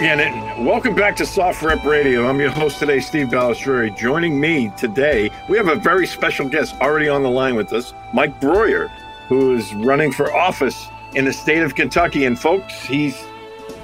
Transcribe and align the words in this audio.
Again, 0.00 0.20
and 0.20 0.64
welcome 0.64 0.94
back 0.94 1.14
to 1.16 1.24
SOFREP 1.24 1.84
Radio. 1.84 2.26
I'm 2.26 2.40
your 2.40 2.48
host 2.48 2.78
today, 2.78 3.00
Steve 3.00 3.26
Balestrieri. 3.26 3.94
Joining 3.94 4.40
me 4.40 4.72
today, 4.78 5.30
we 5.46 5.58
have 5.58 5.68
a 5.68 5.74
very 5.74 6.06
special 6.06 6.48
guest 6.48 6.74
already 6.80 7.10
on 7.10 7.22
the 7.22 7.28
line 7.28 7.54
with 7.54 7.70
us, 7.74 7.92
Mike 8.14 8.40
Broihier, 8.40 8.88
who 9.28 9.54
is 9.54 9.74
running 9.74 10.10
for 10.10 10.34
office 10.34 10.88
in 11.12 11.26
the 11.26 11.32
state 11.34 11.60
of 11.62 11.74
Kentucky. 11.74 12.24
And 12.24 12.38
folks, 12.38 12.82
he's 12.86 13.22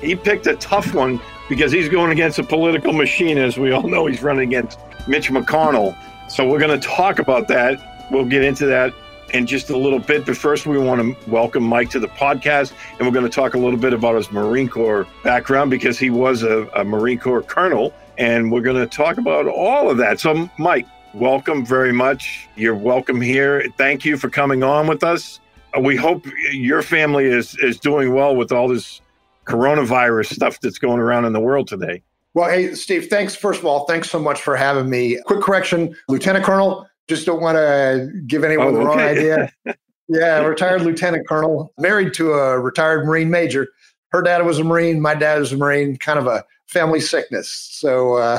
he 0.01 0.17
picked 0.17 0.47
a 0.47 0.57
tough 0.57 0.95
one 0.95 1.21
because 1.51 1.71
he's 1.71 1.91
going 1.91 2.13
against 2.13 2.39
a 2.39 2.43
political 2.43 2.95
machine. 2.95 3.37
As 3.37 3.59
we 3.59 3.73
all 3.73 3.87
know, 3.87 4.07
he's 4.07 4.23
running 4.23 4.49
against 4.49 4.81
Mitch 5.07 5.29
McConnell. 5.31 5.95
So 6.29 6.49
we're 6.49 6.61
going 6.61 6.81
to 6.81 6.89
talk 6.89 7.19
about 7.19 7.47
that. 7.49 8.09
We'll 8.11 8.25
get 8.25 8.43
into 8.43 8.65
that 8.65 8.95
in 9.33 9.47
just 9.47 9.71
a 9.71 9.77
little 9.77 9.99
bit. 9.99 10.25
But 10.27 10.37
first, 10.37 10.67
we 10.67 10.79
want 10.79 11.01
to 11.01 11.31
welcome 11.31 11.63
Mike 11.63 11.91
to 11.91 12.01
the 12.01 12.09
podcast, 12.09 12.73
and 12.99 13.07
we're 13.07 13.13
going 13.13 13.29
to 13.29 13.31
talk 13.35 13.55
a 13.55 13.59
little 13.59 13.79
bit 13.79 13.93
about 13.93 14.17
his 14.17 14.31
Marine 14.31 14.69
Corps 14.69 15.07
background 15.23 15.71
because 15.71 15.99
he 15.99 16.11
was 16.11 16.43
a, 16.43 16.69
a 16.75 16.85
Marine 16.85 17.19
Corps 17.19 17.43
colonel, 17.43 17.93
and 18.19 18.51
we're 18.51 18.61
going 18.63 18.77
to 18.77 18.87
talk 18.87 19.19
about 19.19 19.47
all 19.47 19.91
of 19.91 19.97
that. 19.99 20.21
So, 20.21 20.49
Mike, 20.59 20.87
welcome 21.15 21.65
very 21.65 21.93
much. 21.93 22.49
You're 22.57 22.75
welcome 22.75 23.21
here. 23.21 23.67
Thank 23.77 24.05
you 24.05 24.17
for 24.17 24.31
coming 24.31 24.63
on 24.63 24.87
with 24.87 25.03
us. 25.03 25.41
Uh, 25.77 25.81
We 25.81 25.97
hope 25.97 26.25
your 26.53 26.83
family 26.83 27.25
is 27.25 27.57
is 27.59 27.79
doing 27.79 28.15
well 28.15 28.37
with 28.37 28.53
all 28.53 28.69
this 28.69 29.01
coronavirus 29.47 30.35
stuff 30.35 30.61
that's 30.61 30.79
going 30.79 30.99
around 31.01 31.25
in 31.25 31.33
the 31.33 31.41
world 31.41 31.69
today. 31.69 32.03
Well, 32.35 32.51
hey, 32.51 32.75
Steve, 32.75 33.07
thanks. 33.07 33.35
First 33.35 33.61
of 33.61 33.67
all, 33.67 33.87
thanks 33.87 34.11
so 34.11 34.19
much 34.19 34.43
for 34.43 34.57
having 34.57 34.91
me. 34.91 35.19
Quick 35.25 35.41
correction 35.41 35.97
Lieutenant 36.09 36.45
Colonel, 36.45 36.87
just 37.09 37.27
don't 37.27 37.41
want 37.41 37.57
to 37.57 38.11
give 38.27 38.45
anyone 38.45 38.69
Oh, 38.69 38.73
the 38.73 38.79
wrong 38.79 38.99
okay. 39.01 39.11
idea. 39.11 39.53
yeah, 40.09 40.41
retired 40.41 40.83
Lieutenant 40.83 41.29
Colonel, 41.29 41.73
married 41.79 42.15
to 42.15 42.33
a 42.33 42.59
retired 42.59 43.07
Marine 43.07 43.31
Major. 43.31 43.69
Her 44.11 44.23
dad 44.23 44.45
was 44.47 44.59
a 44.59 44.65
Marine, 44.65 45.01
my 45.01 45.15
dad 45.15 45.39
was 45.41 45.53
a 45.53 45.57
Marine, 45.57 45.97
kind 45.97 46.19
of 46.19 46.27
a 46.27 46.45
family 46.69 47.01
sickness. 47.01 47.49
So, 47.73 48.15
uh, 48.15 48.39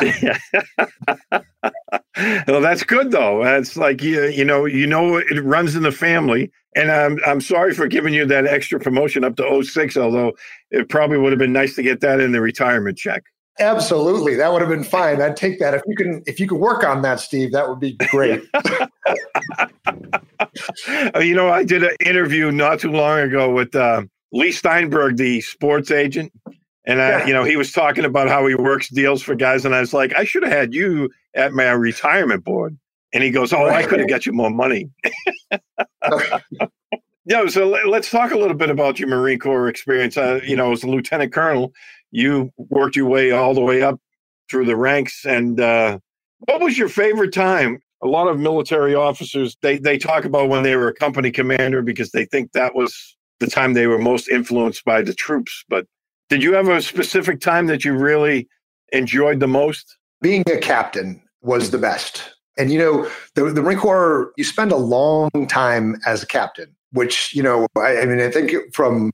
well, 2.48 2.62
that's 2.62 2.84
good 2.84 3.12
though. 3.12 3.44
It's 3.44 3.78
like 3.78 4.02
you, 4.02 4.26
you 4.26 4.46
know, 4.46 4.66
you 4.66 4.88
know, 4.88 5.18
it 5.18 5.44
runs 5.44 5.76
in 5.76 5.84
the 5.84 5.92
family. 5.92 6.52
And 6.76 6.92
I'm 6.92 7.18
I'm 7.26 7.42
sorry 7.42 7.74
for 7.74 7.88
giving 7.88 8.14
you 8.14 8.26
that 8.28 8.46
extra 8.46 8.80
promotion 8.80 9.24
up 9.24 9.36
to 9.38 9.64
06, 9.64 9.98
although 9.98 10.34
it 10.72 10.90
probably 10.90 11.18
would 11.18 11.32
have 11.32 11.40
been 11.40 11.54
nice 11.54 11.76
to 11.76 11.84
get 11.84 12.02
that 12.02 12.20
in 12.20 12.32
the 12.34 12.42
retirement 12.42 12.98
check. 12.98 13.24
Absolutely, 13.60 14.36
that 14.36 14.52
would 14.52 14.62
have 14.62 14.70
been 14.70 14.84
fine. 14.84 15.22
I'd 15.22 15.36
take 15.36 15.60
that 15.60 15.74
if 15.74 15.82
you 15.88 15.96
can. 15.96 16.22
If 16.28 16.40
you 16.40 16.48
could 16.48 16.60
work 16.60 16.84
on 16.84 17.02
that, 17.02 17.20
Steve, 17.20 17.52
that 17.54 17.68
would 17.68 17.80
be 17.80 17.94
great. 17.94 18.44
Uh, 21.16 21.20
you 21.20 21.34
know, 21.36 21.50
I 21.50 21.64
did 21.64 21.84
an 21.84 21.96
interview 22.06 22.52
not 22.52 22.80
too 22.80 22.92
long 22.92 23.20
ago 23.20 23.52
with 23.52 23.76
uh, 23.76 24.04
Leigh 24.32 24.52
Steinberg, 24.52 25.18
the 25.18 25.42
sports 25.42 25.92
agent, 25.92 26.32
and 26.86 27.00
uh, 27.00 27.04
Yeah. 27.04 27.26
you 27.28 27.34
know 27.34 27.44
he 27.44 27.56
was 27.56 27.72
talking 27.72 28.06
about 28.06 28.28
how 28.28 28.46
he 28.48 28.56
works 28.56 28.90
deals 28.90 29.22
for 29.22 29.36
guys, 29.36 29.66
and 29.66 29.74
I 29.76 29.80
was 29.80 29.94
like, 29.94 30.14
I 30.16 30.24
should 30.24 30.44
have 30.44 30.52
had 30.52 30.74
you 30.74 31.10
at 31.36 31.54
my 31.54 31.70
retirement 31.72 32.44
board. 32.44 32.78
And 33.14 33.24
he 33.24 33.32
goes, 33.32 33.54
"Oh, 33.54 33.66
I 33.68 33.84
could 33.84 34.00
have 34.00 34.10
got 34.10 34.26
you 34.26 34.34
more 34.34 34.50
money." 34.52 34.90
Yeah, 37.30 37.46
so 37.48 37.68
let- 37.68 37.90
let's 37.90 38.10
talk 38.10 38.32
a 38.32 38.38
little 38.38 38.56
bit 38.56 38.70
about 38.70 39.00
your 39.00 39.10
Marine 39.10 39.38
Corps 39.38 39.68
experience. 39.68 40.16
Uh, 40.16 40.40
you 40.46 40.56
know, 40.56 40.72
as 40.72 40.82
a 40.84 40.88
lieutenant 40.88 41.34
colonel, 41.34 41.74
you 42.12 42.52
worked 42.58 42.96
your 42.96 43.08
way 43.08 43.32
all 43.32 43.54
the 43.54 43.62
way 43.62 43.82
up 43.82 44.00
through 44.50 44.66
the 44.66 44.76
ranks. 44.76 45.26
And 45.26 45.60
uh, 45.60 46.00
what 46.40 46.62
was 46.62 46.78
your 46.78 46.90
favorite 46.90 47.34
time? 47.34 47.80
A 48.04 48.08
lot 48.08 48.28
of 48.28 48.40
military 48.40 48.94
officers 48.94 49.58
they 49.62 49.78
they 49.80 49.98
talk 49.98 50.24
about 50.24 50.50
when 50.50 50.64
they 50.64 50.76
were 50.76 50.88
a 50.88 50.94
company 50.94 51.32
commander 51.32 51.82
because 51.82 52.12
they 52.12 52.26
think 52.26 52.52
that 52.52 52.76
was 52.76 53.18
the 53.40 53.48
time 53.48 53.74
they 53.74 53.88
were 53.88 53.98
most 53.98 54.30
influenced 54.30 54.86
by 54.86 55.02
the 55.02 55.14
troops. 55.14 55.64
But 55.68 55.88
did 56.30 56.44
you 56.44 56.54
have 56.54 56.68
a 56.68 56.82
specific 56.82 57.42
time 57.42 57.66
that 57.68 57.84
you 57.84 57.94
really 57.94 58.48
enjoyed 58.92 59.40
the 59.40 59.48
most? 59.48 59.98
being 60.22 60.44
a 60.52 60.58
captain 60.58 61.22
was 61.42 61.72
the 61.72 61.78
best. 61.78 62.36
And 62.58 62.72
you 62.72 62.80
know, 62.80 63.10
the, 63.36 63.46
the 63.52 63.62
Marine 63.62 63.78
Corps, 63.78 64.32
you 64.38 64.44
spend 64.44 64.72
a 64.72 64.78
long 64.78 65.30
time 65.48 65.96
as 66.06 66.24
a 66.24 66.28
captain, 66.28 66.76
which 66.92 67.36
you 67.36 67.44
know, 67.44 67.68
I, 67.78 68.00
I 68.00 68.06
mean, 68.06 68.20
I 68.20 68.32
think 68.32 68.52
from 68.74 69.12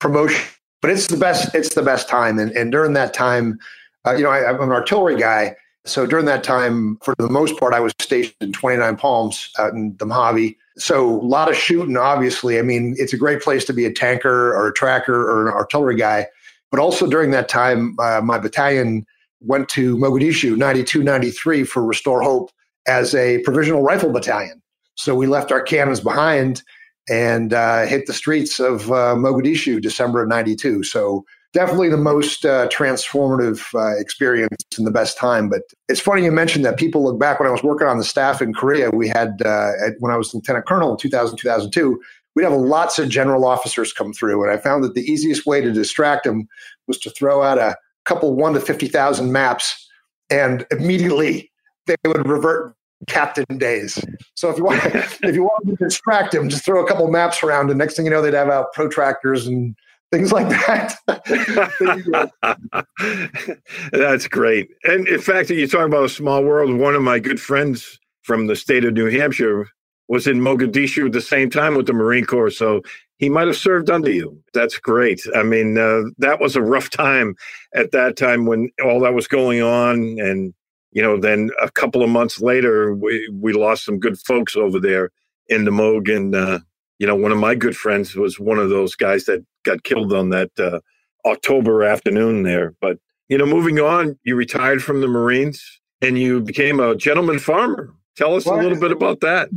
promotion, 0.00 0.40
but 0.80 0.90
it's 0.90 1.06
the 1.06 1.16
best. 1.16 1.54
It's 1.54 1.74
the 1.74 1.82
best 1.82 2.08
time. 2.08 2.38
And 2.38 2.50
and 2.52 2.72
during 2.72 2.92
that 2.94 3.14
time, 3.14 3.58
uh, 4.06 4.14
you 4.14 4.24
know, 4.24 4.30
I, 4.30 4.48
I'm 4.48 4.60
an 4.60 4.70
artillery 4.70 5.18
guy, 5.18 5.56
so 5.88 6.06
during 6.06 6.26
that 6.26 6.44
time, 6.44 6.98
for 7.02 7.14
the 7.18 7.28
most 7.28 7.58
part, 7.58 7.74
I 7.74 7.80
was 7.80 7.92
stationed 8.00 8.36
in 8.40 8.52
29 8.52 8.96
Palms 8.96 9.50
out 9.58 9.72
in 9.72 9.96
the 9.98 10.06
Mojave. 10.06 10.56
So 10.76 11.08
a 11.08 11.24
lot 11.24 11.50
of 11.50 11.56
shooting. 11.56 11.96
Obviously, 11.96 12.58
I 12.58 12.62
mean, 12.62 12.94
it's 12.98 13.12
a 13.12 13.16
great 13.16 13.42
place 13.42 13.64
to 13.66 13.72
be 13.72 13.84
a 13.84 13.92
tanker 13.92 14.54
or 14.54 14.68
a 14.68 14.72
tracker 14.72 15.28
or 15.28 15.48
an 15.48 15.54
artillery 15.54 15.96
guy. 15.96 16.26
But 16.70 16.80
also 16.80 17.06
during 17.06 17.30
that 17.30 17.48
time, 17.48 17.96
uh, 17.98 18.20
my 18.22 18.38
battalion 18.38 19.06
went 19.40 19.68
to 19.70 19.96
Mogadishu 19.96 20.56
92 20.56 21.02
93 21.02 21.64
for 21.64 21.84
Restore 21.84 22.22
Hope 22.22 22.50
as 22.86 23.14
a 23.14 23.38
provisional 23.40 23.82
rifle 23.82 24.10
battalion. 24.10 24.60
So 24.96 25.14
we 25.14 25.26
left 25.26 25.52
our 25.52 25.60
cannons 25.60 26.00
behind 26.00 26.62
and 27.08 27.52
uh, 27.52 27.86
hit 27.86 28.06
the 28.06 28.12
streets 28.12 28.60
of 28.60 28.90
uh, 28.90 29.14
Mogadishu 29.14 29.80
December 29.80 30.22
of 30.22 30.28
92. 30.28 30.82
So 30.82 31.24
definitely 31.52 31.88
the 31.88 31.96
most 31.96 32.44
uh, 32.44 32.68
transformative 32.68 33.74
uh, 33.74 33.98
experience 33.98 34.62
and 34.76 34.86
the 34.86 34.90
best 34.90 35.16
time. 35.16 35.48
But 35.48 35.62
it's 35.88 36.00
funny 36.00 36.24
you 36.24 36.32
mentioned 36.32 36.64
that 36.64 36.76
people 36.76 37.02
look 37.02 37.18
back 37.18 37.40
when 37.40 37.48
I 37.48 37.52
was 37.52 37.62
working 37.62 37.88
on 37.88 37.98
the 37.98 38.04
staff 38.04 38.42
in 38.42 38.52
Korea, 38.52 38.90
we 38.90 39.08
had, 39.08 39.40
uh, 39.44 39.72
at, 39.84 39.94
when 40.00 40.12
I 40.12 40.16
was 40.16 40.34
lieutenant 40.34 40.66
colonel 40.66 40.90
in 40.90 40.98
2000, 40.98 41.36
2002, 41.36 42.00
we'd 42.34 42.42
have 42.44 42.52
lots 42.52 42.98
of 42.98 43.08
general 43.08 43.46
officers 43.46 43.92
come 43.92 44.12
through. 44.12 44.42
And 44.42 44.52
I 44.52 44.58
found 44.58 44.84
that 44.84 44.94
the 44.94 45.02
easiest 45.02 45.46
way 45.46 45.60
to 45.60 45.72
distract 45.72 46.24
them 46.24 46.46
was 46.86 46.98
to 46.98 47.10
throw 47.10 47.42
out 47.42 47.58
a 47.58 47.76
couple 48.04 48.34
one 48.34 48.54
to 48.54 48.60
50,000 48.60 49.32
maps 49.32 49.86
and 50.30 50.66
immediately 50.70 51.50
they 51.86 51.96
would 52.06 52.26
revert 52.28 52.74
captain 53.06 53.58
days. 53.58 54.02
So 54.34 54.50
if 54.50 54.58
you 54.58 54.64
want 54.64 54.84
if 54.84 55.34
you 55.34 55.44
want 55.44 55.68
to 55.68 55.76
distract 55.76 56.32
them, 56.32 56.48
just 56.48 56.64
throw 56.64 56.84
a 56.84 56.88
couple 56.88 57.08
maps 57.08 57.42
around 57.42 57.70
and 57.70 57.78
next 57.78 57.96
thing 57.96 58.04
you 58.04 58.10
know 58.10 58.22
they'd 58.22 58.34
have 58.34 58.48
out 58.48 58.72
protractors 58.74 59.46
and 59.46 59.74
things 60.10 60.32
like 60.32 60.48
that. 60.48 60.96
That's 63.92 64.28
great. 64.28 64.70
And 64.84 65.06
in 65.06 65.20
fact, 65.20 65.50
you 65.50 65.66
talk 65.66 65.86
about 65.86 66.04
a 66.04 66.08
small 66.08 66.42
world. 66.42 66.76
One 66.76 66.94
of 66.94 67.02
my 67.02 67.18
good 67.18 67.40
friends 67.40 67.98
from 68.22 68.46
the 68.46 68.56
state 68.56 68.84
of 68.84 68.94
New 68.94 69.10
Hampshire 69.10 69.68
was 70.08 70.26
in 70.26 70.40
Mogadishu 70.40 71.06
at 71.06 71.12
the 71.12 71.20
same 71.20 71.50
time 71.50 71.74
with 71.74 71.86
the 71.86 71.92
Marine 71.92 72.24
Corps. 72.24 72.50
So 72.50 72.82
he 73.18 73.28
might 73.28 73.46
have 73.46 73.56
served 73.56 73.90
under 73.90 74.10
you. 74.10 74.42
That's 74.54 74.78
great. 74.78 75.20
I 75.34 75.42
mean, 75.42 75.76
uh, 75.76 76.02
that 76.18 76.40
was 76.40 76.56
a 76.56 76.62
rough 76.62 76.88
time 76.88 77.34
at 77.74 77.92
that 77.92 78.16
time 78.16 78.46
when 78.46 78.70
all 78.82 79.00
that 79.00 79.14
was 79.14 79.28
going 79.28 79.60
on. 79.60 80.18
And, 80.18 80.54
you 80.92 81.02
know, 81.02 81.18
then 81.18 81.50
a 81.60 81.70
couple 81.70 82.02
of 82.02 82.10
months 82.10 82.40
later, 82.40 82.94
we, 82.94 83.28
we 83.32 83.52
lost 83.52 83.84
some 83.84 83.98
good 83.98 84.18
folks 84.18 84.56
over 84.56 84.80
there 84.80 85.10
in 85.48 85.64
the 85.64 85.70
Mog. 85.70 86.08
And, 86.08 86.34
uh, 86.34 86.60
you 86.98 87.06
know, 87.06 87.16
one 87.16 87.32
of 87.32 87.38
my 87.38 87.54
good 87.54 87.76
friends 87.76 88.14
was 88.14 88.40
one 88.40 88.58
of 88.58 88.70
those 88.70 88.94
guys 88.94 89.24
that 89.24 89.44
got 89.64 89.84
killed 89.84 90.12
on 90.12 90.30
that 90.30 90.50
uh, 90.58 90.80
October 91.26 91.84
afternoon 91.84 92.42
there. 92.42 92.74
But, 92.80 92.98
you 93.28 93.36
know, 93.36 93.46
moving 93.46 93.78
on, 93.78 94.18
you 94.24 94.34
retired 94.34 94.82
from 94.82 95.00
the 95.00 95.08
Marines 95.08 95.80
and 96.00 96.18
you 96.18 96.40
became 96.40 96.80
a 96.80 96.96
gentleman 96.96 97.38
farmer. 97.38 97.92
Tell 98.18 98.34
us 98.34 98.46
well, 98.46 98.58
a 98.58 98.62
little 98.62 98.80
bit 98.80 98.90
about 98.90 99.20
that. 99.20 99.48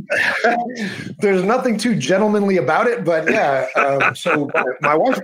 There's 1.18 1.42
nothing 1.42 1.76
too 1.76 1.96
gentlemanly 1.96 2.58
about 2.58 2.86
it, 2.86 3.04
but 3.04 3.28
yeah. 3.28 3.66
Um, 3.74 4.14
so 4.14 4.48
my 4.80 4.94
wife, 4.94 5.18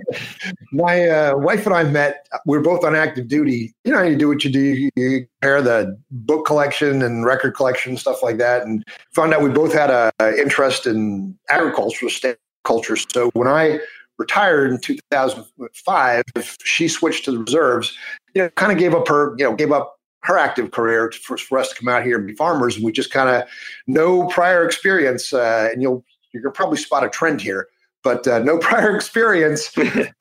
my 0.73 1.07
uh, 1.07 1.37
wife 1.37 1.65
and 1.65 1.73
I 1.73 1.83
met. 1.83 2.27
We 2.45 2.57
are 2.57 2.61
both 2.61 2.83
on 2.83 2.97
active 2.97 3.29
duty. 3.29 3.73
You 3.85 3.93
know, 3.93 4.03
you 4.03 4.17
do 4.17 4.27
what 4.27 4.43
you 4.43 4.51
do. 4.51 4.89
You 4.97 5.25
compare 5.39 5.61
the 5.61 5.97
book 6.11 6.45
collection 6.45 7.01
and 7.01 7.25
record 7.25 7.55
collection 7.55 7.95
stuff 7.95 8.21
like 8.21 8.39
that, 8.39 8.63
and 8.63 8.83
found 9.15 9.33
out 9.33 9.41
we 9.41 9.49
both 9.49 9.71
had 9.71 9.89
a, 9.89 10.11
a 10.19 10.35
interest 10.37 10.85
in 10.85 11.33
agricultural 11.49 12.11
culture. 12.65 12.97
So 12.97 13.29
when 13.35 13.47
I 13.47 13.79
retired 14.17 14.71
in 14.71 14.79
2005, 14.79 16.23
she 16.65 16.89
switched 16.89 17.23
to 17.23 17.31
the 17.31 17.39
reserves. 17.39 17.97
You 18.35 18.43
know, 18.43 18.49
kind 18.49 18.73
of 18.73 18.77
gave 18.77 18.93
up 18.93 19.07
her, 19.07 19.33
you 19.37 19.45
know, 19.45 19.55
gave 19.55 19.71
up 19.71 19.98
her 20.21 20.37
active 20.37 20.71
career 20.71 21.11
for, 21.11 21.37
for 21.37 21.57
us 21.57 21.69
to 21.69 21.75
come 21.75 21.87
out 21.87 22.03
here 22.03 22.17
and 22.17 22.27
be 22.27 22.33
farmers. 22.33 22.75
And 22.75 22.85
we 22.85 22.91
just 22.91 23.11
kind 23.11 23.29
of 23.29 23.47
no 23.87 24.27
prior 24.27 24.65
experience, 24.65 25.33
uh, 25.33 25.69
and 25.71 25.81
you'll 25.81 26.03
you 26.33 26.41
can 26.41 26.51
probably 26.51 26.77
spot 26.77 27.03
a 27.03 27.09
trend 27.09 27.41
here, 27.41 27.67
but 28.03 28.27
uh, 28.27 28.39
no 28.39 28.57
prior 28.59 28.95
experience. 28.95 29.71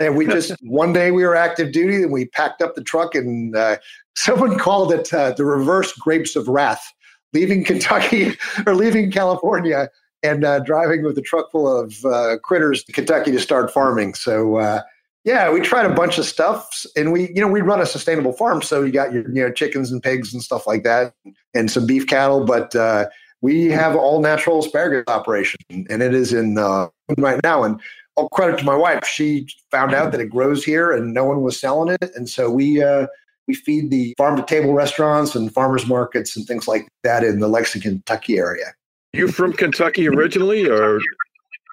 and 0.00 0.16
we 0.16 0.26
just 0.26 0.52
one 0.62 0.92
day 0.92 1.10
we 1.10 1.24
were 1.24 1.36
active 1.36 1.72
duty, 1.72 2.02
and 2.02 2.12
we 2.12 2.26
packed 2.26 2.62
up 2.62 2.74
the 2.74 2.82
truck, 2.82 3.14
and 3.14 3.56
uh, 3.56 3.76
someone 4.14 4.58
called 4.58 4.92
it 4.92 5.12
uh, 5.12 5.32
the 5.32 5.44
reverse 5.44 5.92
grapes 5.92 6.36
of 6.36 6.48
wrath, 6.48 6.92
leaving 7.32 7.64
Kentucky 7.64 8.36
or 8.66 8.74
leaving 8.74 9.10
California 9.10 9.88
and 10.24 10.44
uh, 10.44 10.58
driving 10.60 11.04
with 11.04 11.16
a 11.16 11.22
truck 11.22 11.48
full 11.52 11.68
of 11.68 12.04
uh, 12.04 12.38
critters 12.42 12.82
to 12.82 12.92
Kentucky 12.92 13.30
to 13.30 13.38
start 13.38 13.72
farming. 13.72 14.14
So 14.14 14.82
yeah, 15.28 15.50
we 15.50 15.60
tried 15.60 15.84
a 15.84 15.92
bunch 15.92 16.16
of 16.16 16.24
stuff, 16.24 16.86
and 16.96 17.12
we, 17.12 17.28
you 17.34 17.42
know, 17.42 17.48
we 17.48 17.60
run 17.60 17.82
a 17.82 17.86
sustainable 17.86 18.32
farm, 18.32 18.62
so 18.62 18.82
you 18.82 18.90
got 18.90 19.12
your, 19.12 19.28
you 19.28 19.42
know, 19.42 19.52
chickens 19.52 19.92
and 19.92 20.02
pigs 20.02 20.32
and 20.32 20.42
stuff 20.42 20.66
like 20.66 20.84
that, 20.84 21.12
and 21.52 21.70
some 21.70 21.86
beef 21.86 22.06
cattle. 22.06 22.46
But 22.46 22.74
uh, 22.74 23.10
we 23.42 23.66
have 23.66 23.94
all 23.94 24.22
natural 24.22 24.60
asparagus 24.60 25.04
operation, 25.06 25.60
and 25.68 26.02
it 26.02 26.14
is 26.14 26.32
in 26.32 26.56
uh, 26.56 26.86
right 27.18 27.38
now. 27.42 27.62
And 27.62 27.78
all 28.16 28.30
credit 28.30 28.58
to 28.60 28.64
my 28.64 28.74
wife; 28.74 29.04
she 29.06 29.46
found 29.70 29.92
out 29.92 30.12
that 30.12 30.20
it 30.22 30.30
grows 30.30 30.64
here, 30.64 30.92
and 30.92 31.12
no 31.12 31.26
one 31.26 31.42
was 31.42 31.60
selling 31.60 31.94
it, 32.00 32.10
and 32.14 32.26
so 32.26 32.50
we 32.50 32.82
uh, 32.82 33.06
we 33.46 33.54
feed 33.54 33.90
the 33.90 34.14
farm 34.16 34.34
to 34.38 34.42
table 34.42 34.72
restaurants 34.72 35.34
and 35.34 35.52
farmers 35.52 35.86
markets 35.86 36.38
and 36.38 36.46
things 36.46 36.66
like 36.66 36.88
that 37.04 37.22
in 37.22 37.40
the 37.40 37.48
Lexington, 37.48 37.96
Kentucky 37.96 38.38
area. 38.38 38.72
You 39.12 39.28
from 39.28 39.52
Kentucky 39.52 40.08
originally, 40.08 40.70
or 40.70 41.00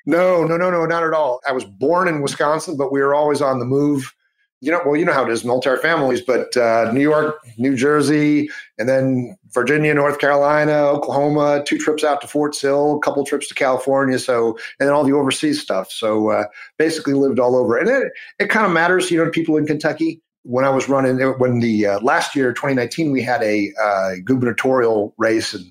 no, 0.05 0.43
no, 0.43 0.57
no, 0.57 0.69
no, 0.69 0.85
not 0.85 1.03
at 1.03 1.13
all. 1.13 1.41
I 1.47 1.51
was 1.51 1.63
born 1.63 2.07
in 2.07 2.21
Wisconsin, 2.21 2.77
but 2.77 2.91
we 2.91 3.01
were 3.01 3.15
always 3.15 3.41
on 3.41 3.59
the 3.59 3.65
move. 3.65 4.13
You 4.61 4.71
know, 4.71 4.81
well, 4.85 4.95
you 4.95 5.05
know 5.05 5.13
how 5.13 5.25
it 5.25 5.31
is, 5.31 5.43
military 5.43 5.77
families, 5.79 6.21
but 6.21 6.55
uh, 6.57 6.91
New 6.91 7.01
York, 7.01 7.45
New 7.57 7.75
Jersey, 7.75 8.49
and 8.77 8.87
then 8.87 9.37
Virginia, 9.51 9.93
North 9.93 10.19
Carolina, 10.19 10.71
Oklahoma, 10.71 11.63
two 11.67 11.77
trips 11.77 12.03
out 12.03 12.21
to 12.21 12.27
Fort 12.27 12.55
Sill, 12.55 12.95
a 12.95 12.99
couple 12.99 13.23
trips 13.25 13.47
to 13.49 13.53
California. 13.53 14.17
So, 14.17 14.57
and 14.79 14.87
then 14.87 14.93
all 14.93 15.03
the 15.03 15.13
overseas 15.13 15.61
stuff. 15.61 15.91
So, 15.91 16.29
uh, 16.29 16.45
basically 16.77 17.13
lived 17.13 17.39
all 17.39 17.55
over. 17.55 17.77
And 17.77 17.89
it, 17.89 18.11
it 18.39 18.49
kind 18.49 18.65
of 18.65 18.71
matters, 18.71 19.11
you 19.11 19.23
know, 19.23 19.29
people 19.29 19.57
in 19.57 19.67
Kentucky. 19.67 20.21
When 20.43 20.63
I 20.63 20.69
was 20.69 20.87
running, 20.87 21.17
when 21.39 21.59
the 21.59 21.87
uh, 21.87 21.99
last 22.01 22.35
year, 22.35 22.53
2019, 22.53 23.11
we 23.11 23.21
had 23.23 23.41
a 23.41 23.71
uh, 23.81 24.11
gubernatorial 24.23 25.13
race, 25.17 25.55
and 25.55 25.65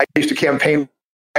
I 0.00 0.04
used 0.16 0.28
to 0.28 0.34
campaign 0.34 0.86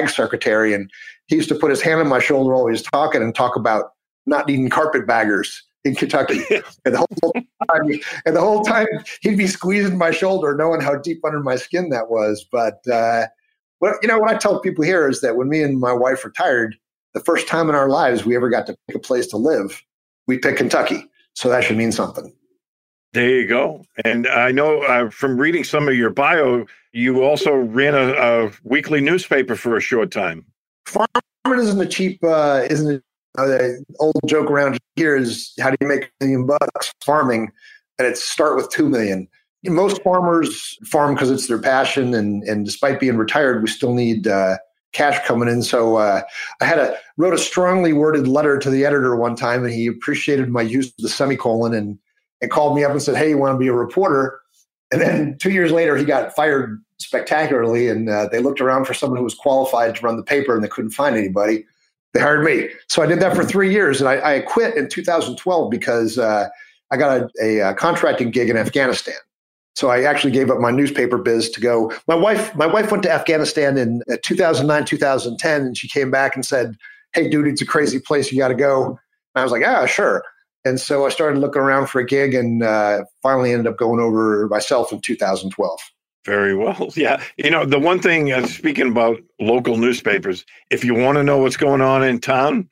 secretary, 0.07 0.73
and 0.73 0.89
he 1.29 1.35
used 1.35 1.49
to 1.49 1.55
put 1.55 1.69
his 1.69 1.81
hand 1.81 2.01
on 2.01 2.07
my 2.07 2.19
shoulder 2.19 2.53
while 2.53 2.65
he 2.65 2.71
was 2.71 2.81
talking 2.81 3.21
and 3.21 3.33
talk 3.33 3.55
about 3.55 3.91
not 4.25 4.47
needing 4.47 4.69
carpetbaggers 4.69 5.63
in 5.83 5.95
Kentucky. 5.95 6.41
and 6.85 6.95
the 6.95 7.05
whole 7.21 7.33
time, 7.33 8.01
and 8.25 8.35
the 8.35 8.41
whole 8.41 8.63
time 8.63 8.87
he'd 9.21 9.37
be 9.37 9.47
squeezing 9.47 9.97
my 9.97 10.11
shoulder, 10.11 10.55
knowing 10.55 10.81
how 10.81 10.95
deep 10.97 11.23
under 11.23 11.39
my 11.39 11.55
skin 11.55 11.89
that 11.89 12.09
was. 12.09 12.45
But 12.51 12.85
uh, 12.91 13.27
what 13.77 13.95
you 14.01 14.07
know, 14.07 14.17
what 14.17 14.31
I 14.31 14.37
tell 14.37 14.59
people 14.59 14.83
here 14.83 15.07
is 15.07 15.21
that 15.21 15.35
when 15.35 15.49
me 15.49 15.61
and 15.61 15.79
my 15.79 15.93
wife 15.93 16.25
retired, 16.25 16.75
the 17.13 17.21
first 17.21 17.47
time 17.47 17.69
in 17.69 17.75
our 17.75 17.89
lives 17.89 18.25
we 18.25 18.35
ever 18.35 18.49
got 18.49 18.65
to 18.67 18.75
pick 18.87 18.95
a 18.95 18.99
place 18.99 19.27
to 19.27 19.37
live, 19.37 19.83
we 20.27 20.39
picked 20.39 20.57
Kentucky. 20.57 21.05
So 21.35 21.47
that 21.49 21.63
should 21.63 21.77
mean 21.77 21.91
something. 21.91 22.33
There 23.13 23.29
you 23.29 23.47
go. 23.47 23.85
And 24.03 24.27
I 24.27 24.51
know 24.51 24.81
uh, 24.81 25.09
from 25.09 25.37
reading 25.39 25.63
some 25.63 25.87
of 25.87 25.95
your 25.95 26.11
bio, 26.11 26.65
you 26.91 27.23
also 27.23 27.55
ran 27.55 27.95
a, 27.95 28.11
a 28.13 28.51
weekly 28.63 29.01
newspaper 29.01 29.55
for 29.55 29.77
a 29.77 29.81
short 29.81 30.11
time 30.11 30.45
farming 30.85 31.59
isn't 31.59 31.81
a 31.81 31.85
cheap, 31.85 32.23
uh, 32.23 32.65
isn't 32.69 32.95
it? 32.95 33.03
Uh, 33.37 33.45
the 33.45 33.85
old 33.99 34.19
joke 34.25 34.49
around 34.49 34.77
here 34.95 35.15
is 35.15 35.53
how 35.59 35.69
do 35.69 35.77
you 35.79 35.87
make 35.87 36.05
a 36.05 36.25
million 36.25 36.45
bucks 36.45 36.91
farming? 37.05 37.51
And 37.97 38.07
it's 38.07 38.23
start 38.23 38.55
with 38.55 38.69
two 38.69 38.89
million. 38.89 39.27
Most 39.63 40.01
farmers 40.03 40.77
farm 40.85 41.13
because 41.13 41.29
it's 41.29 41.47
their 41.47 41.59
passion, 41.59 42.13
and 42.13 42.43
and 42.43 42.65
despite 42.65 42.99
being 42.99 43.17
retired, 43.17 43.61
we 43.61 43.67
still 43.67 43.93
need 43.93 44.27
uh, 44.27 44.57
cash 44.93 45.25
coming 45.27 45.49
in. 45.49 45.63
So 45.63 45.97
uh, 45.97 46.21
I 46.61 46.65
had 46.65 46.79
a 46.79 46.97
wrote 47.17 47.33
a 47.33 47.37
strongly 47.37 47.93
worded 47.93 48.27
letter 48.27 48.57
to 48.57 48.69
the 48.69 48.85
editor 48.85 49.15
one 49.15 49.35
time, 49.35 49.63
and 49.63 49.73
he 49.73 49.87
appreciated 49.87 50.49
my 50.49 50.61
use 50.61 50.87
of 50.87 50.97
the 50.99 51.09
semicolon 51.09 51.73
and 51.73 51.99
and 52.41 52.49
called 52.49 52.75
me 52.75 52.83
up 52.83 52.91
and 52.91 53.01
said, 53.01 53.15
"Hey, 53.15 53.29
you 53.29 53.37
want 53.37 53.55
to 53.55 53.59
be 53.59 53.67
a 53.67 53.73
reporter?" 53.73 54.39
And 54.91 55.01
then 55.01 55.37
two 55.37 55.51
years 55.51 55.71
later, 55.71 55.95
he 55.97 56.05
got 56.05 56.35
fired 56.35 56.81
spectacularly. 56.99 57.87
And 57.87 58.09
uh, 58.09 58.27
they 58.31 58.39
looked 58.39 58.61
around 58.61 58.85
for 58.85 58.93
someone 58.93 59.17
who 59.17 59.23
was 59.23 59.35
qualified 59.35 59.95
to 59.95 60.01
run 60.05 60.17
the 60.17 60.23
paper 60.23 60.53
and 60.53 60.63
they 60.63 60.67
couldn't 60.67 60.91
find 60.91 61.15
anybody. 61.15 61.65
They 62.13 62.19
hired 62.19 62.43
me. 62.43 62.69
So 62.87 63.01
I 63.01 63.05
did 63.05 63.19
that 63.19 63.35
for 63.35 63.43
three 63.43 63.71
years. 63.71 64.01
And 64.01 64.09
I, 64.09 64.35
I 64.35 64.39
quit 64.41 64.75
in 64.75 64.89
2012 64.89 65.69
because 65.69 66.17
uh, 66.17 66.49
I 66.91 66.97
got 66.97 67.29
a, 67.41 67.59
a, 67.59 67.73
contracting 67.75 68.31
gig 68.31 68.49
in 68.49 68.57
Afghanistan. 68.57 69.15
So 69.75 69.89
I 69.89 70.03
actually 70.03 70.31
gave 70.31 70.49
up 70.49 70.59
my 70.59 70.71
newspaper 70.71 71.17
biz 71.17 71.49
to 71.51 71.61
go. 71.61 71.93
My 72.07 72.15
wife, 72.15 72.53
my 72.55 72.65
wife 72.65 72.91
went 72.91 73.03
to 73.03 73.11
Afghanistan 73.11 73.77
in 73.77 74.01
uh, 74.11 74.17
2009, 74.23 74.85
2010, 74.85 75.61
and 75.61 75.77
she 75.77 75.87
came 75.87 76.11
back 76.11 76.35
and 76.35 76.43
said, 76.43 76.75
"Hey, 77.13 77.29
dude, 77.29 77.47
it's 77.47 77.61
a 77.61 77.65
crazy 77.65 77.99
place. 77.99 78.29
You 78.29 78.39
got 78.39 78.49
to 78.49 78.55
go." 78.55 78.87
And 78.87 78.97
I 79.35 79.43
was 79.43 79.53
like, 79.53 79.63
"Ah, 79.65 79.85
sure." 79.85 80.23
And 80.65 80.81
so 80.81 81.05
I 81.05 81.09
started 81.09 81.39
looking 81.39 81.61
around 81.61 81.87
for 81.87 82.01
a 82.01 82.05
gig, 82.05 82.33
and 82.33 82.61
uh, 82.61 83.03
finally 83.21 83.53
ended 83.53 83.67
up 83.67 83.77
going 83.77 84.01
over 84.01 84.49
myself 84.49 84.91
in 84.91 84.99
2012. 84.99 85.79
Very 86.25 86.55
well. 86.55 86.89
Yeah. 86.95 87.21
You 87.37 87.49
know, 87.49 87.65
the 87.65 87.79
one 87.79 87.99
thing, 87.99 88.31
uh, 88.31 88.45
speaking 88.45 88.89
about 88.89 89.21
local 89.39 89.77
newspapers, 89.77 90.45
if 90.69 90.83
you 90.83 90.93
want 90.93 91.17
to 91.17 91.23
know 91.23 91.37
what's 91.37 91.57
going 91.57 91.81
on 91.81 92.03
in 92.03 92.19
town, 92.19 92.69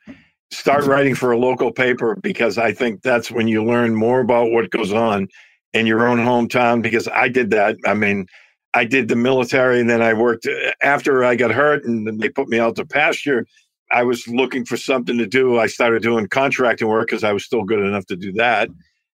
start 0.51 0.86
writing 0.86 1.16
for 1.16 1.32
a 1.32 1.38
local 1.38 1.72
paper 1.72 2.16
because 2.16 2.58
I 2.58 2.72
think 2.74 3.01
that's 3.01 3.32
when 3.32 3.48
you 3.48 3.63
learn 3.63 3.96
more 3.96 4.20
about 4.22 4.51
what 4.51 4.70
goes 4.70 4.94
on 4.94 5.27
in 5.74 5.86
your 5.86 6.08
own 6.08 6.20
hometown. 6.20 6.82
Because 6.82 7.08
I 7.08 7.30
did 7.30 7.51
that. 7.51 7.77
I 7.86 7.94
mean, 7.94 8.27
I 8.74 8.86
did 8.86 9.08
the 9.08 9.16
military 9.16 9.80
and 9.80 9.89
then 9.89 10.01
I 10.01 10.13
worked 10.13 10.46
uh, 10.46 10.72
after 10.82 11.24
I 11.24 11.36
got 11.36 11.51
hurt 11.51 11.86
and 11.86 12.06
then 12.06 12.18
they 12.18 12.30
put 12.30 12.50
me 12.50 12.60
out 12.60 12.75
to 12.75 12.86
pasture. 12.86 13.46
I 13.92 14.04
was 14.04 14.27
looking 14.27 14.66
for 14.66 14.75
something 14.75 15.18
to 15.18 15.25
do. 15.25 15.58
I 15.60 15.68
started 15.68 16.04
doing 16.04 16.27
contracting 16.27 16.88
work 16.88 17.08
because 17.08 17.24
I 17.24 17.32
was 17.32 17.46
still 17.46 17.63
good 17.63 17.80
enough 17.80 18.06
to 18.08 18.18
do 18.18 18.34
that. 18.34 18.70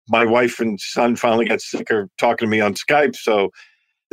My 0.10 0.25
wife 0.25 0.60
and 0.60 0.80
son 0.80 1.16
finally 1.16 1.46
got 1.46 1.62
sick 1.62 1.92
of 1.92 2.10
talking 2.18 2.48
to 2.48 2.50
me 2.50 2.60
on 2.60 2.74
Skype. 2.74 3.16
So 3.16 3.52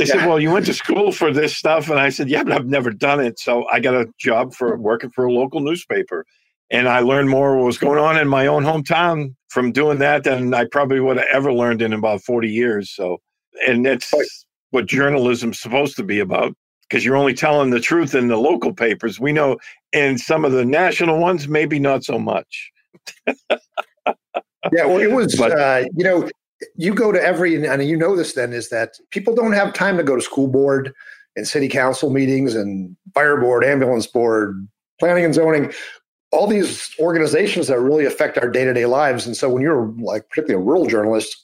they 0.01 0.07
yeah. 0.07 0.15
said, 0.15 0.27
"Well, 0.27 0.41
you 0.41 0.51
went 0.51 0.65
to 0.67 0.75
school 0.75 1.13
for 1.13 1.31
this 1.31 1.55
stuff," 1.55 1.91
and 1.91 2.01
I 2.01 2.09
said, 2.09 2.31
"Yeah, 2.31 2.43
but 2.43 2.55
I've 2.55 2.67
never 2.67 2.91
done 2.91 3.21
it." 3.21 3.39
So 3.39 3.67
I 3.71 3.81
got 3.81 3.95
a 3.95 4.07
job 4.19 4.55
for 4.55 4.77
working 4.79 5.11
for 5.11 5.27
a 5.27 5.33
local 5.33 5.61
newspaper, 5.61 6.25
and 6.71 6.89
I 6.89 7.01
learned 7.01 7.29
more 7.29 7.57
what 7.57 7.67
was 7.67 7.77
going 7.77 7.99
on 7.99 8.17
in 8.17 8.27
my 8.27 8.47
own 8.47 8.65
hometown 8.65 9.35
from 9.49 9.73
doing 9.73 9.99
that 9.99 10.25
than 10.25 10.55
I 10.55 10.65
probably 10.65 11.01
would 11.01 11.19
have 11.19 11.27
ever 11.31 11.53
learned 11.53 11.83
in 11.83 11.93
about 11.93 12.23
forty 12.23 12.49
years. 12.49 12.91
So, 12.91 13.19
and 13.69 13.85
that's 13.85 14.11
what 14.71 14.87
journalism's 14.87 15.61
supposed 15.61 15.97
to 15.97 16.03
be 16.03 16.19
about 16.19 16.55
because 16.89 17.05
you're 17.05 17.17
only 17.17 17.35
telling 17.35 17.69
the 17.69 17.81
truth 17.81 18.15
in 18.15 18.29
the 18.29 18.39
local 18.39 18.73
papers. 18.73 19.21
We 19.21 19.33
know 19.33 19.59
in 19.93 20.17
some 20.17 20.47
of 20.47 20.53
the 20.53 20.65
national 20.65 21.19
ones, 21.19 21.47
maybe 21.47 21.79
not 21.79 22.05
so 22.05 22.19
much. 22.19 22.73
yeah, 23.27 24.87
well, 24.87 24.99
it 24.99 25.11
was, 25.11 25.37
but, 25.37 25.53
uh, 25.53 25.85
you 25.95 26.05
know, 26.05 26.29
you 26.77 26.95
go 26.95 27.13
to 27.13 27.23
every 27.23 27.65
and 27.65 27.89
you 27.89 27.97
know 27.97 28.17
this 28.17 28.35
then 28.35 28.53
is 28.53 28.69
that 28.69 28.95
people 29.11 29.35
don't 29.35 29.53
have 29.53 29.73
time 29.73 29.97
to 29.97 30.03
go 30.03 30.17
to 30.17 30.23
school 30.23 30.49
board 30.49 30.93
and 31.37 31.47
city 31.47 31.69
council 31.69 32.11
meetings 32.11 32.55
and 32.55 32.97
fire 33.15 33.37
board 33.39 33.65
ambulance 33.65 34.07
board 34.07 34.67
planning 34.99 35.25
and 35.25 35.35
zoning 35.35 35.73
all 36.33 36.47
these 36.47 36.91
organizations 36.99 37.67
that 37.69 37.81
really 37.81 38.05
affect 38.05 38.39
our 38.39 38.49
day 38.49 38.65
to 38.65 38.73
day 38.73 38.87
lives. 38.87 39.27
And 39.27 39.37
so 39.37 39.49
when 39.49 39.63
you're 39.63 39.93
like 39.99 40.29
particularly 40.29 40.63
a 40.63 40.65
rural 40.65 40.87
journalist, 40.87 41.37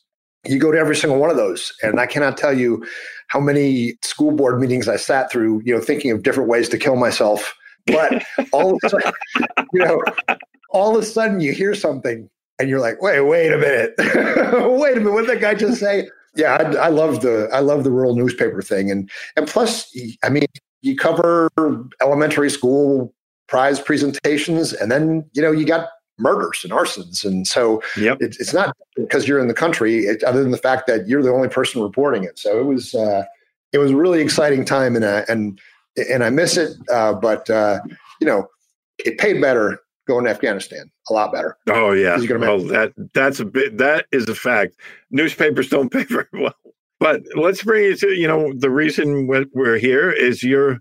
you 0.45 0.61
go 0.61 0.71
to 0.71 0.79
every 0.79 0.95
single 0.95 1.19
one 1.19 1.31
of 1.31 1.37
those. 1.37 1.73
And 1.83 1.99
I 1.99 2.07
cannot 2.07 2.37
tell 2.37 2.57
you 2.57 2.87
how 3.29 3.41
many 3.41 3.97
school 4.05 4.31
board 4.31 4.61
meetings 4.61 4.89
I 4.89 4.97
sat 4.97 5.31
through, 5.31 5.63
you 5.65 5.75
know, 5.75 5.81
thinking 5.81 6.13
of 6.13 6.23
different 6.23 6.49
ways 6.49 6.69
to 6.69 6.79
kill 6.79 6.97
myself. 6.97 7.53
But 7.87 8.25
all 8.53 8.75
of 8.75 8.79
a 8.85 8.89
sudden, 8.89 9.13
you 9.73 9.85
know, 9.85 10.03
all 10.71 10.97
of 10.97 11.03
a 11.03 11.07
sudden 11.07 11.41
you 11.41 11.53
hear 11.53 11.75
something 11.75 12.29
and 12.59 12.69
you're 12.69 12.81
like, 12.81 13.01
wait, 13.03 13.21
wait 13.21 13.53
a 13.53 13.59
minute. 13.59 13.95
wait 13.99 14.97
a 14.97 15.01
minute. 15.01 15.13
What 15.13 15.27
did 15.27 15.31
that 15.37 15.41
guy 15.41 15.55
just 15.55 15.81
say? 15.81 16.09
Yeah, 16.35 16.55
I, 16.55 16.87
I 16.87 16.89
love 16.89 17.23
the 17.23 17.49
I 17.53 17.61
love 17.61 17.85
the 17.85 17.91
rural 17.91 18.15
newspaper 18.15 18.61
thing. 18.63 18.91
And 18.91 19.11
and 19.37 19.47
plus, 19.47 19.91
I 20.23 20.29
mean, 20.29 20.47
you 20.83 20.97
cover 20.97 21.49
elementary 22.01 22.51
school 22.51 23.15
prize 23.49 23.81
presentations, 23.81 24.73
and 24.73 24.91
then 24.91 25.25
you 25.33 25.41
know 25.43 25.51
you 25.51 25.65
got 25.65 25.89
murders 26.19 26.61
and 26.63 26.73
arsons, 26.73 27.25
and 27.25 27.47
so 27.47 27.83
Yep. 27.97 28.19
it, 28.21 28.37
it's 28.39 28.53
not 28.53 28.77
because 28.97 29.29
you're 29.29 29.39
in 29.39 29.49
the 29.49 29.55
country, 29.55 30.07
it, 30.07 30.23
other 30.25 30.43
than 30.43 30.51
the 30.51 30.59
fact 30.59 30.87
that 30.87 31.09
you're 31.09 31.23
the 31.23 31.33
only 31.33 31.49
person 31.49 31.83
reporting 31.83 32.25
it. 32.25 32.39
So 32.39 32.59
it 32.59 32.65
was 32.65 32.95
uh, 32.95 33.25
it 33.73 33.79
was 33.79 33.91
a 33.91 33.97
really 33.97 34.21
exciting 34.21 34.65
time, 34.65 34.95
and 34.95 35.05
uh, 35.05 35.23
and 35.29 35.59
and 36.11 36.23
I 36.23 36.31
miss 36.31 36.57
it, 36.59 36.73
uh, 36.93 37.15
but 37.15 37.49
uh, 37.49 37.81
you 38.21 38.27
know 38.27 38.47
it 38.99 39.19
paid 39.19 39.41
better 39.41 39.81
going 40.07 40.25
to 40.25 40.31
Afghanistan, 40.31 40.91
a 41.11 41.13
lot 41.13 41.33
better. 41.33 41.57
Oh 41.69 41.93
yeah. 41.93 42.17
Is 42.17 42.23
he 42.23 42.29
gonna 42.29 42.41
Well, 42.41 42.59
that 42.67 42.93
that's 43.15 43.41
a 43.41 43.45
bit. 43.45 43.79
That 43.79 44.07
is 44.13 44.29
a 44.29 44.35
fact. 44.35 44.75
Newspapers 45.11 45.69
don't 45.69 45.91
pay 45.93 46.05
very 46.05 46.27
well. 46.33 46.55
But 46.99 47.23
let's 47.35 47.63
bring 47.63 47.93
it 47.93 47.99
to 48.01 48.15
you 48.15 48.27
know 48.29 48.53
the 48.57 48.71
reason 48.71 49.27
we- 49.27 49.47
we're 49.53 49.79
here 49.79 50.11
is 50.11 50.43
you're 50.43 50.79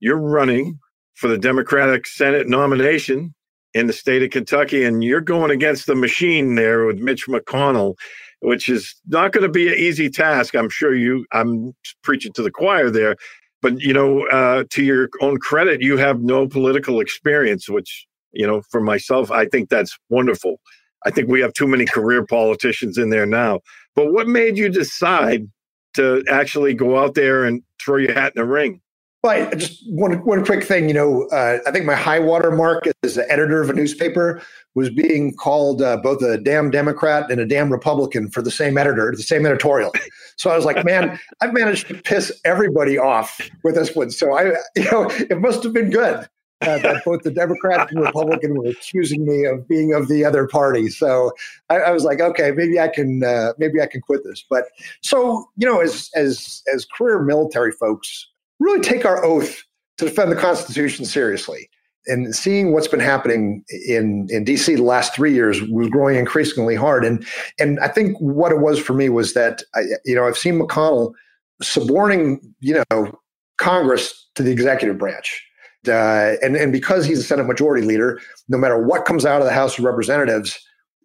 you're 0.00 0.20
running 0.20 0.78
for 1.14 1.28
the 1.28 1.38
Democratic 1.38 2.06
Senate 2.06 2.48
nomination 2.48 3.34
in 3.74 3.86
the 3.86 3.92
state 3.92 4.22
of 4.22 4.30
Kentucky, 4.30 4.84
and 4.84 5.02
you're 5.02 5.20
going 5.20 5.50
against 5.50 5.86
the 5.86 5.94
machine 5.94 6.54
there 6.54 6.84
with 6.86 6.98
Mitch 6.98 7.26
McConnell, 7.26 7.94
which 8.40 8.68
is 8.68 8.94
not 9.08 9.32
going 9.32 9.42
to 9.42 9.50
be 9.52 9.68
an 9.68 9.74
easy 9.74 10.08
task. 10.10 10.54
I'm 10.54 10.68
sure 10.70 10.94
you. 10.94 11.26
I'm 11.32 11.74
preaching 12.02 12.32
to 12.34 12.42
the 12.42 12.50
choir 12.50 12.90
there, 12.90 13.16
but 13.62 13.80
you 13.80 13.92
know, 13.92 14.26
uh, 14.28 14.64
to 14.70 14.82
your 14.84 15.08
own 15.20 15.38
credit, 15.38 15.80
you 15.82 15.96
have 15.96 16.20
no 16.20 16.46
political 16.46 17.00
experience, 17.00 17.68
which 17.68 18.06
you 18.36 18.46
know, 18.46 18.62
for 18.70 18.80
myself, 18.80 19.30
I 19.30 19.46
think 19.46 19.68
that's 19.68 19.98
wonderful. 20.08 20.60
I 21.04 21.10
think 21.10 21.28
we 21.28 21.40
have 21.40 21.52
too 21.52 21.66
many 21.66 21.86
career 21.86 22.24
politicians 22.24 22.98
in 22.98 23.10
there 23.10 23.26
now. 23.26 23.60
But 23.94 24.12
what 24.12 24.28
made 24.28 24.58
you 24.58 24.68
decide 24.68 25.48
to 25.94 26.22
actually 26.28 26.74
go 26.74 26.98
out 26.98 27.14
there 27.14 27.44
and 27.44 27.62
throw 27.80 27.96
your 27.96 28.12
hat 28.12 28.32
in 28.36 28.42
the 28.42 28.46
ring? 28.46 28.80
But 29.22 29.58
just 29.58 29.82
one 29.88 30.12
one 30.24 30.44
quick 30.44 30.62
thing, 30.62 30.88
you 30.88 30.94
know, 30.94 31.26
uh, 31.32 31.58
I 31.66 31.70
think 31.72 31.84
my 31.84 31.96
high 31.96 32.20
water 32.20 32.52
mark 32.52 32.84
as 33.02 33.16
the 33.16 33.28
editor 33.30 33.60
of 33.60 33.70
a 33.70 33.72
newspaper 33.72 34.40
was 34.76 34.90
being 34.90 35.34
called 35.34 35.82
uh, 35.82 35.96
both 35.96 36.22
a 36.22 36.38
damn 36.38 36.70
Democrat 36.70 37.28
and 37.30 37.40
a 37.40 37.46
damn 37.46 37.72
Republican 37.72 38.30
for 38.30 38.42
the 38.42 38.50
same 38.50 38.78
editor, 38.78 39.12
the 39.16 39.22
same 39.22 39.44
editorial. 39.44 39.90
So 40.36 40.50
I 40.50 40.56
was 40.56 40.64
like, 40.64 40.84
man, 40.84 41.18
I've 41.40 41.54
managed 41.54 41.88
to 41.88 41.94
piss 41.94 42.30
everybody 42.44 42.98
off 42.98 43.40
with 43.64 43.74
this 43.74 43.96
one. 43.96 44.10
So 44.10 44.36
I, 44.36 44.44
you 44.76 44.90
know, 44.92 45.10
it 45.10 45.40
must 45.40 45.62
have 45.64 45.72
been 45.72 45.90
good. 45.90 46.28
Uh, 46.62 46.78
that 46.78 47.04
both 47.04 47.22
the 47.22 47.30
Democrat 47.30 47.90
and 47.90 48.00
Republican 48.00 48.54
were 48.54 48.70
accusing 48.70 49.26
me 49.26 49.44
of 49.44 49.68
being 49.68 49.92
of 49.92 50.08
the 50.08 50.24
other 50.24 50.46
party. 50.46 50.88
So 50.88 51.32
I, 51.68 51.80
I 51.80 51.90
was 51.90 52.02
like, 52.02 52.20
okay, 52.20 52.50
maybe 52.50 52.80
I 52.80 52.88
can, 52.88 53.22
uh, 53.22 53.52
maybe 53.58 53.78
I 53.82 53.86
can 53.86 54.00
quit 54.00 54.24
this. 54.24 54.42
But 54.48 54.64
so 55.02 55.50
you 55.56 55.68
know, 55.68 55.80
as 55.80 56.08
as 56.14 56.62
as 56.72 56.86
career 56.86 57.18
military 57.20 57.72
folks, 57.72 58.26
really 58.58 58.80
take 58.80 59.04
our 59.04 59.22
oath 59.22 59.64
to 59.98 60.06
defend 60.06 60.32
the 60.32 60.36
Constitution 60.36 61.04
seriously. 61.04 61.68
And 62.08 62.34
seeing 62.34 62.72
what's 62.72 62.88
been 62.88 63.00
happening 63.00 63.64
in 63.86 64.28
in 64.30 64.44
DC 64.44 64.76
the 64.76 64.82
last 64.82 65.14
three 65.14 65.34
years 65.34 65.60
was 65.62 65.88
growing 65.88 66.16
increasingly 66.16 66.76
hard. 66.76 67.04
And 67.04 67.26
and 67.58 67.80
I 67.80 67.88
think 67.88 68.16
what 68.18 68.52
it 68.52 68.60
was 68.60 68.78
for 68.78 68.94
me 68.94 69.08
was 69.08 69.34
that 69.34 69.62
I, 69.74 69.82
you 70.04 70.14
know 70.14 70.26
I've 70.26 70.38
seen 70.38 70.58
McConnell 70.60 71.12
suborning 71.60 72.40
you 72.60 72.82
know 72.90 73.18
Congress 73.58 74.28
to 74.36 74.42
the 74.42 74.52
executive 74.52 74.98
branch. 74.98 75.42
Uh, 75.88 76.36
and 76.42 76.56
and 76.56 76.72
because 76.72 77.04
he's 77.04 77.18
a 77.18 77.22
Senate 77.22 77.46
Majority 77.46 77.86
Leader, 77.86 78.20
no 78.48 78.58
matter 78.58 78.80
what 78.80 79.04
comes 79.04 79.24
out 79.24 79.40
of 79.40 79.46
the 79.46 79.52
House 79.52 79.78
of 79.78 79.84
Representatives, 79.84 80.58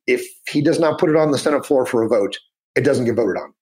if 0.07 0.25
he 0.49 0.61
does 0.61 0.79
not 0.79 0.99
put 0.99 1.09
it 1.09 1.15
on 1.15 1.31
the 1.31 1.37
Senate 1.37 1.65
floor 1.65 1.85
for 1.85 2.03
a 2.03 2.07
vote, 2.07 2.37
it 2.75 2.81
doesn't 2.81 3.05
get 3.05 3.15
voted 3.15 3.37
on. 3.37 3.53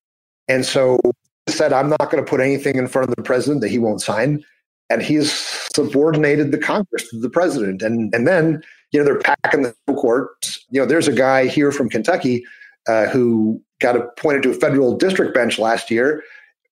And 0.48 0.66
so 0.66 1.00
he 1.46 1.52
said, 1.52 1.74
I'm 1.74 1.90
not 1.90 2.12
going 2.12 2.24
to 2.24 2.30
put 2.30 2.42
anything 2.42 2.78
in 2.78 2.88
front 2.88 3.10
of 3.10 3.16
the 3.16 3.22
president 3.24 3.62
that 3.62 3.70
he 3.70 3.80
won't 3.80 4.02
sign. 4.02 4.44
And 4.90 5.02
he's 5.02 5.32
subordinated 5.76 6.52
the 6.52 6.58
Congress 6.58 7.10
to 7.10 7.20
the 7.20 7.30
president. 7.30 7.82
And 7.82 8.14
and 8.14 8.28
then 8.28 8.64
you 8.92 9.00
know 9.00 9.06
they're 9.06 9.20
packing 9.20 9.64
the 9.64 9.94
courts. 9.94 10.66
You 10.70 10.82
know, 10.82 10.86
there's 10.86 11.08
a 11.08 11.14
guy 11.14 11.48
here 11.48 11.72
from 11.72 11.90
Kentucky 11.90 12.44
uh, 12.88 13.06
who 13.08 13.62
got 13.80 13.96
appointed 13.96 14.44
to 14.44 14.52
a 14.52 14.56
federal 14.56 14.98
district 14.98 15.34
bench 15.34 15.60
last 15.60 15.92
year 15.92 16.24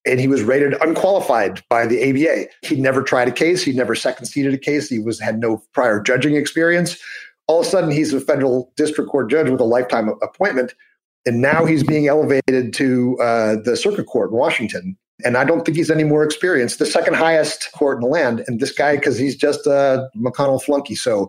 and 0.06 0.20
he 0.20 0.28
was 0.28 0.42
rated 0.42 0.74
unqualified 0.80 1.62
by 1.68 1.86
the 1.86 2.02
ABA. 2.08 2.46
He'd 2.62 2.78
never 2.78 3.02
tried 3.02 3.28
a 3.28 3.32
case. 3.32 3.62
He'd 3.62 3.76
never 3.76 3.94
second 3.94 4.26
seated 4.26 4.54
a 4.54 4.58
case. 4.58 4.88
He 4.88 4.98
was 4.98 5.20
had 5.20 5.38
no 5.38 5.62
prior 5.72 6.00
judging 6.00 6.36
experience. 6.36 6.98
All 7.46 7.60
of 7.60 7.66
a 7.66 7.68
sudden, 7.68 7.90
he's 7.90 8.12
a 8.12 8.20
federal 8.20 8.72
district 8.76 9.10
court 9.10 9.30
judge 9.30 9.48
with 9.48 9.60
a 9.60 9.64
lifetime 9.64 10.10
appointment, 10.22 10.74
and 11.24 11.40
now 11.40 11.64
he's 11.64 11.82
being 11.82 12.06
elevated 12.06 12.72
to 12.74 13.18
uh, 13.20 13.56
the 13.64 13.76
circuit 13.76 14.06
court 14.06 14.30
in 14.30 14.36
Washington. 14.36 14.96
And 15.24 15.36
I 15.36 15.44
don't 15.44 15.64
think 15.64 15.76
he's 15.76 15.90
any 15.90 16.04
more 16.04 16.22
experienced. 16.22 16.78
The 16.78 16.86
second 16.86 17.14
highest 17.14 17.72
court 17.72 17.96
in 17.96 18.02
the 18.02 18.06
land, 18.06 18.44
and 18.46 18.60
this 18.60 18.72
guy 18.72 18.96
because 18.96 19.18
he's 19.18 19.34
just 19.34 19.66
a 19.66 20.08
McConnell 20.16 20.62
flunky. 20.62 20.94
So. 20.94 21.28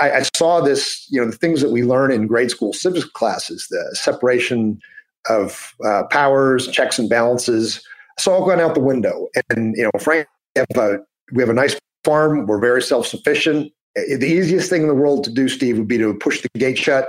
I, 0.00 0.12
I 0.12 0.22
saw 0.34 0.62
this, 0.62 1.06
you 1.10 1.20
know, 1.20 1.30
the 1.30 1.36
things 1.36 1.60
that 1.60 1.70
we 1.70 1.82
learn 1.82 2.10
in 2.10 2.26
grade 2.26 2.50
school 2.50 2.72
civics 2.72 3.04
classes, 3.04 3.66
the 3.68 3.94
separation 3.94 4.80
of 5.28 5.74
uh, 5.84 6.04
powers, 6.10 6.68
checks 6.68 6.98
and 6.98 7.08
balances. 7.08 7.82
It's 8.16 8.26
all 8.26 8.46
gone 8.46 8.60
out 8.60 8.74
the 8.74 8.80
window. 8.80 9.28
And 9.50 9.76
you 9.76 9.84
know, 9.84 9.90
Frank, 10.00 10.26
we 10.54 10.60
have 10.60 10.76
a, 10.76 10.98
we 11.32 11.42
have 11.42 11.50
a 11.50 11.54
nice 11.54 11.76
farm. 12.04 12.46
We're 12.46 12.60
very 12.60 12.82
self 12.82 13.06
sufficient. 13.06 13.72
The 13.94 14.26
easiest 14.26 14.68
thing 14.70 14.82
in 14.82 14.88
the 14.88 14.94
world 14.94 15.24
to 15.24 15.32
do, 15.32 15.48
Steve, 15.48 15.78
would 15.78 15.88
be 15.88 15.98
to 15.98 16.14
push 16.14 16.42
the 16.42 16.48
gate 16.58 16.78
shut 16.78 17.08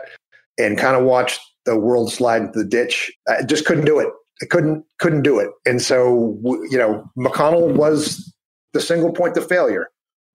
and 0.59 0.77
kind 0.77 0.95
of 0.95 1.03
watch 1.03 1.39
the 1.65 1.77
world 1.77 2.11
slide 2.11 2.43
into 2.43 2.59
the 2.59 2.65
ditch. 2.65 3.11
I 3.27 3.43
just 3.43 3.65
couldn't 3.65 3.85
do 3.85 3.99
it. 3.99 4.07
I 4.41 4.45
couldn't 4.45 4.85
couldn't 4.99 5.23
do 5.23 5.39
it. 5.39 5.49
And 5.65 5.81
so 5.81 6.37
you 6.69 6.77
know, 6.77 7.03
McConnell 7.17 7.73
was 7.73 8.31
the 8.73 8.81
single 8.81 9.11
point 9.11 9.37
of 9.37 9.47
failure, 9.47 9.89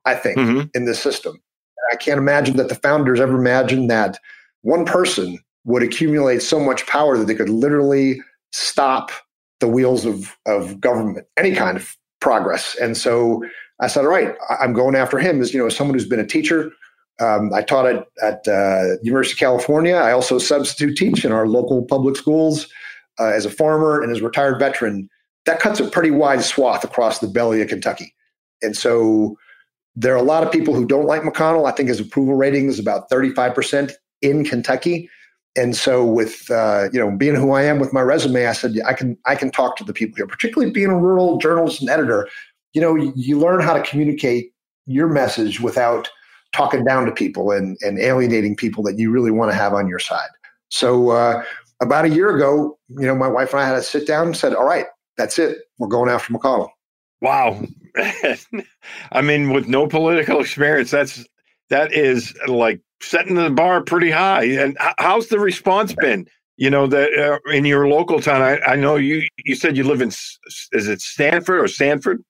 I 0.05 0.15
think, 0.15 0.39
Mm-hmm. 0.39 0.69
in 0.75 0.85
this 0.87 1.01
system. 1.01 1.41
I 1.93 1.97
can't 1.97 2.19
imagine 2.19 2.57
that 2.57 2.69
the 2.69 2.75
founders 2.77 3.21
ever 3.21 3.39
imagined 3.39 3.91
that 3.91 4.19
one 4.63 4.85
person 4.85 5.39
would 5.64 5.83
accumulate 5.83 6.43
so 6.43 6.59
much 6.59 6.87
power 6.87 7.19
that 7.19 7.26
they 7.26 7.35
could 7.35 7.49
literally 7.49 8.21
stop 8.52 9.11
the 9.61 9.69
wheels 9.69 10.07
of, 10.07 10.37
of 10.47 10.81
government, 10.81 11.26
any 11.37 11.55
kind 11.55 11.76
of 11.76 11.97
progress. 12.21 12.75
And 12.81 12.97
so 12.97 13.45
I 13.81 13.87
said, 13.87 14.05
all 14.05 14.11
right, 14.11 14.35
I'm 14.61 14.73
going 14.73 14.95
after 14.95 15.19
him 15.19 15.40
as, 15.40 15.52
you 15.52 15.61
know, 15.61 15.67
as 15.67 15.76
someone 15.76 15.95
who's 15.95 16.09
been 16.09 16.21
a 16.21 16.26
teacher. 16.26 16.71
Um, 17.21 17.52
I 17.52 17.62
taught 17.62 17.87
at, 17.87 18.07
at 18.23 18.49
uh, 18.49 18.97
University 19.02 19.35
of 19.35 19.38
California. 19.38 19.95
I 19.95 20.12
also 20.12 20.38
substitute 20.38 20.97
teach 20.97 21.25
in 21.25 21.33
our 21.33 21.47
local 21.47 21.85
public 21.85 22.17
schools 22.17 22.67
uh, 23.19 23.26
as 23.26 23.45
a 23.45 23.50
farmer 23.50 24.00
and 24.02 24.11
as 24.11 24.21
a 24.21 24.25
retired 24.25 24.59
veteran. 24.59 25.09
That 25.45 25.61
cuts 25.61 25.81
a 25.81 25.88
pretty 25.88 26.11
wide 26.11 26.43
swath 26.43 26.85
across 26.85 27.19
the 27.19 27.29
belly 27.29 27.61
of 27.61 27.69
Kentucky. 27.69 28.14
And 28.62 28.76
so 28.76 29.37
there 29.97 30.14
are 30.14 30.19
a 30.19 30.23
lot 30.23 30.43
of 30.43 30.52
people 30.52 30.75
who 30.75 30.87
don't 30.87 31.07
like 31.07 31.23
McConnell. 31.23 31.69
I 31.69 31.73
think 31.73 31.88
his 31.88 32.00
approval 32.00 32.35
rating 32.35 32.69
is 32.69 32.79
about 32.79 33.11
35% 33.11 33.93
in 34.23 34.45
Kentucky. 34.45 35.09
And 35.57 35.76
so, 35.76 36.04
with 36.04 36.50
uh, 36.50 36.88
you 36.92 37.00
know 37.00 37.11
being 37.16 37.35
who 37.35 37.52
I 37.52 37.62
am 37.62 37.78
with 37.78 37.92
my 37.92 38.02
resume, 38.02 38.47
I 38.47 38.52
said 38.52 38.76
I 38.87 38.92
can 38.92 39.16
I 39.26 39.35
can 39.35 39.50
talk 39.50 39.76
to 39.76 39.85
the 39.85 39.92
people 39.92 40.16
here. 40.16 40.26
Particularly 40.26 40.73
being 40.73 40.90
a 40.90 40.99
rural 40.99 41.38
journalist 41.38 41.80
and 41.80 41.90
editor, 41.90 42.28
you 42.73 42.80
know 42.80 42.95
you, 42.95 43.12
you 43.16 43.38
learn 43.38 43.61
how 43.61 43.75
to 43.75 43.83
communicate 43.83 44.52
your 44.87 45.09
message 45.09 45.61
without 45.61 46.09
talking 46.52 46.85
down 46.85 47.04
to 47.07 47.12
people 47.12 47.50
and 47.50 47.76
and 47.80 47.99
alienating 47.99 48.54
people 48.54 48.85
that 48.85 48.99
you 48.99 49.11
really 49.11 49.33
want 49.33 49.50
to 49.50 49.57
have 49.57 49.75
on 49.75 49.88
your 49.88 49.99
side. 49.99 50.28
So 50.69 51.11
uh, 51.11 51.42
about 51.80 52.04
a 52.04 52.11
year 52.11 52.35
ago, 52.35 52.78
you 52.88 53.07
know, 53.07 53.16
my 53.16 53.28
wife 53.28 53.52
and 53.52 53.61
I 53.61 53.66
had 53.66 53.75
to 53.75 53.83
sit 53.83 54.07
down 54.07 54.26
and 54.28 54.37
said, 54.37 54.54
"All 54.54 54.66
right, 54.66 54.87
that's 55.16 55.38
it. 55.38 55.59
We're 55.78 55.88
going 55.88 56.11
after 56.11 56.33
McConnell." 56.33 56.71
Wow. 57.21 57.62
I 59.12 59.21
mean, 59.21 59.52
with 59.52 59.66
no 59.66 59.87
political 59.87 60.40
experience, 60.40 60.90
that's 60.90 61.25
that 61.71 61.92
is 61.92 62.35
like 62.47 62.80
setting 63.02 63.35
the 63.35 63.50
bar 63.50 63.83
pretty 63.83 64.11
high. 64.11 64.45
And 64.45 64.76
how's 64.99 65.28
the 65.28 65.38
response 65.38 65.95
been? 65.95 66.26
You 66.57 66.69
know 66.69 66.87
that 66.88 67.14
uh, 67.19 67.50
in 67.50 67.64
your 67.64 67.88
local 67.88 68.21
town, 68.21 68.42
I, 68.42 68.59
I 68.61 68.76
know 68.76 68.97
you. 68.97 69.26
You 69.45 69.54
said 69.54 69.78
you 69.78 69.85
live 69.85 70.02
in 70.02 70.09
is 70.09 70.88
it 70.88 71.00
Stanford 71.00 71.59
or 71.59 71.66
Sanford? 71.66 72.23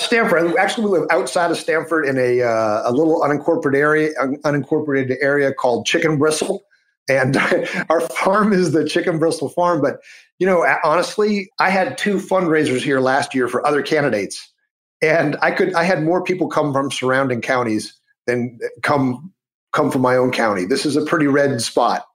Stanford. 0.00 0.56
Actually, 0.56 0.86
we 0.86 0.98
live 0.98 1.08
outside 1.10 1.52
of 1.52 1.56
Stanford 1.56 2.04
in 2.04 2.18
a 2.18 2.42
uh, 2.42 2.82
a 2.84 2.92
little 2.92 3.20
unincorporated 3.20 3.76
area, 3.76 4.10
un- 4.20 4.38
unincorporated 4.44 5.16
area 5.20 5.54
called 5.54 5.86
Chicken 5.86 6.18
Bristle, 6.18 6.64
and 7.08 7.36
our 7.88 8.00
farm 8.00 8.52
is 8.52 8.72
the 8.72 8.88
Chicken 8.88 9.20
Bristle 9.20 9.50
Farm. 9.50 9.80
But 9.80 10.00
you 10.40 10.46
know, 10.46 10.66
honestly, 10.82 11.48
I 11.60 11.70
had 11.70 11.96
two 11.96 12.16
fundraisers 12.16 12.82
here 12.82 12.98
last 12.98 13.36
year 13.36 13.46
for 13.46 13.64
other 13.64 13.82
candidates, 13.82 14.52
and 15.00 15.36
I 15.40 15.52
could 15.52 15.72
I 15.74 15.84
had 15.84 16.02
more 16.02 16.24
people 16.24 16.48
come 16.48 16.72
from 16.72 16.90
surrounding 16.90 17.40
counties 17.40 17.96
than 18.26 18.58
come 18.82 19.32
come 19.76 19.90
from 19.90 20.02
my 20.02 20.16
own 20.16 20.32
county. 20.32 20.64
This 20.64 20.86
is 20.86 20.96
a 20.96 21.04
pretty 21.04 21.26
red 21.26 21.60
spot. 21.60 22.06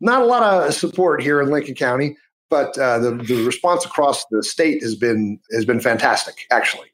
Not 0.00 0.22
a 0.22 0.24
lot 0.24 0.42
of 0.42 0.72
support 0.72 1.22
here 1.22 1.40
in 1.40 1.50
Lincoln 1.50 1.74
County, 1.74 2.16
but 2.48 2.76
uh, 2.78 2.98
the, 2.98 3.10
the 3.12 3.44
response 3.44 3.84
across 3.84 4.24
the 4.30 4.42
state 4.42 4.82
has 4.82 4.94
been 4.94 5.38
has 5.52 5.64
been 5.64 5.80
fantastic, 5.80 6.46
actually. 6.50 6.88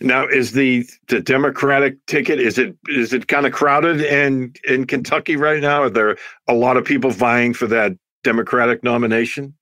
Now, 0.00 0.26
is 0.26 0.52
the 0.52 0.86
the 1.08 1.20
Democratic 1.20 2.04
ticket 2.06 2.40
is 2.40 2.58
it 2.58 2.76
is 2.88 3.12
it 3.12 3.28
kind 3.28 3.46
of 3.46 3.52
crowded 3.52 4.00
in 4.00 4.54
in 4.66 4.86
Kentucky 4.86 5.36
right 5.36 5.60
now? 5.60 5.82
Are 5.82 5.90
there 5.90 6.16
a 6.48 6.54
lot 6.54 6.76
of 6.76 6.84
people 6.84 7.10
vying 7.10 7.52
for 7.52 7.66
that 7.66 7.92
Democratic 8.24 8.82
nomination? 8.82 9.54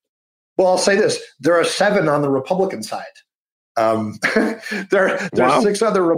Well, 0.57 0.69
I'll 0.69 0.79
say 0.79 0.97
this: 0.97 1.21
there 1.41 1.59
are 1.59 1.65
seven 1.65 2.09
on 2.09 2.23
the 2.23 2.31
Republican 2.31 2.83
side. 2.83 3.05
Um, 3.77 4.19
there, 4.35 4.59
there 4.91 5.29
wow. 5.33 5.59
are 5.59 5.63
six 5.63 5.83
other. 5.83 6.17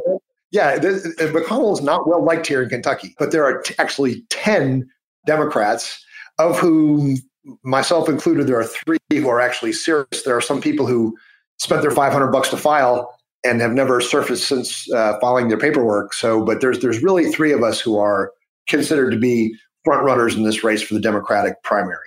Yeah, 0.53 0.79
McConnell 0.79 1.73
is 1.73 1.81
not 1.81 2.09
well 2.09 2.25
liked 2.25 2.47
here 2.47 2.63
in 2.63 2.69
Kentucky, 2.69 3.15
but 3.19 3.31
there 3.31 3.45
are 3.45 3.63
t- 3.63 3.75
actually 3.79 4.25
ten 4.31 4.89
Democrats, 5.27 6.05
of 6.39 6.59
whom 6.59 7.17
myself 7.63 8.09
included, 8.09 8.47
there 8.47 8.59
are 8.59 8.65
three 8.65 8.99
who 9.11 9.29
are 9.29 9.41
actually 9.41 9.73
serious. 9.73 10.23
There 10.25 10.37
are 10.37 10.41
some 10.41 10.61
people 10.61 10.87
who 10.87 11.17
spent 11.59 11.83
their 11.83 11.91
five 11.91 12.13
hundred 12.13 12.33
bucks 12.33 12.49
to 12.51 12.57
file 12.57 13.15
and 13.45 13.61
have 13.61 13.73
never 13.73 14.01
surfaced 14.01 14.49
since 14.49 14.91
uh, 14.93 15.19
filing 15.21 15.49
their 15.49 15.59
paperwork. 15.59 16.13
So, 16.13 16.45
but 16.45 16.61
there's 16.61 16.81
there's 16.81 17.03
really 17.03 17.31
three 17.31 17.53
of 17.53 17.63
us 17.63 17.81
who 17.81 17.99
are 17.99 18.33
considered 18.69 19.11
to 19.11 19.19
be 19.19 19.55
front 19.85 20.05
runners 20.05 20.35
in 20.35 20.43
this 20.43 20.63
race 20.63 20.83
for 20.83 20.95
the 20.95 21.01
Democratic 21.01 21.63
primary. 21.63 22.07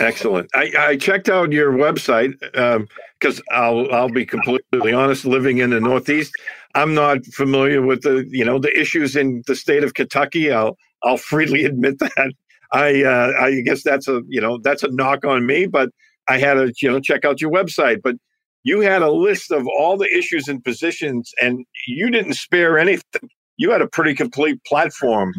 Excellent. 0.00 0.48
I, 0.54 0.72
I, 0.78 0.96
checked 0.96 1.28
out 1.28 1.52
your 1.52 1.70
website 1.70 2.32
because 2.40 3.38
um, 3.38 3.44
I'll 3.52 3.92
I'll 3.92 4.08
be 4.08 4.24
completely 4.24 4.92
honest. 4.92 5.24
Living 5.26 5.58
in 5.58 5.70
the 5.70 5.80
Northeast, 5.80 6.34
I'm 6.74 6.94
not 6.94 7.24
familiar 7.26 7.82
with 7.82 8.02
the 8.02 8.26
you 8.30 8.44
know 8.44 8.58
the 8.58 8.76
issues 8.78 9.16
in 9.16 9.42
the 9.46 9.54
state 9.54 9.84
of 9.84 9.94
Kentucky. 9.94 10.50
I'll 10.50 10.76
I'll 11.02 11.16
freely 11.16 11.64
admit 11.70 11.98
that. 12.00 12.32
I 12.72 13.02
uh, 13.04 13.32
I 13.40 13.60
guess 13.60 13.82
that's 13.82 14.08
a 14.08 14.22
you 14.28 14.40
know 14.40 14.58
that's 14.62 14.82
a 14.82 14.90
knock 14.90 15.24
on 15.24 15.46
me, 15.46 15.66
but 15.66 15.90
I 16.28 16.38
had 16.38 16.54
to 16.54 16.72
you 16.80 16.90
know 16.90 17.00
check 17.00 17.24
out 17.24 17.40
your 17.40 17.50
website. 17.50 18.00
But 18.02 18.16
you 18.64 18.80
had 18.80 19.02
a 19.02 19.10
list 19.10 19.50
of 19.50 19.66
all 19.78 19.96
the 19.96 20.12
issues 20.12 20.48
and 20.48 20.62
positions, 20.64 21.32
and 21.40 21.64
you 21.86 22.10
didn't 22.10 22.34
spare 22.34 22.78
anything. 22.78 23.28
You 23.56 23.70
had 23.70 23.82
a 23.82 23.86
pretty 23.88 24.14
complete 24.14 24.62
platform. 24.64 25.34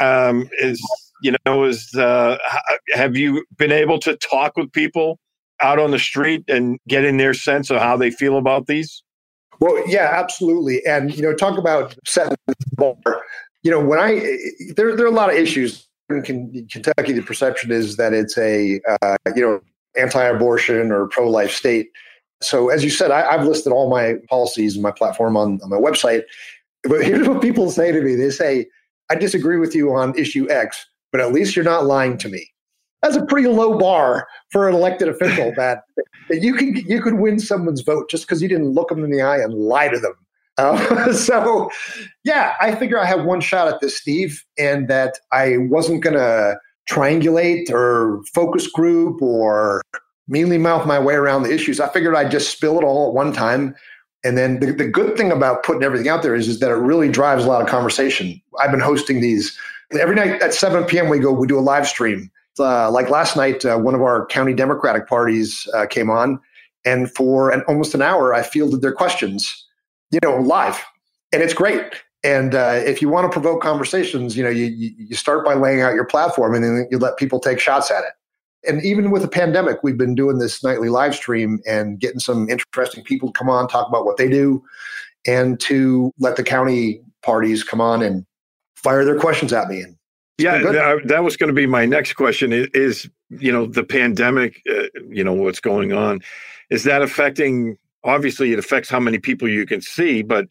Um, 0.00 0.48
is 0.58 0.80
you 1.22 1.34
know 1.44 1.64
is 1.64 1.92
uh, 1.94 2.38
have 2.92 3.16
you 3.16 3.44
been 3.56 3.72
able 3.72 3.98
to 4.00 4.16
talk 4.16 4.52
with 4.56 4.70
people 4.72 5.18
out 5.60 5.78
on 5.78 5.90
the 5.90 5.98
street 5.98 6.44
and 6.48 6.78
getting 6.86 7.16
their 7.16 7.32
sense 7.32 7.70
of 7.70 7.78
how 7.78 7.96
they 7.96 8.10
feel 8.10 8.36
about 8.36 8.66
these 8.66 9.02
well 9.60 9.82
yeah 9.88 10.12
absolutely. 10.14 10.84
And 10.86 11.14
you 11.14 11.22
know 11.22 11.34
talk 11.34 11.58
about 11.58 11.96
setting 12.06 12.36
the 12.46 12.54
bar. 12.76 13.22
You 13.62 13.70
know 13.70 13.80
when 13.80 13.98
i 13.98 14.38
there, 14.76 14.96
there 14.96 15.06
are 15.06 15.10
a 15.10 15.14
lot 15.14 15.30
of 15.30 15.36
issues. 15.36 15.86
In 16.08 16.22
kentucky 16.22 17.12
the 17.12 17.22
perception 17.22 17.72
is 17.72 17.96
that 17.96 18.12
it's 18.12 18.38
a 18.38 18.80
uh, 19.02 19.16
you 19.34 19.42
know 19.42 19.60
anti-abortion 19.96 20.92
or 20.92 21.08
pro-life 21.08 21.50
state. 21.50 21.88
So 22.42 22.68
as 22.68 22.84
you 22.84 22.90
said 22.90 23.10
I, 23.10 23.32
have 23.32 23.46
listed 23.46 23.72
all 23.72 23.90
my 23.90 24.14
policies 24.28 24.74
and 24.74 24.82
my 24.82 24.92
platform 24.92 25.36
on, 25.36 25.60
on 25.62 25.70
my 25.70 25.78
website. 25.78 26.22
But 26.84 27.04
here's 27.04 27.26
what 27.26 27.42
people 27.42 27.70
say 27.70 27.90
to 27.90 28.00
me. 28.00 28.14
They 28.14 28.30
say 28.30 28.66
i 29.10 29.14
disagree 29.14 29.58
with 29.58 29.74
you 29.74 29.94
on 29.94 30.16
issue 30.18 30.48
x 30.50 30.86
but 31.12 31.20
at 31.20 31.32
least 31.32 31.56
you're 31.56 31.64
not 31.64 31.86
lying 31.86 32.18
to 32.18 32.28
me. 32.28 32.52
That's 33.06 33.16
a 33.16 33.24
pretty 33.24 33.46
low 33.46 33.78
bar 33.78 34.26
for 34.50 34.68
an 34.68 34.74
elected 34.74 35.08
official 35.08 35.52
that, 35.56 35.84
that 36.28 36.42
you 36.42 36.54
can 36.54 36.74
you 36.74 37.00
could 37.00 37.14
win 37.14 37.38
someone's 37.38 37.82
vote 37.82 38.10
just 38.10 38.26
because 38.26 38.42
you 38.42 38.48
didn't 38.48 38.70
look 38.70 38.88
them 38.88 39.04
in 39.04 39.10
the 39.10 39.22
eye 39.22 39.38
and 39.38 39.54
lie 39.54 39.88
to 39.88 39.98
them. 39.98 40.14
Uh, 40.58 41.12
so, 41.12 41.70
yeah, 42.24 42.54
I 42.62 42.74
figure 42.74 42.98
I 42.98 43.04
have 43.04 43.26
one 43.26 43.42
shot 43.42 43.68
at 43.68 43.80
this, 43.82 43.94
Steve, 43.94 44.42
and 44.58 44.88
that 44.88 45.18
I 45.30 45.58
wasn't 45.58 46.02
going 46.02 46.16
to 46.16 46.56
triangulate 46.90 47.70
or 47.70 48.22
focus 48.32 48.66
group 48.66 49.20
or 49.20 49.82
mealy 50.28 50.56
mouth 50.56 50.86
my 50.86 50.98
way 50.98 51.12
around 51.12 51.42
the 51.42 51.52
issues. 51.52 51.78
I 51.78 51.90
figured 51.90 52.14
I'd 52.14 52.30
just 52.30 52.50
spill 52.50 52.78
it 52.78 52.84
all 52.84 53.08
at 53.08 53.12
one 53.12 53.34
time. 53.34 53.74
And 54.24 54.38
then 54.38 54.60
the, 54.60 54.72
the 54.72 54.88
good 54.88 55.14
thing 55.18 55.30
about 55.30 55.62
putting 55.62 55.82
everything 55.82 56.08
out 56.08 56.22
there 56.22 56.34
is, 56.34 56.48
is 56.48 56.58
that 56.60 56.70
it 56.70 56.76
really 56.76 57.10
drives 57.10 57.44
a 57.44 57.48
lot 57.48 57.60
of 57.60 57.68
conversation. 57.68 58.40
I've 58.58 58.70
been 58.70 58.80
hosting 58.80 59.20
these 59.20 59.58
Every 59.92 60.16
night 60.16 60.42
at 60.42 60.52
7 60.52 60.84
p.m., 60.84 61.08
we 61.08 61.18
go, 61.18 61.32
we 61.32 61.46
do 61.46 61.58
a 61.58 61.60
live 61.60 61.86
stream. 61.86 62.30
Uh, 62.58 62.90
like 62.90 63.10
last 63.10 63.36
night, 63.36 63.64
uh, 63.64 63.76
one 63.76 63.94
of 63.94 64.02
our 64.02 64.26
county 64.26 64.54
Democratic 64.54 65.06
parties 65.06 65.68
uh, 65.74 65.86
came 65.86 66.10
on, 66.10 66.40
and 66.84 67.10
for 67.14 67.50
an, 67.50 67.62
almost 67.68 67.94
an 67.94 68.02
hour, 68.02 68.34
I 68.34 68.42
fielded 68.42 68.80
their 68.80 68.92
questions, 68.92 69.66
you 70.10 70.20
know, 70.22 70.36
live. 70.36 70.82
And 71.32 71.42
it's 71.42 71.54
great. 71.54 71.82
And 72.24 72.54
uh, 72.54 72.80
if 72.84 73.02
you 73.02 73.08
want 73.08 73.30
to 73.30 73.32
provoke 73.32 73.62
conversations, 73.62 74.36
you 74.36 74.42
know, 74.42 74.50
you, 74.50 74.66
you 74.96 75.14
start 75.14 75.44
by 75.44 75.54
laying 75.54 75.80
out 75.80 75.94
your 75.94 76.04
platform 76.04 76.54
and 76.54 76.64
then 76.64 76.88
you 76.90 76.98
let 76.98 77.18
people 77.18 77.38
take 77.38 77.60
shots 77.60 77.90
at 77.90 78.02
it. 78.04 78.12
And 78.68 78.84
even 78.84 79.10
with 79.10 79.22
the 79.22 79.28
pandemic, 79.28 79.82
we've 79.82 79.98
been 79.98 80.14
doing 80.14 80.38
this 80.38 80.64
nightly 80.64 80.88
live 80.88 81.14
stream 81.14 81.60
and 81.66 82.00
getting 82.00 82.18
some 82.18 82.48
interesting 82.48 83.04
people 83.04 83.32
to 83.32 83.38
come 83.38 83.48
on, 83.48 83.68
talk 83.68 83.88
about 83.88 84.04
what 84.04 84.16
they 84.16 84.28
do, 84.28 84.64
and 85.26 85.60
to 85.60 86.12
let 86.18 86.36
the 86.36 86.42
county 86.42 87.00
parties 87.22 87.62
come 87.62 87.80
on 87.80 88.02
and 88.02 88.26
fire 88.74 89.04
their 89.04 89.18
questions 89.18 89.52
at 89.52 89.68
me. 89.68 89.80
And 89.80 89.95
yeah, 90.38 90.58
that, 90.58 91.02
that, 91.06 91.24
was 91.24 91.36
going 91.36 91.48
to 91.48 91.54
be 91.54 91.66
my 91.66 91.86
next 91.86 92.14
question. 92.14 92.52
Is, 92.52 92.68
is 92.74 93.10
you 93.30 93.50
know 93.50 93.66
the 93.66 93.84
pandemic, 93.84 94.62
uh, 94.70 94.84
you 95.08 95.24
know 95.24 95.34
what's 95.34 95.60
going 95.60 95.92
on, 95.92 96.20
is 96.70 96.84
that 96.84 97.02
affecting? 97.02 97.78
Obviously, 98.04 98.52
it 98.52 98.58
affects 98.58 98.88
how 98.88 99.00
many 99.00 99.18
people 99.18 99.48
you 99.48 99.66
can 99.66 99.80
see, 99.80 100.22
but 100.22 100.46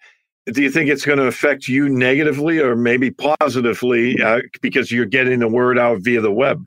do 0.51 0.61
you 0.61 0.69
think 0.69 0.89
it's 0.89 1.05
going 1.05 1.17
to 1.17 1.25
affect 1.25 1.67
you 1.67 1.89
negatively 1.89 2.59
or 2.59 2.75
maybe 2.75 3.11
positively 3.11 4.21
uh, 4.21 4.41
because 4.61 4.91
you're 4.91 5.05
getting 5.05 5.39
the 5.39 5.47
word 5.47 5.79
out 5.79 5.99
via 6.01 6.21
the 6.21 6.31
web? 6.31 6.63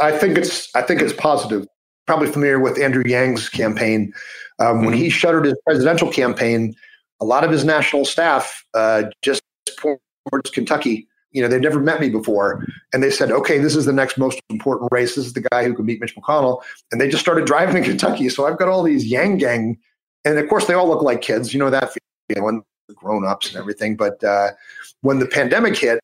I 0.00 0.16
think 0.16 0.38
it's 0.38 0.74
I 0.74 0.82
think 0.82 1.00
it's 1.00 1.12
positive. 1.12 1.66
Probably 2.06 2.30
familiar 2.30 2.60
with 2.60 2.78
Andrew 2.78 3.02
Yang's 3.06 3.48
campaign. 3.48 4.12
Um, 4.58 4.76
mm-hmm. 4.76 4.86
When 4.86 4.94
he 4.94 5.10
shuttered 5.10 5.44
his 5.44 5.54
presidential 5.64 6.10
campaign, 6.10 6.74
a 7.20 7.24
lot 7.24 7.44
of 7.44 7.50
his 7.50 7.64
national 7.64 8.04
staff 8.04 8.64
uh, 8.74 9.04
just 9.22 9.42
towards 9.76 10.50
Kentucky. 10.50 11.06
You 11.32 11.42
know, 11.42 11.48
they've 11.48 11.60
never 11.60 11.80
met 11.80 12.00
me 12.00 12.08
before. 12.08 12.64
And 12.92 13.02
they 13.02 13.10
said, 13.10 13.30
okay, 13.30 13.58
this 13.58 13.76
is 13.76 13.84
the 13.84 13.92
next 13.92 14.18
most 14.18 14.40
important 14.50 14.90
race. 14.92 15.14
This 15.14 15.26
is 15.26 15.32
the 15.32 15.46
guy 15.52 15.64
who 15.64 15.74
can 15.74 15.86
beat 15.86 16.00
Mitch 16.00 16.14
McConnell. 16.16 16.62
And 16.90 17.00
they 17.00 17.08
just 17.08 17.22
started 17.22 17.46
driving 17.46 17.82
to 17.82 17.88
Kentucky. 17.88 18.28
So 18.28 18.46
I've 18.46 18.58
got 18.58 18.68
all 18.68 18.82
these 18.82 19.06
Yang 19.06 19.38
gang. 19.38 19.78
And 20.24 20.38
of 20.38 20.48
course, 20.48 20.66
they 20.66 20.74
all 20.74 20.88
look 20.88 21.02
like 21.02 21.22
kids. 21.22 21.54
You 21.54 21.60
know 21.60 21.70
that 21.70 21.94
feeling, 22.28 22.62
grown 22.94 23.26
ups 23.26 23.48
and 23.48 23.56
everything. 23.56 23.96
But 23.96 24.22
uh, 24.22 24.48
when 25.02 25.18
the 25.18 25.26
pandemic 25.26 25.76
hit, 25.76 26.00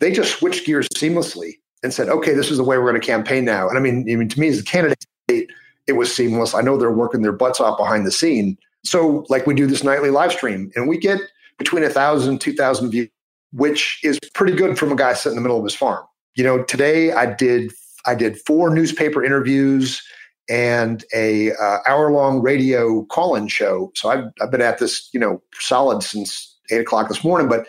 they 0.00 0.12
just 0.12 0.38
switched 0.38 0.66
gears 0.66 0.88
seamlessly 0.94 1.54
and 1.82 1.92
said, 1.92 2.08
okay, 2.08 2.34
this 2.34 2.50
is 2.50 2.56
the 2.56 2.64
way 2.64 2.76
we're 2.78 2.90
going 2.90 3.00
to 3.00 3.06
campaign 3.06 3.44
now. 3.44 3.68
And 3.68 3.78
I 3.78 3.80
mean, 3.80 4.06
I 4.10 4.16
mean, 4.16 4.28
to 4.28 4.40
me 4.40 4.48
as 4.48 4.58
a 4.58 4.64
candidate, 4.64 5.04
it 5.28 5.92
was 5.92 6.14
seamless. 6.14 6.54
I 6.54 6.62
know 6.62 6.76
they're 6.76 6.90
working 6.90 7.22
their 7.22 7.32
butts 7.32 7.60
off 7.60 7.78
behind 7.78 8.06
the 8.06 8.10
scene. 8.10 8.58
So, 8.84 9.24
like, 9.28 9.46
we 9.46 9.54
do 9.54 9.66
this 9.66 9.84
nightly 9.84 10.10
live 10.10 10.32
stream, 10.32 10.70
and 10.74 10.88
we 10.88 10.98
get 10.98 11.20
between 11.58 11.84
a 11.84 11.90
thousand, 11.90 12.40
two 12.40 12.54
thousand 12.54 12.90
views 12.90 13.08
which 13.54 14.00
is 14.02 14.18
pretty 14.34 14.54
good 14.54 14.78
from 14.78 14.92
a 14.92 14.96
guy 14.96 15.14
sitting 15.14 15.36
in 15.36 15.42
the 15.42 15.48
middle 15.48 15.58
of 15.58 15.64
his 15.64 15.74
farm. 15.74 16.04
You 16.34 16.44
know, 16.44 16.62
today 16.64 17.12
I 17.12 17.32
did 17.32 17.72
I 18.06 18.14
did 18.14 18.38
four 18.40 18.74
newspaper 18.74 19.24
interviews 19.24 20.02
and 20.48 21.04
a 21.14 21.52
uh, 21.52 21.78
hour 21.86 22.10
long 22.10 22.42
radio 22.42 23.04
call 23.06 23.34
in 23.34 23.48
show. 23.48 23.92
So 23.94 24.10
I've 24.10 24.24
I've 24.40 24.50
been 24.50 24.60
at 24.60 24.78
this 24.78 25.08
you 25.12 25.20
know 25.20 25.40
solid 25.58 26.02
since 26.02 26.58
eight 26.70 26.80
o'clock 26.80 27.08
this 27.08 27.24
morning, 27.24 27.48
but 27.48 27.66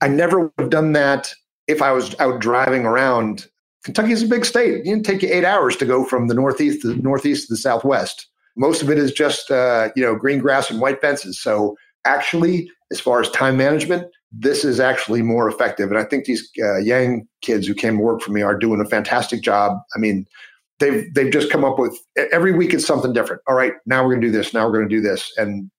I 0.00 0.08
never 0.08 0.40
would 0.40 0.52
have 0.58 0.70
done 0.70 0.92
that 0.92 1.32
if 1.66 1.80
I 1.80 1.92
was 1.92 2.18
out 2.20 2.40
driving 2.40 2.84
around. 2.84 3.46
Kentucky 3.84 4.12
is 4.12 4.22
a 4.22 4.28
big 4.28 4.44
state. 4.46 4.86
It 4.86 5.04
take 5.04 5.22
you 5.22 5.28
eight 5.30 5.44
hours 5.44 5.76
to 5.76 5.84
go 5.84 6.04
from 6.04 6.28
the 6.28 6.34
northeast 6.34 6.82
to 6.82 6.88
the 6.88 7.02
northeast 7.02 7.48
to 7.48 7.54
the 7.54 7.58
southwest. 7.58 8.26
Most 8.56 8.82
of 8.82 8.90
it 8.90 8.98
is 8.98 9.12
just 9.12 9.50
uh, 9.50 9.88
you 9.96 10.02
know 10.02 10.14
green 10.14 10.38
grass 10.38 10.70
and 10.70 10.80
white 10.80 11.00
fences. 11.00 11.40
So 11.40 11.76
actually, 12.04 12.70
as 12.90 13.00
far 13.00 13.20
as 13.20 13.30
time 13.30 13.56
management, 13.56 14.06
this 14.36 14.64
is 14.64 14.80
actually 14.80 15.22
more 15.22 15.48
effective. 15.48 15.90
And 15.90 15.98
I 15.98 16.04
think 16.04 16.24
these 16.24 16.50
uh, 16.62 16.78
Yang 16.78 17.26
kids 17.40 17.66
who 17.66 17.74
came 17.74 17.98
to 17.98 18.02
work 18.02 18.20
for 18.20 18.32
me 18.32 18.42
are 18.42 18.56
doing 18.56 18.80
a 18.80 18.84
fantastic 18.84 19.42
job. 19.42 19.78
I 19.94 19.98
mean, 19.98 20.26
they've 20.80 21.12
they've 21.14 21.32
just 21.32 21.50
come 21.50 21.64
up 21.64 21.78
with 21.78 21.96
every 22.32 22.52
week 22.52 22.74
it's 22.74 22.86
something 22.86 23.12
different. 23.12 23.42
All 23.46 23.54
right, 23.54 23.74
now 23.86 24.02
we're 24.02 24.10
going 24.10 24.22
to 24.22 24.26
do 24.26 24.32
this. 24.32 24.52
Now 24.52 24.66
we're 24.66 24.74
going 24.74 24.88
to 24.88 24.94
do 24.94 25.00
this, 25.00 25.32
and 25.36 25.70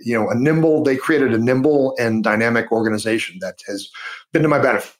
you 0.00 0.18
know, 0.18 0.28
a 0.28 0.34
nimble. 0.34 0.84
They 0.84 0.96
created 0.96 1.32
a 1.32 1.38
nimble 1.38 1.94
and 1.98 2.22
dynamic 2.22 2.70
organization 2.70 3.38
that 3.40 3.58
has 3.66 3.88
been 4.32 4.42
to 4.42 4.48
my 4.48 4.58
benefit. 4.58 4.96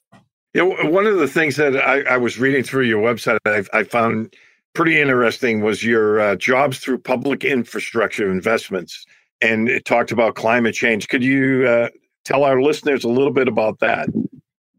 Yeah, 0.55 0.63
one 0.63 1.07
of 1.07 1.17
the 1.17 1.27
things 1.27 1.57
that 1.57 1.77
I, 1.77 2.03
I 2.03 2.17
was 2.17 2.39
reading 2.39 2.63
through 2.63 2.85
your 2.85 3.03
website, 3.03 3.39
I, 3.45 3.65
I 3.77 3.83
found 3.83 4.35
pretty 4.73 5.01
interesting 5.01 5.63
was 5.63 5.83
your 5.83 6.21
uh, 6.21 6.37
jobs 6.37 6.79
through 6.79 6.99
public 6.99 7.45
infrastructure 7.45 8.31
investments, 8.31 9.05
and 9.41 9.69
it 9.69 9.85
talked 9.85 10.13
about 10.13 10.37
climate 10.37 10.75
change. 10.75 11.09
Could 11.09 11.25
you 11.25 11.67
uh, 11.67 11.89
tell 12.25 12.45
our 12.45 12.61
listeners 12.61 13.05
a 13.05 13.09
little 13.09 13.33
bit 13.33 13.49
about 13.49 13.81
that. 13.81 14.09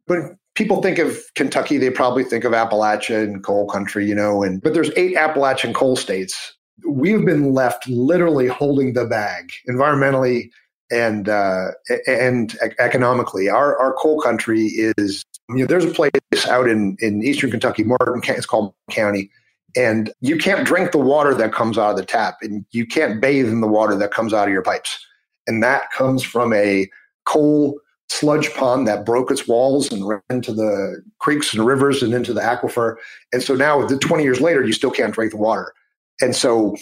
When 0.07 0.37
people 0.55 0.81
think 0.81 0.99
of 0.99 1.19
Kentucky, 1.35 1.77
they 1.77 1.89
probably 1.89 2.23
think 2.23 2.43
of 2.43 2.53
Appalachia 2.53 3.23
and 3.23 3.43
coal 3.43 3.67
country, 3.67 4.05
you 4.05 4.15
know, 4.15 4.43
and 4.43 4.61
but 4.61 4.73
there's 4.73 4.91
eight 4.95 5.15
Appalachian 5.15 5.73
coal 5.73 5.95
states. 5.95 6.53
We've 6.87 7.25
been 7.25 7.53
left 7.53 7.87
literally 7.87 8.47
holding 8.47 8.93
the 8.93 9.05
bag 9.05 9.51
environmentally 9.69 10.49
and 10.91 11.29
uh, 11.29 11.71
and 12.07 12.57
economically. 12.79 13.49
Our 13.49 13.77
our 13.79 13.93
coal 13.93 14.21
country 14.21 14.67
is 14.75 15.23
You 15.49 15.57
know, 15.57 15.65
there's 15.65 15.85
a 15.85 15.91
place 15.91 16.11
out 16.47 16.67
in, 16.67 16.97
in 16.99 17.23
eastern 17.23 17.51
Kentucky, 17.51 17.83
Martin, 17.83 18.21
it's 18.27 18.45
called 18.45 18.73
County, 18.89 19.29
and 19.75 20.11
you 20.21 20.37
can't 20.37 20.65
drink 20.65 20.91
the 20.91 20.97
water 20.97 21.33
that 21.35 21.53
comes 21.53 21.77
out 21.77 21.91
of 21.91 21.97
the 21.97 22.05
tap, 22.05 22.37
and 22.41 22.65
you 22.71 22.85
can't 22.85 23.21
bathe 23.21 23.47
in 23.47 23.61
the 23.61 23.67
water 23.67 23.95
that 23.95 24.11
comes 24.11 24.33
out 24.33 24.47
of 24.47 24.53
your 24.53 24.63
pipes. 24.63 25.05
And 25.47 25.61
that 25.61 25.91
comes 25.91 26.23
from 26.23 26.53
a 26.53 26.89
coal 27.25 27.79
sludge 28.09 28.53
pond 28.53 28.87
that 28.87 29.05
broke 29.05 29.31
its 29.31 29.47
walls 29.47 29.91
and 29.91 30.07
ran 30.07 30.21
into 30.29 30.53
the 30.53 31.01
creeks 31.19 31.53
and 31.53 31.65
rivers 31.65 32.03
and 32.03 32.13
into 32.13 32.33
the 32.33 32.41
aquifer. 32.41 32.95
And 33.33 33.41
so 33.41 33.55
now, 33.55 33.85
20 33.85 34.23
years 34.23 34.41
later, 34.41 34.63
you 34.63 34.73
still 34.73 34.91
can't 34.91 35.13
drink 35.13 35.31
the 35.31 35.37
water. 35.37 35.73
And 36.21 36.35
so, 36.35 36.75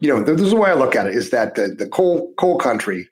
you 0.00 0.08
know, 0.08 0.22
this 0.22 0.40
is 0.42 0.50
the 0.50 0.56
way 0.56 0.70
I 0.70 0.74
look 0.74 0.94
at 0.94 1.06
it: 1.06 1.14
is 1.14 1.30
that 1.30 1.54
the 1.54 1.68
the 1.68 1.88
coal 1.88 2.32
coal 2.36 2.58
country. 2.58 3.08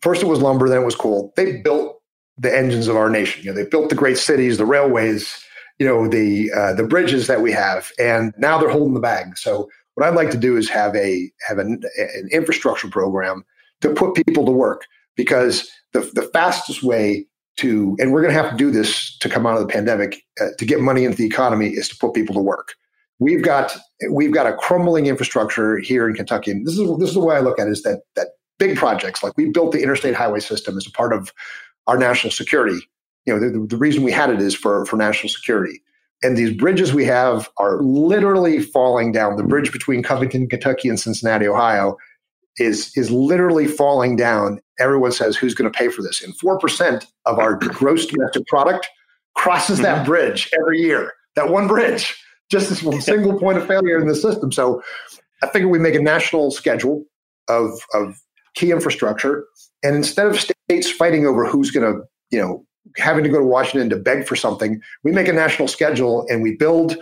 First, 0.00 0.22
it 0.22 0.26
was 0.26 0.40
lumber, 0.40 0.68
then 0.68 0.82
it 0.82 0.84
was 0.84 0.96
coal. 0.96 1.32
They 1.36 1.62
built 1.62 2.02
the 2.36 2.54
engines 2.54 2.88
of 2.88 2.96
our 2.96 3.08
nation. 3.08 3.42
You 3.42 3.50
know, 3.50 3.56
they 3.56 3.68
built 3.68 3.88
the 3.88 3.94
great 3.94 4.18
cities, 4.18 4.58
the 4.58 4.66
railways, 4.66 5.42
you 5.78 5.86
know, 5.86 6.08
the 6.08 6.52
uh, 6.52 6.74
the 6.74 6.82
bridges 6.82 7.26
that 7.28 7.40
we 7.40 7.52
have, 7.52 7.90
and 7.98 8.34
now 8.36 8.58
they're 8.58 8.68
holding 8.68 8.94
the 8.94 9.00
bag. 9.00 9.38
So, 9.38 9.68
what 9.94 10.06
I'd 10.06 10.16
like 10.16 10.30
to 10.30 10.36
do 10.36 10.56
is 10.56 10.68
have 10.68 10.94
a 10.96 11.30
have 11.46 11.58
an, 11.58 11.82
an 11.96 12.28
infrastructure 12.32 12.88
program 12.88 13.44
to 13.82 13.90
put 13.90 14.14
people 14.14 14.44
to 14.46 14.52
work 14.52 14.86
because 15.16 15.70
the, 15.92 16.00
the 16.14 16.22
fastest 16.32 16.82
way 16.82 17.26
to, 17.56 17.96
and 18.00 18.12
we're 18.12 18.20
going 18.20 18.34
to 18.34 18.40
have 18.40 18.50
to 18.50 18.56
do 18.56 18.70
this 18.70 19.16
to 19.18 19.28
come 19.28 19.46
out 19.46 19.56
of 19.56 19.66
the 19.66 19.72
pandemic, 19.72 20.22
uh, 20.40 20.48
to 20.58 20.64
get 20.64 20.80
money 20.80 21.04
into 21.04 21.16
the 21.16 21.26
economy 21.26 21.68
is 21.68 21.88
to 21.88 21.96
put 21.96 22.14
people 22.14 22.34
to 22.34 22.40
work. 22.40 22.74
We've 23.20 23.42
got 23.42 23.76
we've 24.10 24.32
got 24.32 24.46
a 24.46 24.54
crumbling 24.54 25.06
infrastructure 25.06 25.78
here 25.78 26.08
in 26.08 26.14
Kentucky. 26.14 26.50
And 26.50 26.66
this 26.66 26.76
is 26.76 26.98
this 26.98 27.10
is 27.10 27.14
the 27.14 27.20
way 27.20 27.36
I 27.36 27.40
look 27.40 27.60
at 27.60 27.68
it 27.68 27.70
is 27.70 27.82
that 27.82 28.00
that 28.16 28.28
big 28.58 28.76
projects 28.76 29.22
like 29.22 29.32
we 29.36 29.50
built 29.50 29.72
the 29.72 29.82
interstate 29.82 30.14
highway 30.14 30.40
system 30.40 30.76
as 30.76 30.86
a 30.86 30.90
part 30.90 31.12
of 31.12 31.32
our 31.86 31.96
national 31.96 32.32
security. 32.32 32.80
You 33.24 33.34
know, 33.34 33.40
the, 33.40 33.66
the 33.66 33.76
reason 33.76 34.02
we 34.02 34.10
had 34.12 34.30
it 34.30 34.40
is 34.40 34.54
for 34.54 34.84
for 34.86 34.96
national 34.96 35.30
security. 35.30 35.80
And 36.22 36.36
these 36.36 36.56
bridges 36.56 36.92
we 36.92 37.04
have 37.04 37.50
are 37.58 37.80
literally 37.82 38.60
falling 38.60 39.12
down. 39.12 39.36
The 39.36 39.42
bridge 39.42 39.72
between 39.72 40.02
Covington, 40.02 40.48
Kentucky, 40.48 40.88
and 40.88 40.98
Cincinnati, 40.98 41.46
Ohio, 41.46 41.96
is 42.58 42.92
is 42.96 43.10
literally 43.10 43.66
falling 43.66 44.16
down. 44.16 44.60
Everyone 44.78 45.12
says, 45.12 45.36
"Who's 45.36 45.54
going 45.54 45.70
to 45.70 45.76
pay 45.76 45.88
for 45.88 46.02
this?" 46.02 46.22
And 46.22 46.36
four 46.38 46.58
percent 46.58 47.06
of 47.26 47.38
our 47.38 47.56
gross 47.58 48.06
domestic 48.06 48.46
product 48.46 48.88
crosses 49.34 49.78
that 49.80 49.98
mm-hmm. 49.98 50.06
bridge 50.06 50.50
every 50.58 50.80
year. 50.80 51.12
That 51.36 51.50
one 51.50 51.66
bridge, 51.66 52.16
just 52.50 52.68
this 52.68 52.82
one 52.82 53.00
single 53.00 53.38
point 53.38 53.58
of 53.58 53.66
failure 53.66 53.98
in 54.00 54.06
the 54.06 54.14
system. 54.14 54.52
So, 54.52 54.82
I 55.42 55.48
figure 55.48 55.68
we 55.68 55.78
make 55.78 55.94
a 55.94 56.02
national 56.02 56.50
schedule 56.50 57.04
of 57.48 57.70
of 57.92 58.18
key 58.54 58.70
infrastructure, 58.70 59.44
and 59.82 59.96
instead 59.96 60.26
of 60.26 60.38
states 60.40 60.90
fighting 60.90 61.26
over 61.26 61.46
who's 61.46 61.70
going 61.70 61.92
to, 61.92 62.02
you 62.30 62.40
know, 62.40 62.64
having 62.96 63.24
to 63.24 63.30
go 63.30 63.38
to 63.38 63.44
Washington 63.44 63.90
to 63.90 63.96
beg 63.96 64.26
for 64.26 64.36
something, 64.36 64.80
we 65.02 65.12
make 65.12 65.28
a 65.28 65.32
national 65.32 65.68
schedule 65.68 66.26
and 66.28 66.42
we 66.42 66.56
build 66.56 66.96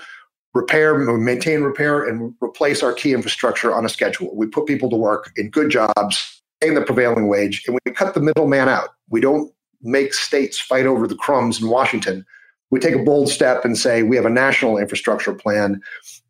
repair, 0.54 0.96
maintain, 0.98 1.62
repair, 1.62 2.06
and 2.06 2.34
replace 2.42 2.82
our 2.82 2.92
key 2.92 3.14
infrastructure 3.14 3.74
on 3.74 3.84
a 3.84 3.88
schedule. 3.88 4.34
We 4.34 4.46
put 4.46 4.66
people 4.66 4.90
to 4.90 4.96
work 4.96 5.32
in 5.36 5.50
good 5.50 5.70
jobs, 5.70 6.41
paying 6.62 6.74
the 6.74 6.82
prevailing 6.82 7.28
wage, 7.28 7.64
and 7.66 7.78
we 7.84 7.92
cut 7.92 8.14
the 8.14 8.20
middleman 8.20 8.68
out. 8.68 8.90
We 9.10 9.20
don't 9.20 9.52
make 9.82 10.14
states 10.14 10.58
fight 10.58 10.86
over 10.86 11.08
the 11.08 11.16
crumbs 11.16 11.60
in 11.60 11.68
Washington. 11.68 12.24
We 12.70 12.78
take 12.78 12.94
a 12.94 13.02
bold 13.02 13.28
step 13.28 13.64
and 13.64 13.76
say 13.76 14.02
we 14.02 14.16
have 14.16 14.24
a 14.24 14.30
national 14.30 14.78
infrastructure 14.78 15.34
plan, 15.34 15.80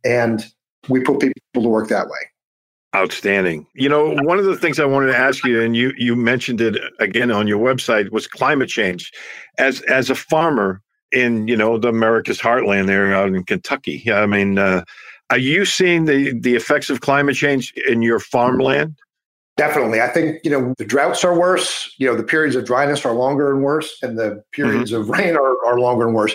and 0.04 0.44
we 0.88 1.00
put 1.00 1.20
people 1.20 1.62
to 1.62 1.68
work 1.68 1.88
that 1.88 2.06
way. 2.06 2.18
Outstanding. 2.94 3.66
You 3.74 3.88
know, 3.88 4.14
one 4.22 4.38
of 4.38 4.44
the 4.44 4.56
things 4.56 4.78
I 4.78 4.84
wanted 4.84 5.06
to 5.08 5.16
ask 5.16 5.44
you, 5.44 5.62
and 5.62 5.76
you 5.76 5.92
you 5.96 6.16
mentioned 6.16 6.60
it 6.60 6.76
again 6.98 7.30
on 7.30 7.46
your 7.46 7.58
website, 7.58 8.10
was 8.10 8.26
climate 8.26 8.68
change. 8.68 9.12
As 9.58 9.80
as 9.82 10.10
a 10.10 10.14
farmer, 10.14 10.82
in 11.12 11.46
you 11.46 11.56
know 11.56 11.78
the 11.78 11.88
America's 11.88 12.40
heartland 12.40 12.86
there 12.86 13.14
out 13.14 13.28
in 13.28 13.44
Kentucky. 13.44 14.10
I 14.10 14.26
mean, 14.26 14.58
uh, 14.58 14.84
are 15.30 15.38
you 15.38 15.64
seeing 15.64 16.06
the 16.06 16.38
the 16.38 16.54
effects 16.54 16.90
of 16.90 17.00
climate 17.00 17.36
change 17.36 17.72
in 17.88 18.02
your 18.02 18.18
farmland? 18.18 18.98
Definitely, 19.56 20.00
I 20.00 20.08
think 20.08 20.40
you 20.44 20.50
know 20.50 20.74
the 20.78 20.84
droughts 20.84 21.24
are 21.24 21.38
worse. 21.38 21.94
You 21.98 22.06
know 22.06 22.16
the 22.16 22.22
periods 22.22 22.56
of 22.56 22.64
dryness 22.64 23.04
are 23.04 23.12
longer 23.12 23.52
and 23.52 23.62
worse, 23.62 23.98
and 24.02 24.18
the 24.18 24.42
periods 24.52 24.92
mm-hmm. 24.92 25.02
of 25.02 25.08
rain 25.10 25.36
are, 25.36 25.64
are 25.66 25.78
longer 25.78 26.06
and 26.06 26.14
worse. 26.14 26.34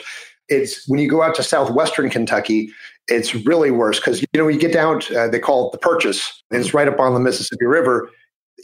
It's 0.49 0.87
when 0.87 0.99
you 0.99 1.09
go 1.09 1.23
out 1.23 1.35
to 1.35 1.43
southwestern 1.43 2.09
Kentucky, 2.09 2.71
it's 3.07 3.33
really 3.33 3.71
worse 3.71 3.99
because 3.99 4.21
you 4.21 4.27
know 4.35 4.47
you 4.47 4.59
get 4.59 4.71
down. 4.71 4.99
To, 5.01 5.21
uh, 5.21 5.27
they 5.27 5.39
call 5.39 5.67
it 5.67 5.71
the 5.71 5.79
Purchase, 5.79 6.43
and 6.51 6.61
it's 6.61 6.73
right 6.73 6.87
up 6.87 6.99
on 6.99 7.13
the 7.13 7.19
Mississippi 7.19 7.65
River. 7.65 8.09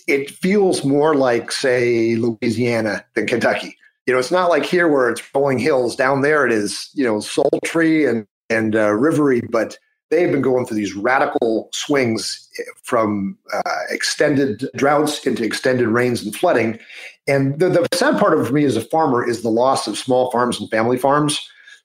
It 0.08 0.30
feels 0.30 0.84
more 0.84 1.16
like, 1.16 1.52
say, 1.52 2.16
Louisiana 2.16 3.06
than 3.16 3.26
Kentucky 3.26 3.78
you 4.06 4.14
know, 4.14 4.20
it's 4.20 4.32
not 4.32 4.50
like 4.50 4.66
here 4.66 4.88
where 4.88 5.10
it's 5.10 5.24
rolling 5.34 5.60
hills. 5.60 5.96
Down 5.96 6.22
there, 6.22 6.46
it 6.46 6.52
is 6.52 6.90
you 6.94 7.06
know 7.06 7.20
sultry 7.20 8.06
and 8.06 8.28
and 8.50 8.76
uh, 8.76 8.90
rivery, 8.90 9.42
but 9.50 9.78
they've 10.14 10.32
been 10.32 10.42
going 10.42 10.66
through 10.66 10.78
these 10.78 10.96
radical 10.96 11.70
swings 11.74 12.48
from 12.84 13.38
uh, 13.52 13.80
extended 13.90 14.70
droughts 14.76 15.26
into 15.26 15.44
extended 15.44 15.88
rains 15.88 16.24
and 16.24 16.36
flooding. 16.36 16.80
And 17.28 17.60
the, 17.60 17.70
the 17.70 17.88
sad 17.94 18.20
part 18.20 18.38
of 18.38 18.52
me 18.52 18.64
as 18.66 18.78
a 18.78 18.82
farmer 18.82 19.28
is 19.28 19.42
the 19.42 19.50
loss 19.50 19.88
of 19.88 19.98
small 19.98 20.30
farms 20.32 20.60
and 20.60 20.70
family 20.70 20.98
farms. 20.98 21.34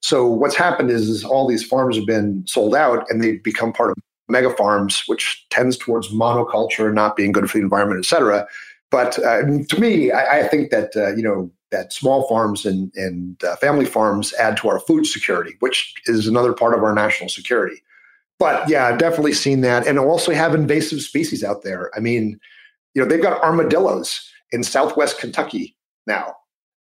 So 0.01 0.27
what's 0.27 0.55
happened 0.57 0.91
is, 0.91 1.09
is 1.09 1.25
all 1.25 1.49
these 1.49 1.67
farms 1.67 1.97
have 1.97 2.07
been 2.07 2.45
sold 2.47 2.75
out 2.75 3.07
and 3.09 3.23
they've 3.23 3.43
become 3.43 3.73
part 3.73 3.91
of 3.91 3.97
mega 4.29 4.55
farms, 4.55 5.03
which 5.07 5.47
tends 5.51 5.77
towards 5.77 6.13
monoculture, 6.13 6.87
and 6.87 6.95
not 6.95 7.17
being 7.17 7.33
good 7.33 7.51
for 7.51 7.59
the 7.59 7.65
environment, 7.65 8.05
et 8.05 8.09
cetera. 8.09 8.47
But 8.91 9.19
uh, 9.19 9.43
to 9.71 9.81
me, 9.81 10.13
I, 10.13 10.41
I 10.41 10.49
think 10.49 10.71
that 10.71 10.91
uh, 10.95 11.15
you 11.17 11.23
know 11.23 11.51
that 11.71 11.93
small 11.93 12.29
farms 12.29 12.65
and, 12.65 12.93
and 12.95 13.43
uh, 13.45 13.57
family 13.57 13.85
farms 13.85 14.33
add 14.35 14.57
to 14.59 14.69
our 14.69 14.81
food 14.81 15.07
security, 15.07 15.55
which 15.61 15.95
is 16.07 16.27
another 16.27 16.53
part 16.53 16.75
of 16.75 16.83
our 16.83 16.95
national 16.95 17.29
security. 17.29 17.83
But 18.39 18.69
yeah, 18.69 18.87
I've 18.87 18.99
definitely 18.99 19.33
seen 19.33 19.63
that. 19.63 19.87
And 19.87 19.99
also 19.99 20.33
have 20.33 20.55
invasive 20.55 21.01
species 21.01 21.43
out 21.43 21.63
there. 21.63 21.91
I 21.97 22.01
mean, 22.01 22.39
you 22.95 23.03
know, 23.03 23.09
they've 23.09 23.23
got 23.23 23.43
armadillos 23.43 24.31
in 24.53 24.63
southwest 24.63 25.19
Kentucky 25.19 25.77
now. 26.07 26.35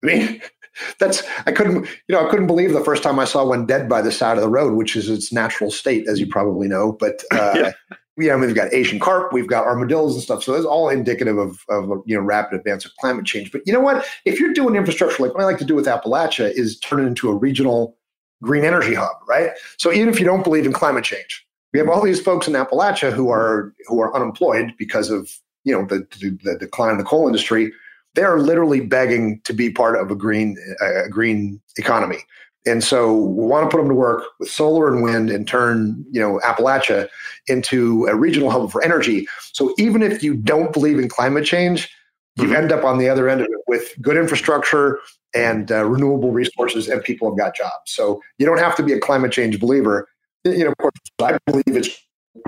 I 0.03 0.07
mean, 0.07 0.41
that's 0.99 1.23
I 1.45 1.51
couldn't, 1.51 1.85
you 2.07 2.15
know, 2.15 2.25
I 2.25 2.29
couldn't 2.29 2.47
believe 2.47 2.73
the 2.73 2.83
first 2.83 3.03
time 3.03 3.19
I 3.19 3.25
saw 3.25 3.45
one 3.45 3.65
dead 3.65 3.87
by 3.87 4.01
the 4.01 4.11
side 4.11 4.37
of 4.37 4.43
the 4.43 4.49
road, 4.49 4.73
which 4.73 4.95
is 4.95 5.09
its 5.09 5.31
natural 5.31 5.69
state, 5.69 6.07
as 6.07 6.19
you 6.19 6.27
probably 6.27 6.67
know. 6.67 6.93
But 6.93 7.23
uh, 7.31 7.53
yeah 7.55 7.97
know, 8.17 8.37
we've 8.37 8.55
got 8.55 8.73
Asian 8.73 8.99
carp, 8.99 9.33
we've 9.33 9.47
got 9.47 9.65
armadillos 9.65 10.13
and 10.13 10.23
stuff. 10.23 10.43
So 10.43 10.53
that's 10.53 10.65
all 10.65 10.89
indicative 10.89 11.37
of, 11.37 11.59
of 11.69 11.89
you 12.05 12.15
know 12.15 12.21
rapid 12.21 12.59
advance 12.59 12.85
of 12.85 12.91
climate 12.99 13.25
change. 13.25 13.51
But 13.51 13.61
you 13.65 13.73
know 13.73 13.79
what? 13.79 14.05
If 14.25 14.39
you're 14.39 14.53
doing 14.53 14.75
infrastructure 14.75 15.23
like 15.23 15.33
what 15.33 15.41
I 15.41 15.45
like 15.45 15.57
to 15.59 15.65
do 15.65 15.75
with 15.75 15.85
Appalachia 15.85 16.51
is 16.51 16.79
turn 16.79 17.03
it 17.03 17.07
into 17.07 17.29
a 17.29 17.35
regional 17.35 17.97
green 18.43 18.63
energy 18.63 18.93
hub, 18.93 19.15
right? 19.27 19.51
So 19.77 19.91
even 19.91 20.10
if 20.10 20.19
you 20.19 20.25
don't 20.25 20.43
believe 20.43 20.65
in 20.65 20.73
climate 20.73 21.03
change, 21.03 21.45
we 21.73 21.79
have 21.79 21.89
all 21.89 22.01
these 22.01 22.21
folks 22.21 22.47
in 22.47 22.53
Appalachia 22.53 23.12
who 23.12 23.29
are 23.29 23.73
who 23.88 23.99
are 23.99 24.15
unemployed 24.15 24.73
because 24.77 25.10
of 25.10 25.32
you 25.63 25.73
know 25.73 25.86
the, 25.86 26.08
the, 26.19 26.38
the 26.43 26.58
decline 26.60 26.91
in 26.91 26.97
the 26.97 27.03
coal 27.03 27.25
industry. 27.25 27.71
They 28.15 28.21
are 28.21 28.39
literally 28.39 28.82
begging 28.82 29.41
to 29.45 29.53
be 29.53 29.71
part 29.71 29.99
of 29.99 30.12
a 30.12 30.15
green 30.15 30.56
a 30.82 31.10
green 31.10 31.60
economy. 31.77 32.19
And 32.65 32.84
so 32.84 33.17
we 33.17 33.45
want 33.45 33.69
to 33.69 33.75
put 33.75 33.82
them 33.82 33.89
to 33.89 33.95
work 33.95 34.23
with 34.39 34.49
solar 34.49 34.88
and 34.88 35.03
wind 35.03 35.29
and 35.29 35.45
turn, 35.45 36.06
you 36.12 36.21
know, 36.21 36.39
Appalachia 36.45 37.10
into 37.47 38.06
a 38.06 38.15
regional 38.15 38.49
hub 38.49 38.71
for 38.71 38.82
energy. 38.82 39.27
So 39.51 39.73
even 39.77 40.01
if 40.01 40.23
you 40.23 40.36
don't 40.36 40.71
believe 40.71 40.97
in 40.97 41.10
climate 41.10 41.43
change, 41.43 41.93
you 42.35 42.45
mm-hmm. 42.45 42.55
end 42.55 42.71
up 42.71 42.83
on 42.83 42.97
the 42.97 43.09
other 43.09 43.29
end 43.29 43.41
of 43.41 43.47
it 43.47 43.59
with 43.67 43.93
good 44.01 44.17
infrastructure 44.17 44.99
and 45.35 45.71
uh, 45.71 45.85
renewable 45.85 46.31
resources, 46.31 46.87
and 46.87 47.03
people 47.03 47.29
have 47.29 47.37
got 47.37 47.55
jobs. 47.55 47.73
So 47.87 48.21
you 48.37 48.45
don't 48.45 48.59
have 48.59 48.75
to 48.77 48.83
be 48.83 48.93
a 48.93 48.99
climate 48.99 49.31
change 49.31 49.59
believer. 49.59 50.07
You 50.43 50.63
know, 50.65 50.71
of 50.71 50.77
course, 50.77 50.93
I 51.21 51.37
believe 51.45 51.63
it's 51.67 51.89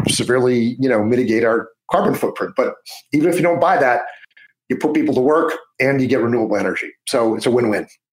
severely, 0.08 0.76
you 0.80 0.90
know, 0.90 1.04
mitigate 1.04 1.44
our 1.44 1.70
carbon 1.92 2.16
footprint. 2.16 2.54
But 2.56 2.76
even 3.14 3.30
if 3.30 3.36
you 3.36 3.42
don't 3.42 3.60
buy 3.60 3.78
that, 3.78 4.02
you 4.70 4.78
put 4.78 4.94
people 4.94 5.14
to 5.16 5.22
work 5.22 5.54
and 5.80 6.02
you 6.02 6.08
get 6.08 6.22
renewable 6.22 6.58
energy. 6.58 6.92
So 7.08 7.36
it's 7.36 7.46
a 7.46 7.52
win-win. 7.52 7.88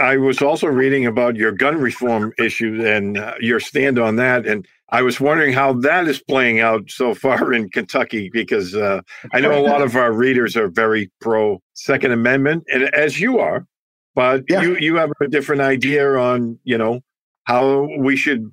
I 0.00 0.16
was 0.16 0.40
also 0.42 0.66
reading 0.66 1.06
about 1.06 1.36
your 1.36 1.52
gun 1.52 1.76
reform 1.80 2.32
issue 2.38 2.82
and 2.84 3.18
uh, 3.18 3.34
your 3.40 3.60
stand 3.60 3.98
on 3.98 4.16
that. 4.16 4.46
And 4.46 4.66
I 4.88 5.02
was 5.02 5.20
wondering 5.20 5.52
how 5.52 5.74
that 5.74 6.08
is 6.08 6.20
playing 6.22 6.60
out 6.60 6.90
so 6.90 7.14
far 7.14 7.52
in 7.52 7.68
Kentucky, 7.68 8.30
because 8.32 8.74
uh, 8.74 9.02
I 9.32 9.40
know 9.40 9.56
a 9.56 9.62
lot 9.62 9.82
of 9.82 9.94
our 9.96 10.12
readers 10.12 10.56
are 10.56 10.68
very 10.68 11.10
pro 11.20 11.60
Second 11.74 12.12
Amendment, 12.12 12.64
and 12.72 12.84
as 12.94 13.20
you 13.20 13.38
are. 13.38 13.66
but 14.14 14.44
Yeah. 14.48 14.62
you 14.62 14.76
you 14.76 14.96
have 14.96 15.12
a 15.20 15.28
different 15.28 15.62
idea 15.62 16.16
on 16.16 16.58
you 16.64 16.76
know 16.76 17.00
how 17.44 17.88
we 17.98 18.16
should 18.16 18.50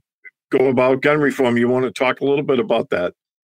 go 0.51 0.67
about 0.67 1.01
gun 1.01 1.19
reform. 1.19 1.57
You 1.57 1.67
want 1.67 1.85
to 1.85 1.91
talk 1.91 2.21
a 2.21 2.25
little 2.25 2.43
bit 2.43 2.59
about 2.59 2.89
that? 2.91 3.13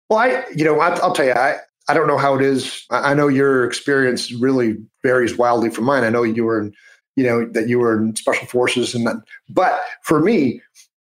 Well, 0.08 0.18
I, 0.18 0.44
you 0.54 0.64
know, 0.64 0.80
I, 0.80 0.88
I'll 0.98 1.12
tell 1.12 1.26
you, 1.26 1.32
I, 1.32 1.56
I 1.88 1.94
don't 1.94 2.08
know 2.08 2.18
how 2.18 2.34
it 2.36 2.42
is. 2.42 2.84
I 2.90 3.10
I 3.10 3.14
know 3.14 3.28
your 3.28 3.64
experience 3.64 4.32
really 4.32 4.76
varies 5.04 5.36
wildly 5.36 5.70
from 5.70 5.84
mine. 5.84 6.04
I 6.04 6.10
know 6.10 6.22
you 6.22 6.44
were 6.44 6.60
in, 6.62 6.72
you 7.20 7.26
know, 7.26 7.44
that 7.44 7.68
you 7.68 7.78
were 7.78 7.98
in 7.98 8.16
special 8.16 8.46
forces 8.46 8.94
and 8.94 9.06
that, 9.06 9.16
but 9.50 9.78
for 10.02 10.20
me, 10.20 10.62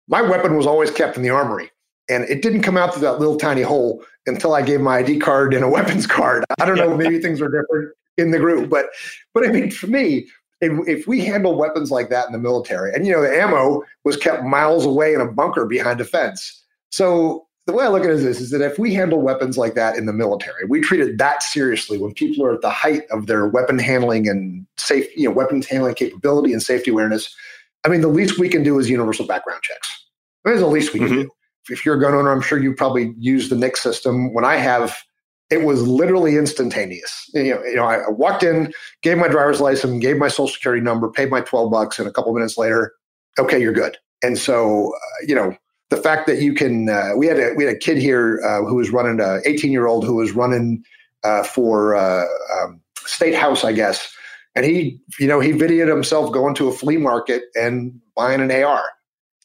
my 0.07 0.21
weapon 0.21 0.55
was 0.55 0.67
always 0.67 0.91
kept 0.91 1.17
in 1.17 1.23
the 1.23 1.31
armory 1.31 1.71
and 2.09 2.25
it 2.25 2.43
didn't 2.43 2.61
come 2.61 2.77
out 2.77 2.93
through 2.93 3.01
that 3.01 3.19
little 3.19 3.37
tiny 3.37 3.63
hole 3.63 4.03
until 4.27 4.53
I 4.53 4.61
gave 4.61 4.81
my 4.81 4.97
ID 4.97 5.17
card 5.17 5.55
and 5.55 5.65
a 5.65 5.69
weapons 5.77 6.05
card. 6.05 6.45
I 6.61 6.65
don't 6.65 6.77
know, 6.77 6.95
maybe 6.95 7.19
things 7.19 7.41
are 7.41 7.49
different 7.49 7.91
in 8.19 8.29
the 8.29 8.37
group, 8.37 8.69
but, 8.69 8.85
but 9.33 9.47
I 9.47 9.51
mean, 9.51 9.71
for 9.71 9.87
me, 9.87 10.27
if, 10.61 10.87
if 10.87 11.07
we 11.07 11.25
handle 11.25 11.57
weapons 11.57 11.89
like 11.89 12.09
that 12.09 12.27
in 12.27 12.33
the 12.33 12.37
military 12.37 12.93
and, 12.93 13.07
you 13.07 13.11
know, 13.11 13.23
the 13.23 13.35
ammo 13.35 13.83
was 14.03 14.15
kept 14.15 14.43
miles 14.43 14.85
away 14.85 15.15
in 15.15 15.21
a 15.21 15.31
bunker 15.31 15.65
behind 15.65 15.99
a 16.01 16.05
fence. 16.05 16.63
So 16.91 17.47
the 17.65 17.73
way 17.73 17.83
I 17.83 17.87
look 17.87 18.03
at 18.03 18.09
it 18.09 18.17
is 18.17 18.23
this, 18.23 18.39
is 18.41 18.51
that 18.51 18.61
if 18.61 18.77
we 18.77 18.93
handle 18.93 19.21
weapons 19.21 19.57
like 19.57 19.73
that 19.73 19.97
in 19.97 20.05
the 20.05 20.13
military, 20.13 20.65
we 20.67 20.81
treat 20.81 21.01
it 21.01 21.17
that 21.17 21.41
seriously 21.41 21.97
when 21.97 22.13
people 22.13 22.45
are 22.45 22.53
at 22.53 22.61
the 22.61 22.69
height 22.69 23.03
of 23.09 23.25
their 23.25 23.47
weapon 23.47 23.79
handling 23.79 24.27
and 24.27 24.65
safe, 24.77 25.05
you 25.17 25.27
know, 25.27 25.33
weapons 25.33 25.65
handling 25.65 25.95
capability 25.95 26.53
and 26.53 26.61
safety 26.61 26.91
awareness. 26.91 27.33
I 27.83 27.89
mean, 27.89 28.01
the 28.01 28.07
least 28.07 28.39
we 28.39 28.49
can 28.49 28.63
do 28.63 28.77
is 28.79 28.89
universal 28.89 29.25
background 29.25 29.61
checks. 29.63 30.05
That's 30.43 30.59
the 30.59 30.67
least 30.67 30.93
we 30.93 30.99
can 30.99 31.09
Mhm. 31.09 31.21
do. 31.23 31.29
If 31.69 31.85
you're 31.85 31.95
a 31.95 31.99
gun 31.99 32.13
owner, 32.13 32.31
I'm 32.31 32.41
sure 32.41 32.59
you 32.59 32.73
probably 32.75 33.15
use 33.17 33.49
the 33.49 33.55
NICS 33.55 33.81
system. 33.81 34.31
When 34.33 34.45
I 34.45 34.57
have, 34.57 34.95
it 35.49 35.63
was 35.63 35.87
literally 35.87 36.37
instantaneous. 36.37 37.29
You 37.33 37.55
know, 37.55 37.63
you 37.63 37.75
know, 37.75 37.85
I 37.85 37.95
I 37.97 38.09
walked 38.09 38.43
in, 38.43 38.71
gave 39.01 39.17
my 39.17 39.27
driver's 39.27 39.59
license, 39.61 39.99
gave 40.01 40.17
my 40.17 40.27
social 40.27 40.49
security 40.49 40.81
number, 40.83 41.09
paid 41.09 41.31
my 41.31 41.41
12 41.41 41.71
bucks, 41.71 41.97
and 41.97 42.07
a 42.07 42.11
couple 42.11 42.31
minutes 42.33 42.57
later, 42.57 42.93
okay, 43.39 43.59
you're 43.59 43.73
good. 43.73 43.97
And 44.23 44.37
so, 44.37 44.93
uh, 44.95 45.25
you 45.27 45.33
know, 45.33 45.55
the 45.89 45.97
fact 45.97 46.27
that 46.27 46.41
you 46.41 46.53
can, 46.53 46.89
uh, 46.89 47.11
we 47.15 47.27
had 47.27 47.39
a 47.39 47.53
we 47.55 47.63
had 47.63 47.75
a 47.75 47.77
kid 47.77 47.97
here 47.97 48.41
uh, 48.45 48.65
who 48.65 48.75
was 48.75 48.89
running 48.89 49.19
a 49.19 49.39
18 49.45 49.71
year 49.71 49.87
old 49.87 50.05
who 50.05 50.15
was 50.15 50.31
running 50.31 50.83
uh, 51.23 51.43
for 51.43 51.95
uh, 51.95 52.25
um, 52.53 52.81
state 53.05 53.35
house, 53.35 53.63
I 53.63 53.73
guess, 53.73 54.13
and 54.55 54.65
he, 54.65 54.99
you 55.19 55.27
know, 55.27 55.39
he 55.39 55.51
videoed 55.51 55.89
himself 55.89 56.31
going 56.31 56.55
to 56.55 56.69
a 56.69 56.71
flea 56.71 56.97
market 56.97 57.43
and 57.55 57.99
buying 58.15 58.41
an 58.41 58.51
AR, 58.51 58.83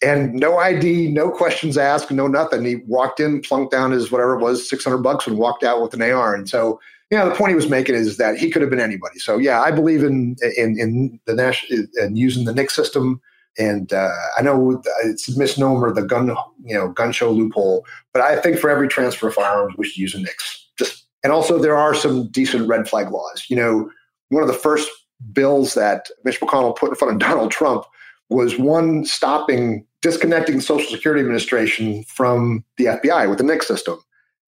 and 0.02 0.32
no 0.34 0.58
ID, 0.58 1.08
no 1.08 1.30
questions 1.30 1.76
asked, 1.76 2.10
no 2.10 2.26
nothing. 2.26 2.64
He 2.64 2.76
walked 2.86 3.20
in, 3.20 3.42
plunked 3.42 3.72
down 3.72 3.90
his 3.90 4.10
whatever 4.10 4.38
it 4.38 4.42
was, 4.42 4.68
600 4.68 4.98
bucks, 4.98 5.26
and 5.26 5.36
walked 5.36 5.62
out 5.62 5.82
with 5.82 5.92
an 5.94 6.02
AR. 6.02 6.34
And 6.34 6.48
so, 6.48 6.80
yeah, 7.10 7.24
the 7.24 7.34
point 7.34 7.50
he 7.50 7.56
was 7.56 7.68
making 7.68 7.96
is 7.96 8.16
that 8.16 8.38
he 8.38 8.50
could 8.50 8.62
have 8.62 8.70
been 8.70 8.80
anybody. 8.80 9.18
So, 9.18 9.36
yeah, 9.36 9.60
I 9.60 9.70
believe 9.70 10.02
in 10.02 10.36
in 10.56 10.78
in 10.78 11.20
the 11.26 11.34
national 11.34 11.86
and 11.96 12.16
using 12.16 12.44
the 12.44 12.54
NICS 12.54 12.74
system. 12.74 13.20
And 13.58 13.92
uh, 13.92 14.10
I 14.38 14.42
know 14.42 14.82
it's 15.04 15.28
a 15.28 15.38
misnomer, 15.38 15.92
the 15.92 16.02
gun, 16.02 16.28
you 16.64 16.74
know, 16.74 16.88
gun 16.88 17.12
show 17.12 17.30
loophole. 17.30 17.84
But 18.12 18.22
I 18.22 18.36
think 18.36 18.58
for 18.58 18.70
every 18.70 18.88
transfer 18.88 19.28
of 19.28 19.34
firearms, 19.34 19.74
we 19.76 19.86
should 19.86 19.98
use 19.98 20.14
a 20.14 20.20
NICS. 20.20 20.68
Just 20.78 21.06
and 21.22 21.32
also 21.32 21.58
there 21.58 21.76
are 21.76 21.94
some 21.94 22.28
decent 22.28 22.68
red 22.68 22.88
flag 22.88 23.10
laws. 23.10 23.46
You 23.48 23.56
know, 23.56 23.90
one 24.28 24.42
of 24.42 24.48
the 24.48 24.54
first 24.54 24.88
bills 25.32 25.74
that 25.74 26.08
Mitch 26.24 26.40
McConnell 26.40 26.76
put 26.76 26.90
in 26.90 26.94
front 26.94 27.14
of 27.14 27.20
Donald 27.28 27.50
Trump 27.50 27.84
was 28.28 28.58
one 28.58 29.04
stopping 29.04 29.86
disconnecting 30.02 30.56
the 30.56 30.62
Social 30.62 30.90
Security 30.90 31.20
Administration 31.20 32.04
from 32.04 32.64
the 32.78 32.86
FBI 32.86 33.28
with 33.28 33.38
the 33.38 33.44
NICS 33.44 33.68
system. 33.68 33.98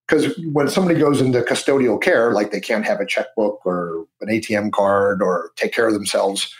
Because 0.06 0.38
when 0.52 0.68
somebody 0.68 0.98
goes 0.98 1.20
into 1.20 1.40
custodial 1.42 2.00
care, 2.00 2.32
like 2.32 2.50
they 2.50 2.60
can't 2.60 2.84
have 2.84 3.00
a 3.00 3.06
checkbook 3.06 3.60
or 3.64 4.06
an 4.20 4.28
ATM 4.28 4.72
card 4.72 5.22
or 5.22 5.50
take 5.56 5.72
care 5.72 5.86
of 5.86 5.94
themselves, 5.94 6.52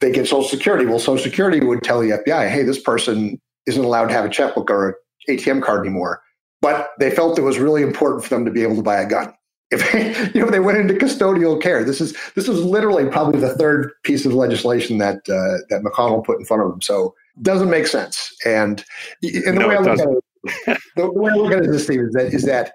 they 0.00 0.12
get 0.12 0.26
Social 0.26 0.48
Security. 0.48 0.86
Well, 0.86 0.98
Social 0.98 1.22
Security 1.22 1.60
would 1.60 1.82
tell 1.82 2.00
the 2.00 2.10
FBI, 2.10 2.48
hey, 2.48 2.62
this 2.62 2.80
person 2.80 3.40
isn't 3.66 3.82
allowed 3.82 4.06
to 4.06 4.14
have 4.14 4.24
a 4.24 4.28
checkbook 4.28 4.70
or 4.70 4.88
an 5.26 5.36
ATM 5.36 5.62
card 5.62 5.86
anymore. 5.86 6.22
But 6.60 6.90
they 6.98 7.10
felt 7.10 7.38
it 7.38 7.42
was 7.42 7.58
really 7.58 7.82
important 7.82 8.24
for 8.24 8.30
them 8.30 8.44
to 8.44 8.50
be 8.50 8.62
able 8.62 8.76
to 8.76 8.82
buy 8.82 9.00
a 9.00 9.08
gun. 9.08 9.32
If 9.70 9.92
they, 9.92 10.30
you 10.34 10.44
know, 10.44 10.50
they 10.50 10.60
went 10.60 10.78
into 10.78 10.94
custodial 10.94 11.60
care. 11.60 11.84
This 11.84 12.00
is 12.00 12.16
this 12.34 12.48
is 12.48 12.64
literally 12.64 13.06
probably 13.06 13.40
the 13.40 13.54
third 13.54 13.92
piece 14.02 14.24
of 14.24 14.34
legislation 14.34 14.98
that 14.98 15.16
uh, 15.28 15.62
that 15.68 15.82
McConnell 15.84 16.24
put 16.24 16.38
in 16.38 16.44
front 16.44 16.62
of 16.62 16.70
them. 16.70 16.80
So 16.80 17.14
it 17.36 17.42
doesn't 17.42 17.70
make 17.70 17.86
sense. 17.86 18.34
And, 18.44 18.84
and 19.22 19.56
the 19.56 19.60
No, 19.60 19.68
way 19.68 19.76
I 19.76 19.80
look 19.80 19.98
at 20.00 20.08
it, 20.08 20.80
the, 20.96 21.10
way 21.12 21.30
I 21.30 21.34
look 21.34 21.52
at 21.52 21.64
it, 21.64 21.70
this 21.70 21.88
is 21.88 22.12
that 22.14 22.32
is 22.32 22.44
that 22.44 22.72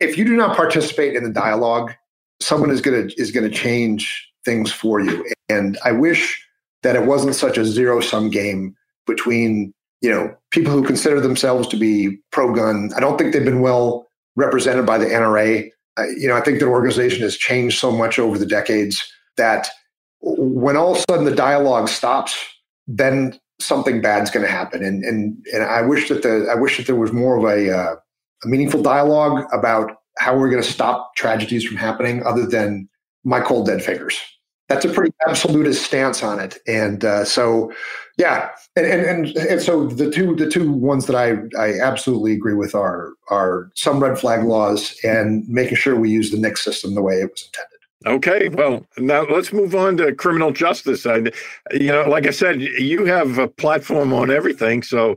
if 0.00 0.18
you 0.18 0.24
do 0.24 0.36
not 0.36 0.56
participate 0.56 1.14
in 1.14 1.22
the 1.22 1.30
dialogue, 1.30 1.94
someone 2.40 2.70
is 2.70 2.80
gonna 2.80 3.08
is 3.16 3.30
gonna 3.30 3.50
change 3.50 4.28
things 4.44 4.72
for 4.72 5.00
you. 5.00 5.24
And 5.48 5.78
I 5.84 5.92
wish 5.92 6.44
that 6.82 6.96
it 6.96 7.06
wasn't 7.06 7.34
such 7.34 7.58
a 7.58 7.64
zero 7.64 8.00
sum 8.00 8.30
game 8.30 8.74
between 9.06 9.72
you 10.00 10.10
know 10.10 10.34
people 10.50 10.72
who 10.72 10.82
consider 10.82 11.20
themselves 11.20 11.68
to 11.68 11.76
be 11.76 12.18
pro 12.30 12.52
gun. 12.52 12.90
I 12.96 13.00
don't 13.00 13.18
think 13.18 13.32
they've 13.32 13.44
been 13.44 13.60
well 13.60 14.06
represented 14.36 14.86
by 14.86 14.98
the 14.98 15.06
NRA. 15.06 15.70
You 16.16 16.28
know, 16.28 16.36
I 16.36 16.40
think 16.40 16.58
their 16.58 16.70
organization 16.70 17.22
has 17.22 17.36
changed 17.36 17.78
so 17.78 17.92
much 17.92 18.18
over 18.18 18.38
the 18.38 18.46
decades 18.46 19.06
that 19.36 19.68
when 20.20 20.76
all 20.76 20.92
of 20.92 20.98
a 20.98 21.04
sudden 21.10 21.24
the 21.24 21.34
dialogue 21.34 21.88
stops, 21.88 22.36
then 22.86 23.38
something 23.60 24.00
bad's 24.00 24.30
going 24.30 24.44
to 24.44 24.50
happen. 24.50 24.82
And 24.82 25.04
and 25.04 25.36
and 25.52 25.64
I 25.64 25.82
wish 25.82 26.08
that 26.08 26.22
the 26.22 26.48
I 26.50 26.54
wish 26.54 26.76
that 26.76 26.86
there 26.86 26.96
was 26.96 27.12
more 27.12 27.36
of 27.36 27.44
a, 27.44 27.70
uh, 27.70 27.96
a 28.44 28.48
meaningful 28.48 28.82
dialogue 28.82 29.44
about 29.52 29.92
how 30.18 30.36
we're 30.36 30.50
going 30.50 30.62
to 30.62 30.68
stop 30.68 31.14
tragedies 31.16 31.64
from 31.64 31.76
happening, 31.76 32.22
other 32.24 32.46
than 32.46 32.88
my 33.24 33.40
cold 33.40 33.66
dead 33.66 33.82
fingers. 33.82 34.20
That's 34.72 34.86
a 34.86 34.88
pretty 34.88 35.12
absolutist 35.28 35.84
stance 35.84 36.22
on 36.22 36.40
it, 36.40 36.58
and 36.66 37.04
uh, 37.04 37.24
so 37.26 37.72
yeah, 38.16 38.50
and, 38.74 38.86
and 38.86 39.04
and 39.26 39.36
and 39.36 39.60
so 39.60 39.86
the 39.86 40.10
two 40.10 40.34
the 40.34 40.48
two 40.48 40.72
ones 40.72 41.06
that 41.06 41.16
I 41.16 41.60
I 41.60 41.78
absolutely 41.80 42.32
agree 42.32 42.54
with 42.54 42.74
are 42.74 43.12
are 43.28 43.70
some 43.74 44.02
red 44.02 44.18
flag 44.18 44.44
laws 44.44 44.98
and 45.04 45.46
making 45.46 45.76
sure 45.76 45.94
we 45.94 46.10
use 46.10 46.30
the 46.30 46.38
NICS 46.38 46.64
system 46.64 46.94
the 46.94 47.02
way 47.02 47.16
it 47.16 47.30
was 47.30 47.44
intended. 47.44 47.68
Okay, 48.06 48.48
well, 48.48 48.86
now 48.98 49.26
let's 49.26 49.52
move 49.52 49.74
on 49.74 49.98
to 49.98 50.14
criminal 50.14 50.52
justice. 50.52 51.04
I, 51.06 51.18
you 51.72 51.92
know, 51.92 52.08
like 52.08 52.26
I 52.26 52.30
said, 52.30 52.60
you 52.60 53.04
have 53.04 53.38
a 53.38 53.46
platform 53.46 54.12
on 54.12 54.30
everything. 54.30 54.82
So, 54.82 55.16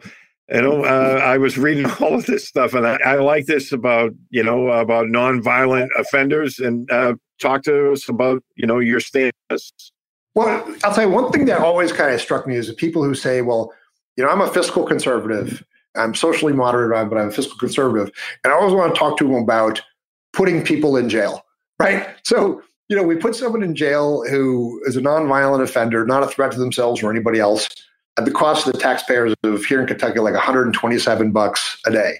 you 0.49 0.61
know, 0.61 0.83
uh, 0.83 1.21
I 1.23 1.37
was 1.37 1.57
reading 1.57 1.85
all 1.99 2.13
of 2.13 2.25
this 2.25 2.45
stuff, 2.45 2.73
and 2.73 2.85
I, 2.85 2.97
I 3.05 3.15
like 3.15 3.45
this 3.45 3.71
about 3.71 4.11
you 4.31 4.43
know 4.43 4.67
about 4.67 5.07
nonviolent 5.07 5.87
offenders, 5.97 6.59
and 6.59 6.91
uh, 6.91 7.15
talk 7.39 7.63
to 7.63 7.91
us 7.91 8.07
about 8.09 8.43
you 8.55 8.65
know 8.65 8.79
your 8.79 8.99
stance. 8.99 9.33
Well, 10.33 10.65
I'll 10.83 10.93
tell 10.93 11.05
you 11.05 11.13
one 11.13 11.31
thing 11.31 11.45
that 11.45 11.59
always 11.59 11.91
kind 11.91 12.13
of 12.13 12.19
struck 12.19 12.45
me 12.45 12.55
is 12.55 12.67
the 12.67 12.73
people 12.73 13.03
who 13.03 13.15
say, 13.15 13.41
"Well, 13.41 13.73
you 14.17 14.23
know, 14.23 14.29
I'm 14.29 14.41
a 14.41 14.47
fiscal 14.47 14.85
conservative. 14.85 15.63
I'm 15.95 16.13
socially 16.13 16.53
moderate, 16.53 17.09
but 17.09 17.17
I'm 17.17 17.29
a 17.29 17.31
fiscal 17.31 17.57
conservative," 17.57 18.11
and 18.43 18.53
I 18.53 18.55
always 18.55 18.73
want 18.73 18.93
to 18.93 18.99
talk 18.99 19.17
to 19.19 19.25
them 19.25 19.35
about 19.35 19.81
putting 20.33 20.63
people 20.63 20.97
in 20.97 21.09
jail, 21.09 21.45
right? 21.79 22.07
So 22.23 22.61
you 22.89 22.95
know, 22.95 23.03
we 23.03 23.15
put 23.15 23.35
someone 23.35 23.63
in 23.63 23.75
jail 23.75 24.23
who 24.29 24.79
is 24.85 24.95
a 24.95 25.01
nonviolent 25.01 25.63
offender, 25.63 26.05
not 26.05 26.23
a 26.23 26.27
threat 26.27 26.51
to 26.51 26.59
themselves 26.59 27.01
or 27.01 27.09
anybody 27.09 27.39
else, 27.39 27.67
at 28.17 28.25
the 28.25 28.31
cost 28.31 28.67
of 28.67 28.73
the 28.73 28.79
taxpayers 28.79 29.33
of 29.43 29.65
here 29.65 29.81
in 29.81 29.87
Kentucky, 29.87 30.19
like 30.19 30.33
127 30.33 31.31
bucks 31.31 31.77
a 31.85 31.91
day. 31.91 32.19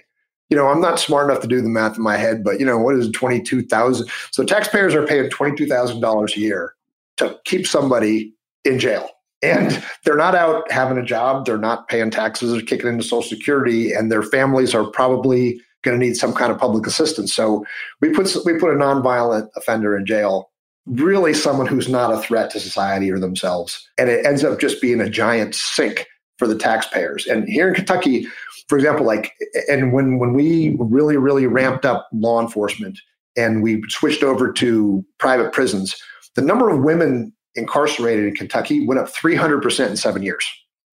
You 0.50 0.56
know, 0.56 0.68
I'm 0.68 0.80
not 0.80 1.00
smart 1.00 1.28
enough 1.28 1.42
to 1.42 1.48
do 1.48 1.60
the 1.60 1.68
math 1.68 1.96
in 1.96 2.02
my 2.02 2.16
head, 2.16 2.44
but 2.44 2.60
you 2.60 2.66
know, 2.66 2.78
what 2.78 2.96
is 2.96 3.10
22,000? 3.10 4.08
So 4.30 4.44
taxpayers 4.44 4.94
are 4.94 5.06
paying 5.06 5.30
$22,000 5.30 6.36
a 6.36 6.40
year 6.40 6.74
to 7.16 7.38
keep 7.44 7.66
somebody 7.66 8.32
in 8.64 8.78
jail. 8.78 9.10
And 9.42 9.82
they're 10.04 10.16
not 10.16 10.34
out 10.34 10.70
having 10.70 10.98
a 10.98 11.04
job, 11.04 11.46
they're 11.46 11.58
not 11.58 11.88
paying 11.88 12.10
taxes 12.10 12.56
or 12.56 12.62
kicking 12.62 12.88
into 12.88 13.04
Social 13.04 13.22
Security, 13.22 13.92
and 13.92 14.10
their 14.10 14.22
families 14.22 14.74
are 14.74 14.84
probably 14.84 15.60
going 15.82 15.98
to 15.98 16.04
need 16.04 16.16
some 16.16 16.32
kind 16.32 16.50
of 16.50 16.58
public 16.58 16.86
assistance. 16.86 17.34
So 17.34 17.64
we 18.00 18.10
put 18.10 18.34
we 18.44 18.58
put 18.58 18.72
a 18.72 18.76
nonviolent 18.76 19.48
offender 19.56 19.96
in 19.96 20.06
jail 20.06 20.50
really 20.86 21.34
someone 21.34 21.66
who's 21.66 21.88
not 21.88 22.12
a 22.12 22.18
threat 22.18 22.50
to 22.50 22.60
society 22.60 23.10
or 23.10 23.18
themselves. 23.18 23.88
And 23.98 24.08
it 24.08 24.24
ends 24.24 24.44
up 24.44 24.60
just 24.60 24.80
being 24.80 25.00
a 25.00 25.10
giant 25.10 25.54
sink 25.54 26.06
for 26.38 26.46
the 26.46 26.56
taxpayers. 26.56 27.26
And 27.26 27.48
here 27.48 27.68
in 27.68 27.74
Kentucky, 27.74 28.26
for 28.68 28.76
example, 28.76 29.06
like, 29.06 29.32
and 29.68 29.92
when, 29.92 30.18
when 30.18 30.32
we 30.32 30.76
really, 30.78 31.16
really 31.16 31.46
ramped 31.46 31.84
up 31.84 32.08
law 32.12 32.40
enforcement 32.40 32.98
and 33.36 33.62
we 33.62 33.82
switched 33.88 34.22
over 34.22 34.52
to 34.52 35.04
private 35.18 35.52
prisons, 35.52 35.96
the 36.34 36.42
number 36.42 36.68
of 36.68 36.80
women 36.80 37.32
incarcerated 37.54 38.26
in 38.26 38.34
Kentucky 38.34 38.86
went 38.86 39.00
up 39.00 39.08
300% 39.08 39.88
in 39.88 39.96
seven 39.96 40.22
years. 40.22 40.46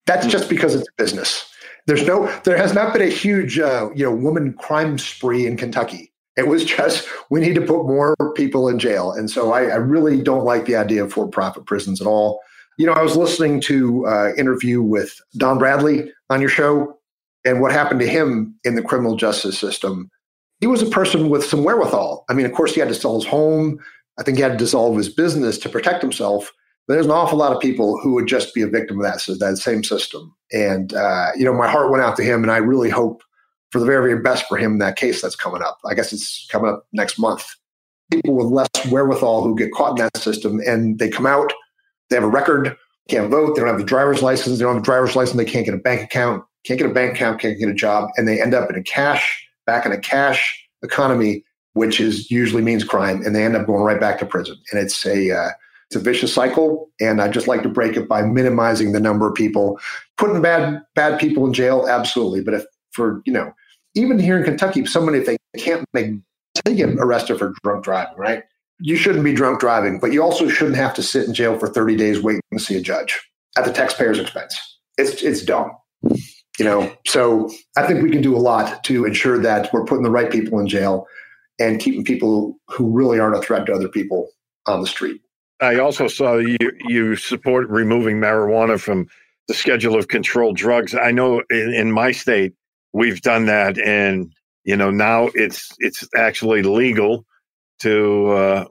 That's 0.06 0.26
just 0.26 0.48
because 0.48 0.74
it's 0.74 0.88
a 0.88 1.02
business. 1.02 1.50
There's 1.86 2.06
no, 2.06 2.26
there 2.44 2.56
has 2.56 2.72
not 2.72 2.92
been 2.92 3.02
a 3.02 3.10
huge, 3.10 3.58
uh, 3.58 3.90
you 3.94 4.04
know, 4.04 4.14
woman 4.14 4.54
crime 4.54 4.98
spree 4.98 5.46
in 5.46 5.56
Kentucky. 5.56 6.12
It 6.36 6.48
was 6.48 6.64
just 6.64 7.06
we 7.30 7.40
need 7.40 7.54
to 7.54 7.60
put 7.60 7.84
more 7.84 8.16
people 8.34 8.68
in 8.68 8.78
jail, 8.78 9.12
and 9.12 9.30
so 9.30 9.52
I, 9.52 9.66
I 9.66 9.76
really 9.76 10.20
don't 10.20 10.44
like 10.44 10.64
the 10.64 10.74
idea 10.74 11.04
of 11.04 11.12
for-profit 11.12 11.64
prisons 11.66 12.00
at 12.00 12.08
all. 12.08 12.40
You 12.76 12.86
know, 12.86 12.92
I 12.92 13.02
was 13.02 13.16
listening 13.16 13.60
to 13.62 14.04
uh, 14.06 14.32
interview 14.36 14.82
with 14.82 15.20
Don 15.36 15.58
Bradley 15.58 16.10
on 16.30 16.40
your 16.40 16.50
show, 16.50 16.98
and 17.44 17.60
what 17.60 17.72
happened 17.72 18.00
to 18.00 18.06
him 18.06 18.54
in 18.64 18.74
the 18.74 18.82
criminal 18.82 19.16
justice 19.16 19.58
system. 19.58 20.10
He 20.60 20.66
was 20.66 20.82
a 20.82 20.86
person 20.86 21.28
with 21.28 21.44
some 21.44 21.64
wherewithal. 21.64 22.24
I 22.28 22.34
mean, 22.34 22.46
of 22.46 22.52
course, 22.52 22.74
he 22.74 22.80
had 22.80 22.88
to 22.88 22.94
sell 22.94 23.16
his 23.16 23.26
home. 23.26 23.78
I 24.18 24.22
think 24.22 24.38
he 24.38 24.42
had 24.42 24.52
to 24.52 24.58
dissolve 24.58 24.96
his 24.96 25.08
business 25.08 25.58
to 25.58 25.68
protect 25.68 26.00
himself. 26.00 26.52
there's 26.88 27.06
an 27.06 27.12
awful 27.12 27.38
lot 27.38 27.52
of 27.52 27.60
people 27.60 27.98
who 27.98 28.14
would 28.14 28.26
just 28.26 28.54
be 28.54 28.62
a 28.62 28.66
victim 28.66 28.98
of 28.98 29.04
that, 29.04 29.20
so 29.20 29.34
that 29.34 29.56
same 29.58 29.82
system. 29.82 30.34
And 30.52 30.94
uh, 30.94 31.30
you 31.36 31.44
know, 31.44 31.52
my 31.52 31.68
heart 31.68 31.90
went 31.90 32.02
out 32.02 32.16
to 32.16 32.22
him, 32.22 32.42
and 32.42 32.52
I 32.52 32.58
really 32.58 32.90
hope 32.90 33.22
for 33.70 33.80
the 33.80 33.86
very, 33.86 34.10
very 34.10 34.22
best 34.22 34.46
for 34.46 34.56
him 34.56 34.74
in 34.74 34.78
that 34.78 34.96
case 34.96 35.20
that's 35.20 35.34
coming 35.34 35.60
up. 35.62 35.78
I 35.84 35.94
guess 35.94 36.12
it's 36.12 36.46
coming 36.50 36.70
up 36.70 36.86
next 36.92 37.18
month. 37.18 37.44
People 38.12 38.36
with 38.36 38.46
less 38.46 38.68
wherewithal 38.88 39.42
who 39.42 39.56
get 39.56 39.72
caught 39.72 39.98
in 39.98 40.04
that 40.04 40.16
system, 40.16 40.60
and 40.64 40.98
they 40.98 41.08
come 41.08 41.26
out, 41.26 41.52
they 42.08 42.16
have 42.16 42.24
a 42.24 42.28
record, 42.28 42.76
can't 43.08 43.30
vote, 43.30 43.54
they 43.54 43.60
don't 43.60 43.70
have 43.70 43.80
a 43.80 43.84
driver's 43.84 44.22
license, 44.22 44.58
they 44.58 44.64
don't 44.64 44.74
have 44.74 44.82
a 44.82 44.84
driver's 44.84 45.16
license, 45.16 45.36
they 45.36 45.44
can't 45.44 45.64
get 45.64 45.74
a 45.74 45.78
bank 45.78 46.02
account, 46.02 46.44
can't 46.64 46.78
get 46.78 46.90
a 46.90 46.94
bank 46.94 47.14
account, 47.14 47.40
can't 47.40 47.58
get 47.58 47.68
a 47.68 47.74
job, 47.74 48.10
and 48.16 48.26
they 48.26 48.40
end 48.40 48.54
up 48.54 48.70
in 48.70 48.76
a 48.76 48.82
cash, 48.82 49.46
back 49.66 49.86
in 49.86 49.92
a 49.92 49.98
cash 49.98 50.66
economy, 50.82 51.44
which 51.74 52.00
is 52.00 52.30
usually 52.30 52.62
means 52.62 52.84
crime, 52.84 53.22
and 53.24 53.34
they 53.34 53.44
end 53.44 53.56
up 53.56 53.66
going 53.66 53.82
right 53.82 54.00
back 54.00 54.18
to 54.18 54.26
prison. 54.26 54.56
And 54.72 54.80
it's 54.80 55.04
a 55.04 55.30
uh, 55.30 55.50
it's 55.88 55.96
a 55.96 56.00
vicious 56.00 56.32
cycle, 56.32 56.90
and 57.00 57.20
I 57.20 57.28
just 57.28 57.46
like 57.46 57.62
to 57.62 57.68
break 57.68 57.96
it 57.96 58.08
by 58.08 58.22
minimizing 58.22 58.92
the 58.92 59.00
number 59.00 59.28
of 59.28 59.34
people, 59.34 59.78
putting 60.16 60.40
bad 60.40 60.82
bad 60.94 61.20
people 61.20 61.46
in 61.46 61.52
jail, 61.52 61.86
absolutely. 61.88 62.42
But 62.42 62.54
if 62.54 62.64
for 62.92 63.22
you 63.26 63.32
know, 63.32 63.52
even 63.94 64.18
here 64.18 64.38
in 64.38 64.44
Kentucky, 64.44 64.86
somebody 64.86 65.18
if 65.18 65.26
they 65.26 65.36
can't 65.58 65.84
make 65.92 66.14
they 66.64 66.74
get 66.74 66.90
arrested 66.98 67.38
for 67.38 67.52
drunk 67.62 67.84
driving, 67.84 68.16
right? 68.16 68.44
You 68.80 68.96
shouldn't 68.96 69.24
be 69.24 69.32
drunk 69.32 69.60
driving, 69.60 69.98
but 69.98 70.12
you 70.12 70.22
also 70.22 70.48
shouldn't 70.48 70.76
have 70.76 70.94
to 70.94 71.02
sit 71.02 71.26
in 71.26 71.34
jail 71.34 71.58
for 71.58 71.68
30 71.68 71.96
days 71.96 72.22
waiting 72.22 72.42
to 72.52 72.58
see 72.58 72.76
a 72.76 72.80
judge 72.80 73.20
at 73.56 73.64
the 73.64 73.72
taxpayer's 73.72 74.18
expense. 74.18 74.56
It's 74.98 75.22
it's 75.22 75.42
dumb. 75.42 75.72
You 76.58 76.64
know, 76.64 76.96
so 77.04 77.50
I 77.76 77.84
think 77.86 78.02
we 78.02 78.10
can 78.10 78.22
do 78.22 78.36
a 78.36 78.38
lot 78.38 78.84
to 78.84 79.04
ensure 79.04 79.40
that 79.40 79.72
we're 79.72 79.84
putting 79.84 80.04
the 80.04 80.10
right 80.10 80.30
people 80.30 80.60
in 80.60 80.68
jail 80.68 81.06
and 81.58 81.80
keeping 81.80 82.04
people 82.04 82.56
who 82.68 82.90
really 82.90 83.18
aren't 83.18 83.36
a 83.36 83.42
threat 83.42 83.66
to 83.66 83.72
other 83.72 83.88
people 83.88 84.30
on 84.66 84.80
the 84.80 84.86
street. 84.86 85.20
I 85.60 85.78
also 85.78 86.08
saw 86.08 86.36
you 86.36 86.56
you 86.86 87.16
support 87.16 87.68
removing 87.68 88.18
marijuana 88.18 88.78
from 88.78 89.08
the 89.48 89.54
schedule 89.54 89.96
of 89.96 90.08
controlled 90.08 90.56
drugs. 90.56 90.94
I 90.94 91.10
know 91.10 91.42
in, 91.50 91.74
in 91.74 91.92
my 91.92 92.12
state 92.12 92.54
we've 92.92 93.20
done 93.20 93.46
that, 93.46 93.78
and 93.78 94.32
you 94.64 94.76
know 94.76 94.90
now 94.90 95.30
it's 95.34 95.72
it's 95.78 96.06
actually 96.16 96.62
legal 96.62 97.24
to 97.80 98.26
uh, 98.28 98.64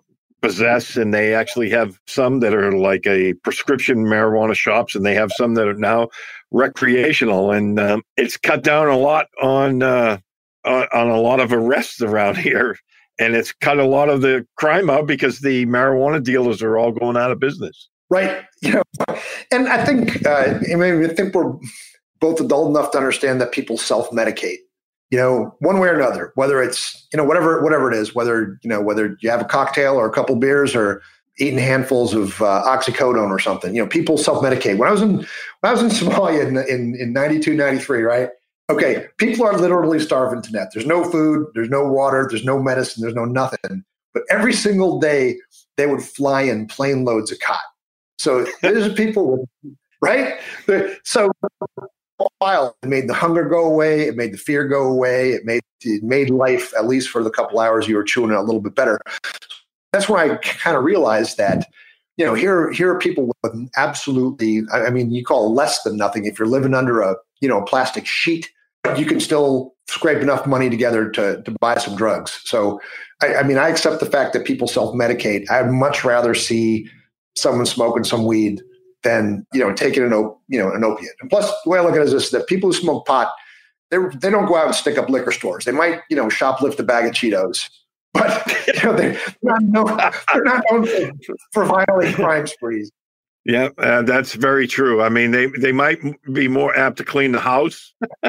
possess, 0.44 0.96
and 0.96 1.14
they 1.14 1.34
actually 1.34 1.70
have 1.72 2.00
some 2.06 2.40
that 2.42 2.54
are 2.54 2.72
like 2.72 3.08
a 3.08 3.34
prescription 3.44 4.06
marijuana 4.06 4.54
shops, 4.54 4.94
and 4.94 5.06
they 5.06 5.16
have 5.16 5.32
some 5.32 5.56
that 5.56 5.68
are 5.68 5.74
now 5.74 6.10
recreational, 6.52 7.52
and 7.52 7.80
um, 7.80 8.04
it's 8.18 8.38
cut 8.38 8.64
down 8.64 8.88
a 8.88 8.98
lot 8.98 9.28
on, 9.42 9.82
uh, 9.82 10.18
on 10.66 11.10
a 11.10 11.20
lot 11.20 11.40
of 11.40 11.52
arrests 11.52 12.02
around 12.02 12.38
here 12.50 12.78
and 13.20 13.36
it's 13.36 13.52
cut 13.52 13.80
a 13.80 13.86
lot 13.86 14.10
of 14.10 14.22
the 14.22 14.46
crime 14.56 14.90
out 14.90 15.08
because 15.08 15.40
the 15.40 15.66
marijuana 15.66 16.24
dealers 16.24 16.62
are 16.62 16.78
all 16.78 16.92
going 16.92 17.18
out 17.18 17.32
of 17.32 17.40
business. 17.40 17.90
Right. 18.10 18.44
You 18.62 18.74
know, 18.74 18.84
and 19.52 19.68
I 19.68 19.84
think 19.86 20.26
uh, 20.26 20.60
I 20.72 20.76
mean 20.76 21.06
I 21.06 21.14
think 21.14 21.34
we're 21.34 21.54
both 22.20 22.40
adult 22.40 22.70
enough 22.70 22.92
to 22.92 22.98
understand 22.98 23.42
that 23.42 23.52
people 23.52 23.78
self-medicate. 23.78 24.60
You 25.14 25.20
know, 25.20 25.56
one 25.60 25.78
way 25.80 25.90
or 25.90 25.96
another, 25.96 26.32
whether 26.34 26.60
it's 26.64 27.08
you 27.14 27.18
know 27.18 27.24
whatever 27.24 27.62
whatever 27.62 27.92
it 27.92 27.96
is, 27.96 28.16
whether 28.16 28.60
you 28.64 28.70
know 28.70 28.82
whether 28.82 29.16
you 29.22 29.30
have 29.30 29.42
a 29.42 29.46
cocktail 29.46 29.94
or 29.94 30.08
a 30.08 30.12
couple 30.12 30.36
beers 30.38 30.74
or 30.74 31.04
eating 31.38 31.60
handfuls 31.60 32.16
of 32.16 32.42
uh, 32.42 32.64
oxycodone 32.66 33.30
or 33.30 33.38
something. 33.38 33.76
You 33.76 33.84
know, 33.84 33.88
people 33.88 34.18
self-medicate. 34.18 34.78
When 34.80 34.90
I 34.90 34.92
was 34.92 35.04
in 35.04 35.18
when 35.18 35.28
I 35.64 35.72
was 35.72 35.84
in 35.84 35.90
Somalia 36.10 36.48
in 36.48 36.58
in, 36.58 36.96
in 37.00 37.14
92, 37.14 37.54
93, 37.54 38.02
right? 38.02 38.30
okay, 38.70 39.08
people 39.18 39.46
are 39.46 39.58
literally 39.58 40.00
starving 40.00 40.42
to 40.42 40.52
death. 40.52 40.70
There's 40.74 40.86
no 40.86 41.04
food, 41.04 41.48
there's 41.54 41.70
no 41.70 41.88
water, 41.88 42.28
there's 42.30 42.46
no 42.46 42.62
medicine, 42.62 43.02
there's 43.02 43.16
no 43.16 43.26
nothing. 43.26 43.84
But 44.14 44.24
every 44.30 44.54
single 44.54 45.00
day, 45.00 45.38
they 45.78 45.88
would 45.88 46.02
fly 46.02 46.42
in 46.42 46.68
plane 46.68 47.04
loads 47.04 47.32
of 47.32 47.40
khat. 47.40 47.60
So 48.18 48.46
there's 48.62 48.94
people, 48.94 49.48
right? 50.02 50.40
So 51.04 51.32
while 52.40 52.76
it 52.84 52.90
made 52.90 53.08
the 53.08 53.14
hunger 53.14 53.46
go 53.46 53.66
away, 53.66 54.02
it 54.02 54.16
made 54.16 54.34
the 54.34 54.38
fear 54.38 54.68
go 54.68 54.84
away, 54.84 55.32
it 55.32 55.46
made 55.46 55.62
it 55.82 56.04
made 56.04 56.30
life 56.30 56.74
at 56.78 56.88
least 56.88 57.10
for 57.10 57.24
the 57.24 57.30
couple 57.30 57.60
hours 57.60 57.88
you 57.88 57.96
were 57.96 58.04
chewing 58.04 58.32
it 58.32 58.38
a 58.38 58.42
little 58.42 58.62
bit 58.62 58.76
better. 58.76 59.00
That's 59.92 60.08
where 60.08 60.20
I 60.20 60.38
kind 60.38 60.78
of 60.78 60.84
realized 60.84 61.38
that 61.38 61.68
you 62.18 62.26
know 62.26 62.34
here 62.34 62.72
here 62.72 62.94
are 62.94 63.00
people 63.00 63.32
with 63.44 63.70
absolutely 63.76 64.64
I 64.72 64.90
mean 64.90 65.12
you 65.12 65.24
call 65.24 65.54
less 65.54 65.84
than 65.84 65.98
nothing 65.98 66.26
if 66.26 66.40
you're 66.40 66.48
living 66.48 66.74
under 66.74 67.02
a 67.02 67.16
you 67.42 67.50
know 67.50 67.62
a 67.62 67.66
plastic 67.66 68.06
sheet 68.06 68.50
you 68.98 69.06
can 69.06 69.20
still 69.20 69.74
scrape 69.88 70.22
enough 70.22 70.46
money 70.46 70.70
together 70.70 71.10
to, 71.10 71.42
to 71.44 71.52
buy 71.60 71.78
some 71.78 71.96
drugs. 71.96 72.42
So, 72.46 72.82
I, 73.22 73.36
I 73.36 73.44
mean, 73.44 73.58
I 73.58 73.70
accept 73.70 74.00
the 74.00 74.06
fact 74.06 74.34
that 74.34 74.46
people 74.46 74.68
self 74.68 74.94
medicate. 74.96 75.50
I'd 75.50 75.72
much 75.72 76.04
rather 76.04 76.34
see 76.34 76.90
someone 77.36 77.66
smoking 77.66 78.04
some 78.04 78.26
weed 78.26 78.62
than 79.04 79.46
you 79.54 79.60
know 79.60 79.74
taking 79.74 80.04
an 80.04 80.14
op- 80.14 80.42
you 80.48 80.58
know 80.60 80.72
an 80.72 80.84
opiate. 80.84 81.14
And 81.22 81.30
plus, 81.30 81.52
the 81.64 81.70
way 81.70 81.80
I 81.80 81.82
look 81.82 81.94
at 81.94 82.02
it 82.02 82.06
is 82.06 82.12
this: 82.12 82.32
that 82.32 82.48
people 82.48 82.70
who 82.70 82.74
smoke 82.74 83.06
pot, 83.06 83.32
they 83.92 83.98
they 84.20 84.30
don't 84.30 84.46
go 84.46 84.56
out 84.56 84.68
and 84.68 84.76
stick 84.76 84.98
up 84.98 85.10
liquor 85.10 85.32
stores. 85.32 85.66
They 85.66 85.72
might 85.72 86.02
you 86.10 86.16
know 86.16 86.28
shoplift 86.28 86.80
a 86.80 86.84
bag 86.84 87.06
of 87.06 87.12
Cheetos, 87.12 87.70
but 88.14 88.68
you 88.68 88.84
know 88.84 88.96
they're 88.96 89.20
not 89.42 89.62
known, 89.62 89.98
they're 90.34 90.44
not 90.44 90.64
known 90.72 90.88
for, 91.52 91.66
violent 91.66 92.16
crime 92.16 92.48
sprees. 92.48 92.92
Yeah, 93.46 93.70
uh, 93.78 94.04
that's 94.04 94.36
very 94.36 94.68
true. 94.68 95.02
I 95.02 95.10
mean, 95.10 95.32
they 95.32 95.48
they 95.48 95.74
might 95.74 96.00
be 96.32 96.48
more 96.48 96.76
apt 96.78 96.98
to 96.98 97.04
clean 97.04 97.34
the 97.34 97.42
house, 97.42 97.94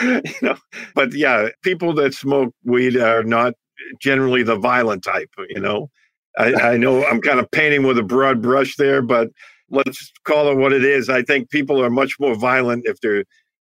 you 0.00 0.22
know. 0.40 0.56
But 0.94 1.12
yeah, 1.12 1.48
people 1.62 1.92
that 1.94 2.14
smoke 2.14 2.54
weed 2.64 2.96
are 2.96 3.24
not 3.24 3.54
generally 4.00 4.44
the 4.44 4.56
violent 4.56 5.02
type. 5.02 5.30
You 5.48 5.60
know, 5.60 5.90
I, 6.38 6.54
I 6.54 6.76
know 6.76 7.04
I'm 7.04 7.20
kind 7.20 7.40
of 7.40 7.50
painting 7.50 7.84
with 7.84 7.98
a 7.98 8.02
broad 8.02 8.42
brush 8.42 8.76
there, 8.76 9.02
but 9.02 9.28
let's 9.70 10.12
call 10.24 10.50
it 10.50 10.56
what 10.56 10.72
it 10.72 10.84
is. 10.84 11.08
I 11.08 11.22
think 11.22 11.50
people 11.50 11.82
are 11.82 11.90
much 11.90 12.18
more 12.20 12.34
violent 12.34 12.84
if 12.86 13.00
they're 13.00 13.24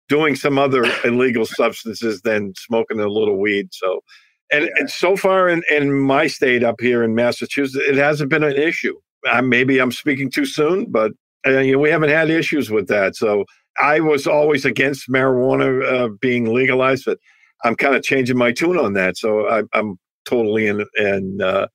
doing 0.09 0.35
some 0.35 0.57
other 0.57 0.85
illegal 1.05 1.45
substances 1.45 2.21
than 2.21 2.53
smoking 2.57 2.99
a 2.99 3.07
little 3.07 3.37
weed. 3.37 3.69
So, 3.71 4.01
and, 4.51 4.69
and 4.75 4.89
so 4.89 5.15
far 5.15 5.49
in, 5.49 5.63
in 5.69 5.93
my 5.93 6.27
state 6.27 6.63
up 6.63 6.79
here 6.79 7.03
in 7.03 7.15
Massachusetts, 7.15 7.83
it 7.87 7.95
hasn't 7.95 8.29
been 8.29 8.43
an 8.43 8.55
issue 8.55 8.95
uh, 9.29 9.41
maybe 9.41 9.79
I'm 9.79 9.91
speaking 9.91 10.29
too 10.29 10.45
soon, 10.45 10.85
but 10.89 11.11
uh, 11.45 11.59
you 11.59 11.73
know, 11.73 11.79
we 11.79 11.89
haven't 11.89 12.09
had 12.09 12.29
issues 12.29 12.69
with 12.69 12.87
that. 12.87 13.15
So 13.15 13.45
I 13.79 13.99
was 13.99 14.27
always 14.27 14.65
against 14.65 15.09
marijuana 15.09 15.85
uh, 15.85 16.09
being 16.19 16.53
legalized, 16.53 17.05
but 17.05 17.19
I'm 17.63 17.75
kind 17.75 17.95
of 17.95 18.03
changing 18.03 18.37
my 18.37 18.51
tune 18.51 18.77
on 18.77 18.93
that. 18.93 19.17
So 19.17 19.47
I, 19.47 19.63
am 19.73 19.97
totally 20.25 20.67
in 20.67 20.85
in 20.97 21.41
uh, 21.41 21.67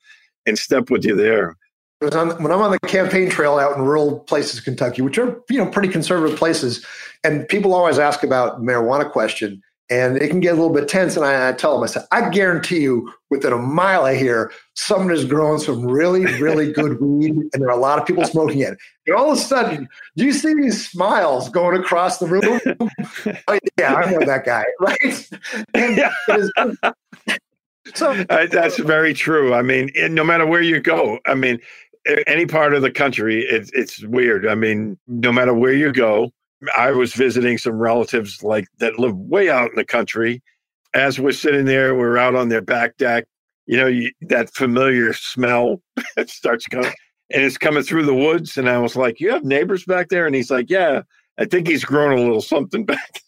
in 0.47 0.57
step 0.57 0.91
with 0.91 1.05
you 1.05 1.15
there. 1.15 1.57
When 2.01 2.15
I'm 2.17 2.51
on 2.51 2.73
the 2.73 2.81
campaign 2.81 3.31
trail 3.31 3.59
out 3.59 3.77
in 3.77 3.83
rural 3.83 4.21
places, 4.21 4.61
Kentucky, 4.61 5.03
which 5.03 5.19
are 5.19 5.41
you 5.49 5.59
know 5.59 5.67
pretty 5.67 5.89
conservative 5.89 6.37
places, 6.37 6.85
and 7.23 7.47
people 7.49 7.75
always 7.75 7.99
ask 7.99 8.25
about 8.25 8.61
marijuana 8.61 9.09
question, 9.09 9.63
and 9.89 10.17
it 10.17 10.29
can 10.29 10.41
get 10.41 10.55
a 10.55 10.57
little 10.57 10.73
bit 10.73 10.89
tense. 10.89 11.17
And 11.17 11.25
I, 11.25 11.51
I, 11.51 11.53
tell 11.53 11.75
them, 11.75 11.85
I 11.85 11.87
said, 11.87 12.05
I 12.11 12.29
guarantee 12.31 12.81
you, 12.81 13.13
within 13.31 13.53
a 13.53 13.59
mile 13.59 14.05
of 14.07 14.17
here, 14.17 14.51
someone 14.75 15.13
is 15.13 15.25
growing 15.25 15.61
some 15.61 15.87
really, 15.87 16.25
really 16.41 16.73
good 16.79 17.01
weed, 17.01 17.35
and 17.35 17.53
there 17.53 17.69
are 17.69 17.77
a 17.77 17.81
lot 17.81 18.01
of 18.01 18.07
people 18.07 18.25
smoking 18.25 18.61
it. 18.61 18.77
And 19.07 19.15
all 19.15 19.31
of 19.31 19.39
a 19.39 19.41
sudden, 19.41 19.89
do 20.17 20.25
you 20.25 20.33
see 20.33 20.55
these 20.55 20.91
smiles 20.91 21.51
going 21.51 21.79
across 21.79 22.19
the 22.19 22.27
room. 22.27 22.61
oh, 23.49 23.59
yeah, 23.79 23.95
I 23.95 24.11
know 24.11 24.25
that 24.25 24.45
guy, 24.45 24.65
right? 24.81 25.29
so 27.95 28.11
uh, 28.31 28.47
that's 28.51 28.79
very 28.79 29.15
true. 29.15 29.55
I 29.55 29.63
mean, 29.63 29.91
no 30.11 30.25
matter 30.25 30.47
where 30.47 30.63
you 30.63 30.81
go, 30.81 31.19
I 31.27 31.35
mean, 31.35 31.59
any 32.27 32.47
part 32.47 32.75
of 32.75 32.83
the 32.83 32.91
country, 32.91 33.43
it's 33.43 33.71
it's 33.73 34.05
weird. 34.05 34.47
I 34.47 34.55
mean, 34.55 34.99
no 35.07 35.33
matter 35.33 35.55
where 35.55 35.73
you 35.73 35.93
go, 35.93 36.33
I 36.77 36.91
was 36.93 37.15
visiting 37.15 37.59
some 37.59 37.75
relatives 37.75 38.43
like 38.43 38.67
that 38.79 38.99
live 38.99 39.17
way 39.17 39.51
out 39.51 39.71
in 39.71 39.77
the 39.77 39.85
country. 39.85 40.43
As 40.95 41.19
we're 41.19 41.33
sitting 41.33 41.65
there, 41.65 41.95
we're 41.95 42.19
out 42.19 42.35
on 42.35 42.49
their 42.49 42.61
back 42.61 42.97
deck. 42.97 43.25
You 43.67 43.77
know, 43.77 43.87
you, 43.87 44.11
that 44.23 44.53
familiar 44.53 45.13
smell 45.13 45.81
starts 46.27 46.67
coming, 46.67 46.93
and 47.33 47.43
it's 47.43 47.57
coming 47.57 47.83
through 47.83 48.05
the 48.05 48.15
woods. 48.15 48.59
And 48.59 48.69
I 48.69 48.79
was 48.79 48.97
like, 48.97 49.21
"You 49.21 49.31
have 49.31 49.45
neighbors 49.45 49.85
back 49.85 50.09
there?" 50.09 50.27
And 50.27 50.35
he's 50.35 50.51
like, 50.51 50.69
"Yeah, 50.69 51.03
I 51.39 51.45
think 51.45 51.69
he's 51.69 51.85
grown 51.85 52.13
a 52.13 52.21
little 52.21 52.43
something 52.43 52.85
back." 52.87 53.21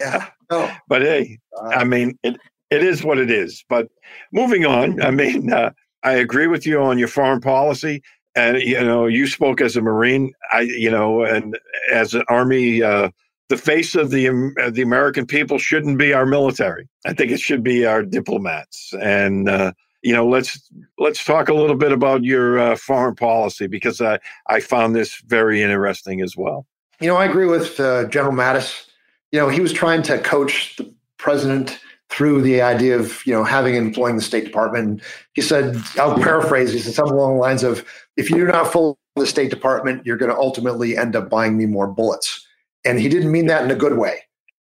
yeah. 0.00 0.28
Oh. 0.50 0.74
But 0.88 1.02
hey, 1.02 1.38
I 1.62 1.84
mean, 1.84 2.18
it 2.22 2.36
it 2.70 2.82
is 2.82 3.04
what 3.04 3.18
it 3.18 3.30
is. 3.30 3.64
But 3.68 3.88
moving 4.32 4.64
on, 4.64 5.02
I 5.02 5.10
mean, 5.10 5.52
uh, 5.52 5.70
I 6.02 6.12
agree 6.12 6.46
with 6.46 6.66
you 6.66 6.80
on 6.80 6.98
your 6.98 7.08
foreign 7.08 7.40
policy. 7.40 8.02
And 8.36 8.62
you 8.62 8.80
know 8.80 9.06
you 9.06 9.26
spoke 9.26 9.60
as 9.60 9.76
a 9.76 9.80
marine 9.80 10.32
i 10.52 10.60
you 10.60 10.88
know 10.88 11.24
and 11.24 11.58
as 11.92 12.14
an 12.14 12.22
army 12.28 12.80
uh, 12.80 13.10
the 13.48 13.56
face 13.56 13.96
of 13.96 14.10
the 14.12 14.28
uh, 14.28 14.70
the 14.70 14.82
american 14.82 15.26
people 15.26 15.58
shouldn't 15.58 15.98
be 15.98 16.12
our 16.12 16.24
military. 16.24 16.88
I 17.04 17.12
think 17.12 17.32
it 17.32 17.40
should 17.40 17.64
be 17.64 17.86
our 17.86 18.04
diplomats. 18.04 18.94
And 19.00 19.48
uh, 19.48 19.72
you 20.02 20.12
know 20.12 20.28
let's 20.28 20.70
let's 20.96 21.24
talk 21.24 21.48
a 21.48 21.54
little 21.54 21.74
bit 21.74 21.90
about 21.90 22.22
your 22.22 22.60
uh, 22.60 22.76
foreign 22.76 23.16
policy 23.16 23.66
because 23.66 24.00
i 24.00 24.20
i 24.46 24.60
found 24.60 24.94
this 24.94 25.20
very 25.26 25.60
interesting 25.60 26.20
as 26.20 26.36
well. 26.36 26.66
You 27.00 27.08
know 27.08 27.16
i 27.16 27.24
agree 27.24 27.46
with 27.46 27.80
uh, 27.80 28.04
general 28.04 28.32
mattis. 28.32 28.86
You 29.32 29.40
know 29.40 29.48
he 29.48 29.60
was 29.60 29.72
trying 29.72 30.02
to 30.02 30.20
coach 30.20 30.76
the 30.76 30.94
president 31.18 31.80
through 32.10 32.42
the 32.42 32.60
idea 32.60 32.98
of 32.98 33.24
you 33.24 33.32
know 33.32 33.44
having 33.44 33.76
and 33.76 33.86
employing 33.86 34.16
the 34.16 34.22
State 34.22 34.44
Department. 34.44 35.02
He 35.34 35.42
said, 35.42 35.76
I'll 35.98 36.18
paraphrase. 36.18 36.72
He 36.72 36.80
said 36.80 36.94
something 36.94 37.14
along 37.14 37.34
the 37.34 37.40
lines 37.40 37.62
of, 37.62 37.84
if 38.16 38.30
you 38.30 38.36
do 38.38 38.46
not 38.46 38.72
follow 38.72 38.98
the 39.16 39.26
State 39.26 39.50
Department, 39.50 40.04
you're 40.04 40.16
going 40.16 40.30
to 40.30 40.36
ultimately 40.36 40.96
end 40.96 41.16
up 41.16 41.30
buying 41.30 41.56
me 41.56 41.66
more 41.66 41.86
bullets. 41.86 42.46
And 42.84 42.98
he 42.98 43.08
didn't 43.08 43.30
mean 43.30 43.46
that 43.46 43.64
in 43.64 43.70
a 43.70 43.74
good 43.74 43.98
way. 43.98 44.20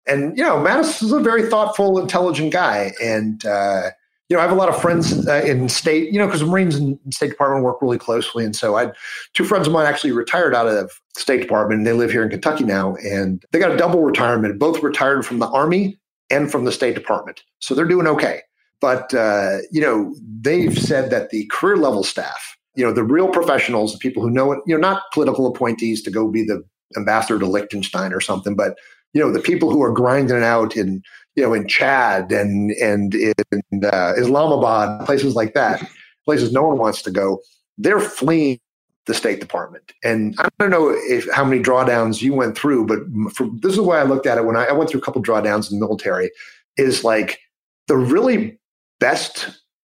And, 0.06 0.36
you 0.38 0.42
know, 0.42 0.56
Mattis 0.56 1.02
is 1.02 1.12
a 1.12 1.20
very 1.20 1.42
thoughtful, 1.42 1.98
intelligent 1.98 2.52
guy. 2.52 2.92
And, 3.02 3.44
uh, 3.44 3.90
you 4.28 4.36
know, 4.36 4.40
I 4.40 4.42
have 4.42 4.52
a 4.52 4.58
lot 4.58 4.68
of 4.70 4.80
friends 4.80 5.26
uh, 5.26 5.42
in 5.44 5.68
state, 5.68 6.12
you 6.12 6.18
know, 6.18 6.26
because 6.26 6.42
Marines 6.42 6.76
and 6.76 6.98
State 7.10 7.28
Department 7.30 7.64
work 7.64 7.82
really 7.82 7.98
closely. 7.98 8.44
And 8.44 8.56
so 8.56 8.76
I 8.76 8.86
had 8.86 8.96
two 9.34 9.44
friends 9.44 9.66
of 9.66 9.72
mine 9.72 9.86
actually 9.86 10.12
retired 10.12 10.54
out 10.54 10.66
of 10.66 10.98
State 11.16 11.40
Department 11.40 11.78
and 11.78 11.86
they 11.86 11.92
live 11.92 12.10
here 12.10 12.22
in 12.22 12.30
Kentucky 12.30 12.64
now. 12.64 12.94
And 12.96 13.44
they 13.52 13.58
got 13.58 13.70
a 13.70 13.76
double 13.76 14.02
retirement, 14.02 14.58
both 14.58 14.82
retired 14.82 15.26
from 15.26 15.38
the 15.38 15.48
Army 15.48 15.98
and 16.30 16.50
from 16.50 16.64
the 16.64 16.72
State 16.72 16.94
Department. 16.94 17.42
So 17.60 17.74
they're 17.74 17.84
doing 17.84 18.06
okay. 18.06 18.42
But, 18.80 19.12
uh, 19.12 19.58
you 19.72 19.80
know, 19.80 20.14
they've 20.40 20.78
said 20.78 21.10
that 21.10 21.30
the 21.30 21.46
career 21.46 21.76
level 21.76 22.04
staff, 22.04 22.56
you 22.76 22.84
know, 22.84 22.92
the 22.92 23.02
real 23.02 23.28
professionals, 23.28 23.92
the 23.92 23.98
people 23.98 24.22
who 24.22 24.30
know 24.30 24.52
it, 24.52 24.60
you 24.66 24.74
know, 24.74 24.80
not 24.80 25.02
political 25.12 25.46
appointees 25.46 26.00
to 26.02 26.10
go 26.10 26.28
be 26.28 26.44
the 26.44 26.62
ambassador 26.96 27.38
to 27.38 27.46
Liechtenstein 27.46 28.12
or 28.12 28.20
something, 28.20 28.54
but, 28.54 28.78
you 29.14 29.20
know, 29.20 29.32
the 29.32 29.40
people 29.40 29.70
who 29.70 29.82
are 29.82 29.92
grinding 29.92 30.36
it 30.36 30.42
out 30.44 30.76
in, 30.76 31.02
you 31.34 31.42
know, 31.42 31.54
in 31.54 31.66
Chad 31.66 32.30
and, 32.30 32.70
and 32.72 33.14
in 33.14 33.84
uh, 33.84 34.12
Islamabad, 34.16 35.04
places 35.06 35.34
like 35.34 35.54
that, 35.54 35.82
places 36.24 36.52
no 36.52 36.62
one 36.62 36.78
wants 36.78 37.02
to 37.02 37.10
go, 37.10 37.40
they're 37.78 38.00
fleeing 38.00 38.60
the 39.08 39.14
State 39.14 39.40
Department. 39.40 39.92
And 40.04 40.36
I 40.38 40.48
don't 40.60 40.70
know 40.70 40.90
if 40.90 41.28
how 41.32 41.44
many 41.44 41.60
drawdowns 41.60 42.22
you 42.22 42.34
went 42.34 42.56
through, 42.56 42.86
but 42.86 42.98
this 43.60 43.70
is 43.70 43.76
the 43.76 43.82
way 43.82 43.98
I 43.98 44.04
looked 44.04 44.26
at 44.26 44.38
it 44.38 44.44
when 44.44 44.54
I, 44.54 44.66
I 44.66 44.72
went 44.72 44.90
through 44.90 45.00
a 45.00 45.02
couple 45.02 45.22
drawdowns 45.22 45.72
in 45.72 45.78
the 45.78 45.84
military. 45.84 46.30
Is 46.76 47.02
like 47.02 47.40
the 47.88 47.96
really 47.96 48.60
best, 49.00 49.48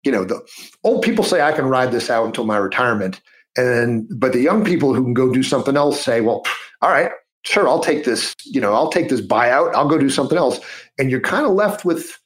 you 0.02 0.10
know, 0.10 0.24
the 0.24 0.40
old 0.82 1.02
people 1.02 1.24
say 1.24 1.42
I 1.42 1.52
can 1.52 1.66
ride 1.66 1.92
this 1.92 2.10
out 2.10 2.26
until 2.26 2.44
my 2.44 2.56
retirement, 2.56 3.20
and 3.56 4.08
but 4.18 4.32
the 4.32 4.40
young 4.40 4.64
people 4.64 4.94
who 4.94 5.04
can 5.04 5.14
go 5.14 5.30
do 5.32 5.42
something 5.42 5.76
else 5.76 6.00
say, 6.00 6.22
well, 6.22 6.42
all 6.80 6.90
right, 6.90 7.12
sure, 7.44 7.68
I'll 7.68 7.80
take 7.80 8.04
this, 8.04 8.34
you 8.44 8.60
know, 8.60 8.72
I'll 8.72 8.90
take 8.90 9.10
this 9.10 9.20
buyout, 9.20 9.74
I'll 9.74 9.88
go 9.88 9.98
do 9.98 10.10
something 10.10 10.38
else, 10.38 10.58
and 10.98 11.10
you're 11.10 11.20
kind 11.20 11.46
of 11.46 11.52
left 11.52 11.84
with 11.84 12.18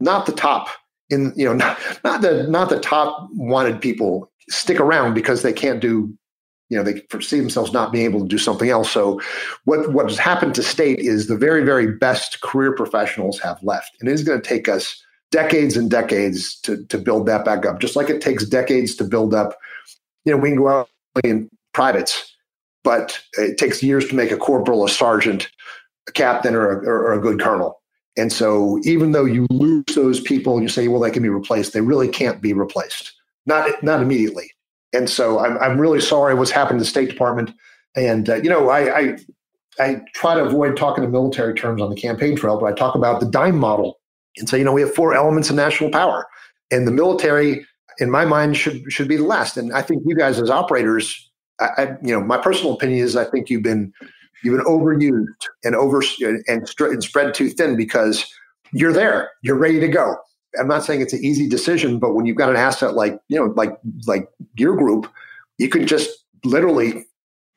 not 0.00 0.26
the 0.26 0.32
top 0.32 0.68
in, 1.08 1.32
you 1.36 1.44
know, 1.44 1.54
not, 1.54 1.78
not 2.02 2.20
the 2.20 2.42
not 2.48 2.68
the 2.68 2.80
top 2.80 3.28
wanted 3.32 3.80
people 3.80 4.28
stick 4.50 4.80
around 4.80 5.14
because 5.14 5.42
they 5.42 5.52
can't 5.52 5.80
do 5.80 6.12
you 6.72 6.78
know 6.78 6.82
they 6.82 7.00
perceive 7.02 7.42
themselves 7.42 7.72
not 7.72 7.92
being 7.92 8.06
able 8.06 8.20
to 8.20 8.26
do 8.26 8.38
something 8.38 8.70
else. 8.70 8.90
So 8.90 9.20
what 9.64 9.92
what 9.92 10.08
has 10.08 10.18
happened 10.18 10.54
to 10.54 10.62
state 10.62 10.98
is 10.98 11.26
the 11.26 11.36
very 11.36 11.62
very 11.62 11.92
best 11.92 12.40
career 12.40 12.74
professionals 12.74 13.38
have 13.40 13.62
left. 13.62 13.90
And 14.00 14.08
it 14.08 14.12
is 14.12 14.24
going 14.24 14.40
to 14.40 14.48
take 14.48 14.68
us 14.68 15.04
decades 15.30 15.76
and 15.76 15.90
decades 15.90 16.58
to 16.60 16.82
to 16.86 16.96
build 16.96 17.26
that 17.26 17.44
back 17.44 17.66
up 17.66 17.80
just 17.80 17.96
like 17.96 18.10
it 18.10 18.20
takes 18.20 18.44
decades 18.44 18.94
to 18.94 19.04
build 19.04 19.34
up 19.34 19.58
you 20.24 20.32
know 20.32 20.38
we 20.38 20.50
can 20.50 20.58
go 20.58 20.68
out 20.68 20.88
in 21.24 21.48
privates 21.72 22.36
but 22.84 23.18
it 23.38 23.56
takes 23.58 23.82
years 23.82 24.06
to 24.08 24.14
make 24.14 24.30
a 24.30 24.36
corporal 24.36 24.84
a 24.84 24.88
sergeant 24.88 25.50
a 26.08 26.12
captain 26.12 26.54
or 26.54 26.82
a, 26.82 26.86
or 26.86 27.12
a 27.12 27.20
good 27.20 27.40
colonel. 27.40 27.80
And 28.16 28.32
so 28.32 28.80
even 28.84 29.12
though 29.12 29.24
you 29.24 29.46
lose 29.50 29.84
those 29.94 30.20
people 30.20 30.60
you 30.60 30.68
say 30.68 30.88
well 30.88 31.00
they 31.00 31.10
can 31.10 31.22
be 31.22 31.30
replaced 31.30 31.72
they 31.72 31.80
really 31.80 32.08
can't 32.08 32.42
be 32.42 32.52
replaced. 32.52 33.12
Not 33.46 33.82
not 33.82 34.02
immediately 34.02 34.52
and 34.92 35.08
so 35.08 35.38
I'm, 35.38 35.58
I'm 35.58 35.80
really 35.80 36.00
sorry 36.00 36.34
what's 36.34 36.50
happened 36.50 36.78
to 36.78 36.84
the 36.84 36.88
State 36.90 37.08
Department. 37.08 37.52
And, 37.96 38.28
uh, 38.28 38.36
you 38.36 38.50
know, 38.50 38.68
I, 38.70 38.98
I, 38.98 39.18
I 39.78 40.00
try 40.14 40.34
to 40.34 40.44
avoid 40.44 40.76
talking 40.76 41.04
in 41.04 41.10
military 41.10 41.54
terms 41.54 41.80
on 41.80 41.90
the 41.90 41.96
campaign 41.96 42.36
trail, 42.36 42.58
but 42.58 42.66
I 42.66 42.72
talk 42.72 42.94
about 42.94 43.20
the 43.20 43.26
dime 43.26 43.58
model 43.58 44.00
and 44.36 44.48
say, 44.48 44.58
you 44.58 44.64
know, 44.64 44.72
we 44.72 44.82
have 44.82 44.94
four 44.94 45.14
elements 45.14 45.50
of 45.50 45.56
national 45.56 45.90
power. 45.90 46.26
And 46.70 46.86
the 46.86 46.92
military, 46.92 47.66
in 47.98 48.10
my 48.10 48.24
mind, 48.24 48.56
should 48.56 48.90
should 48.90 49.08
be 49.08 49.16
the 49.16 49.24
last. 49.24 49.56
And 49.56 49.72
I 49.72 49.82
think 49.82 50.02
you 50.06 50.16
guys 50.16 50.40
as 50.40 50.48
operators, 50.48 51.30
I, 51.60 51.68
I 51.76 51.82
you 52.02 52.18
know, 52.18 52.20
my 52.22 52.38
personal 52.38 52.74
opinion 52.74 53.04
is 53.04 53.14
I 53.14 53.24
think 53.24 53.50
you've 53.50 53.62
been 53.62 53.92
you've 54.42 54.56
been 54.56 54.66
overused 54.66 55.26
and 55.64 55.74
over 55.74 56.02
and, 56.20 56.42
and 56.48 56.68
spread 57.02 57.34
too 57.34 57.50
thin 57.50 57.76
because 57.76 58.26
you're 58.72 58.92
there, 58.92 59.30
you're 59.42 59.56
ready 59.56 59.80
to 59.80 59.88
go. 59.88 60.16
I'm 60.58 60.68
not 60.68 60.84
saying 60.84 61.00
it's 61.00 61.12
an 61.12 61.24
easy 61.24 61.48
decision, 61.48 61.98
but 61.98 62.14
when 62.14 62.26
you've 62.26 62.36
got 62.36 62.50
an 62.50 62.56
asset 62.56 62.94
like 62.94 63.20
you 63.28 63.38
know, 63.38 63.52
like 63.56 63.78
like 64.06 64.28
your 64.56 64.76
group, 64.76 65.10
you 65.58 65.68
can 65.68 65.86
just 65.86 66.10
literally 66.44 67.04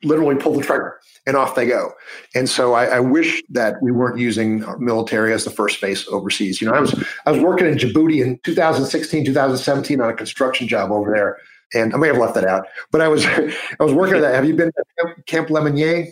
literally 0.02 0.36
pull 0.36 0.54
the 0.54 0.62
trigger 0.62 0.98
and 1.26 1.36
off 1.36 1.54
they 1.54 1.66
go. 1.66 1.92
And 2.34 2.48
so 2.48 2.74
I, 2.74 2.84
I, 2.84 3.00
wish 3.00 3.42
that 3.48 3.76
we 3.82 3.90
weren't 3.90 4.18
using 4.18 4.62
military 4.78 5.32
as 5.32 5.44
the 5.44 5.50
first 5.50 5.80
base 5.80 6.06
overseas. 6.08 6.60
You 6.60 6.68
know, 6.68 6.74
I 6.74 6.80
was 6.80 7.04
I 7.24 7.32
was 7.32 7.40
working 7.40 7.66
in 7.66 7.76
Djibouti 7.76 8.22
in 8.22 8.38
2016, 8.44 9.24
2017 9.24 10.00
on 10.00 10.10
a 10.10 10.14
construction 10.14 10.68
job 10.68 10.92
over 10.92 11.10
there, 11.10 11.38
and 11.74 11.94
I 11.94 11.96
may 11.96 12.08
have 12.08 12.18
left 12.18 12.34
that 12.34 12.44
out, 12.44 12.66
but 12.90 13.00
I 13.00 13.08
was 13.08 13.24
I 13.26 13.52
was 13.80 13.92
working 13.92 14.16
at 14.16 14.20
that. 14.20 14.34
Have 14.34 14.46
you 14.46 14.54
been 14.54 14.70
to 14.72 14.84
Camp, 14.98 15.26
Camp 15.26 15.48
Lemonnier? 15.48 16.08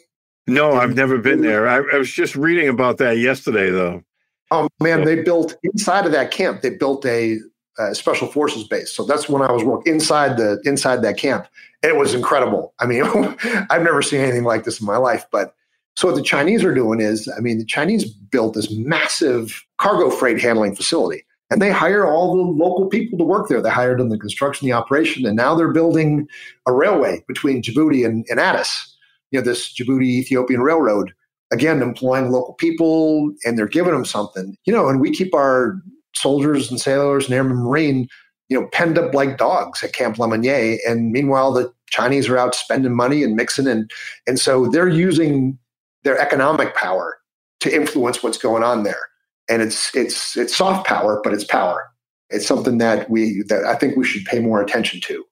No, 0.47 0.73
I've 0.73 0.95
never 0.95 1.19
been 1.19 1.41
there. 1.41 1.67
I, 1.69 1.77
I 1.95 1.99
was 1.99 2.11
just 2.11 2.37
reading 2.37 2.69
about 2.69 2.99
that 2.99 3.17
yesterday, 3.17 3.71
though. 3.71 4.03
Oh 4.51 4.69
man, 4.81 5.05
they 5.05 5.23
built 5.23 5.57
inside 5.63 6.07
of 6.07 6.13
that 6.13 6.31
camp. 6.31 6.63
They 6.63 6.71
built 6.71 7.05
a, 7.07 7.39
a, 7.79 7.95
special 7.95 8.29
forces 8.29 8.65
base. 8.67 8.93
So 8.93 9.05
that's 9.05 9.29
when 9.29 9.43
I 9.43 9.51
was 9.51 9.65
working 9.65 9.95
inside 9.95 10.37
the 10.37 10.61
inside 10.65 11.03
that 11.03 11.17
camp. 11.17 11.47
It 11.83 11.97
was 11.97 12.15
incredible. 12.15 12.75
I 12.79 12.87
mean, 12.87 13.05
I've 13.71 13.83
never 13.83 14.03
seen 14.03 14.21
anything 14.21 14.45
like 14.45 14.65
this 14.65 14.81
in 14.81 14.87
my 14.87 14.97
life. 14.97 15.27
But 15.33 15.55
so 15.97 16.09
what 16.09 16.17
the 16.17 16.23
Chinese 16.23 16.65
are 16.65 16.75
doing 16.75 17.01
is, 17.01 17.29
I 17.37 17.41
mean, 17.41 17.59
the 17.59 17.65
Chinese 17.65 18.05
built 18.05 18.55
this 18.55 18.71
massive 18.71 19.65
cargo 19.79 20.11
freight 20.11 20.41
handling 20.41 20.75
facility. 20.75 21.25
And 21.51 21.61
they 21.61 21.71
hire 21.71 22.07
all 22.07 22.35
the 22.35 22.43
local 22.43 22.89
people 22.89 23.19
to 23.19 23.25
work 23.25 23.49
there. 23.49 23.61
They 23.61 23.71
hired 23.71 24.01
them 24.01 24.09
the 24.09 24.19
construction, 24.19 24.67
the 24.67 24.73
operation, 24.73 25.27
and 25.27 25.37
now 25.37 25.55
they're 25.55 25.73
building 25.73 26.27
a 26.67 26.73
railway 26.73 27.23
between 27.29 27.63
Djibouti 27.63 28.05
and, 28.05 28.27
and 28.29 28.41
Addis. 28.41 28.97
You 29.31 29.41
know, 29.41 29.45
this 29.45 29.73
Djibouti 29.73 30.07
Ethiopian 30.07 30.63
railroad 30.63 31.13
again, 31.53 31.83
employing 31.83 32.31
local 32.31 32.55
people 32.55 33.33
and 33.45 33.59
they're 33.59 33.67
giving 33.67 33.93
them 33.93 34.05
something, 34.05 34.57
you 34.65 34.73
know, 34.73 34.89
and 34.89 35.01
we 35.01 35.11
keep 35.13 35.35
our 35.35 35.81
soldiers 36.15 36.71
and 36.71 36.81
sailors 36.81 37.27
and 37.27 37.35
airmen 37.35 37.57
marine, 37.57 38.09
you 38.49 38.61
know, 38.61 38.69
penned 38.73 38.99
up 38.99 39.15
like 39.15 39.39
dogs 39.39 39.83
at 39.83 39.93
Camp 39.93 40.19
Lemonnier. 40.19 40.79
And 40.87 41.13
meanwhile, 41.13 41.53
the 41.53 41.73
Chinese 41.89 42.29
are 42.29 42.39
out 42.39 42.55
spending 42.55 42.95
money 42.95 43.23
and 43.23 43.37
mixing 43.37 43.67
and 43.67 43.91
and 44.27 44.39
so 44.39 44.67
they're 44.67 44.89
using 44.89 45.59
their 46.03 46.19
economic 46.19 46.75
power 46.75 47.19
to 47.61 47.75
influence 47.75 48.23
what's 48.23 48.39
going 48.39 48.63
on 48.63 48.83
there. 48.83 49.09
And 49.49 49.63
it's 49.63 49.95
it's 49.95 50.37
it's 50.37 50.57
soft 50.57 50.87
power, 50.87 51.21
but 51.23 51.33
it's 51.33 51.45
power. 51.45 51.85
It's 52.31 52.47
something 52.47 52.79
that 52.79 53.11
we 53.11 53.43
that 53.49 53.65
I 53.65 53.75
think 53.75 53.97
we 53.97 54.05
should 54.05 54.25
pay 54.25 54.41
more 54.41 54.63
attention 54.63 55.01
to. 55.03 55.25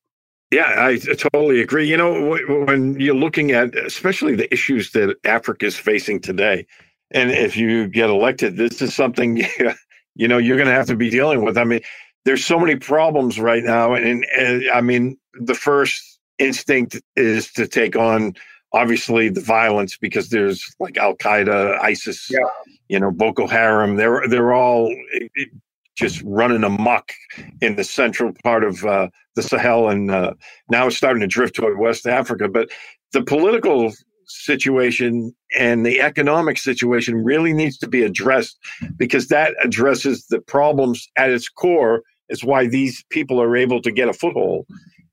Yeah, 0.53 0.75
I 0.77 0.99
totally 0.99 1.63
agree. 1.63 1.89
You 1.89 1.97
know, 1.97 2.37
when 2.67 3.01
you're 3.01 3.15
looking 3.15 3.53
at 3.53 3.75
especially 3.75 4.37
the 4.37 4.53
issues 4.53 4.91
that 4.91 5.17
Africa 5.25 5.65
is 5.65 5.79
facing 5.79 6.21
today, 6.21 6.67
and 7.11 7.31
if 7.31 7.57
you 7.57 7.89
get 7.89 8.11
elected, 8.11 8.59
this 8.59 8.83
is 8.83 8.95
something 8.95 9.39
you 10.15 10.29
know 10.29 10.37
you're 10.37 10.59
going 10.59 10.69
to 10.69 10.75
have 10.75 10.89
to 10.89 10.97
be 10.97 11.09
dealing 11.09 11.43
with. 11.43 11.57
I 11.57 11.65
mean, 11.65 11.81
there's 12.27 12.45
so 12.45 12.59
many 12.59 12.77
problems 12.77 13.41
right 13.41 13.65
now, 13.65 13.95
and, 13.95 14.27
and 14.37 14.71
I 14.71 14.83
mean, 14.83 15.17
the 15.41 15.55
first 15.55 16.21
instinct 16.39 17.01
is 17.17 17.51
to 17.53 17.67
take 17.67 17.97
on 17.97 18.35
obviously 18.75 19.31
the 19.31 19.41
violence 19.41 19.97
because 19.97 20.29
there's 20.29 20.77
like 20.79 20.99
Al 20.99 21.17
Qaeda, 21.17 21.81
ISIS, 21.81 22.31
yeah. 22.31 22.41
you 22.89 23.01
know, 23.01 23.11
Boko 23.11 23.47
Haram. 23.47 23.97
They're 23.97 24.29
they're 24.29 24.53
all 24.53 24.95
just 25.97 26.23
running 26.25 26.65
amok 26.65 27.13
in 27.61 27.77
the 27.77 27.85
central 27.85 28.33
part 28.43 28.65
of 28.65 28.85
uh, 28.85 29.09
the 29.37 29.43
Sahel, 29.43 29.89
and 29.89 30.11
uh, 30.11 30.33
now 30.71 30.87
it's 30.87 30.97
starting 30.97 31.21
to 31.21 31.27
drift 31.27 31.55
toward 31.55 31.79
West 31.79 32.07
Africa. 32.07 32.49
But 32.49 32.71
the 33.13 33.23
political 33.23 33.93
situation 34.27 35.35
and 35.59 35.85
the 35.85 36.01
economic 36.01 36.57
situation 36.59 37.23
really 37.23 37.53
needs 37.53 37.77
to 37.79 37.89
be 37.89 38.03
addressed 38.03 38.59
because 38.97 39.29
that 39.29 39.55
addresses 39.63 40.27
the 40.27 40.41
problems 40.41 41.09
at 41.17 41.31
its 41.31 41.49
core. 41.49 42.03
Is 42.29 42.45
why 42.45 42.67
these 42.67 43.05
people 43.11 43.43
are 43.43 43.55
able 43.57 43.83
to 43.83 43.91
get 43.91 44.09
a 44.09 44.15
foothold 44.15 44.67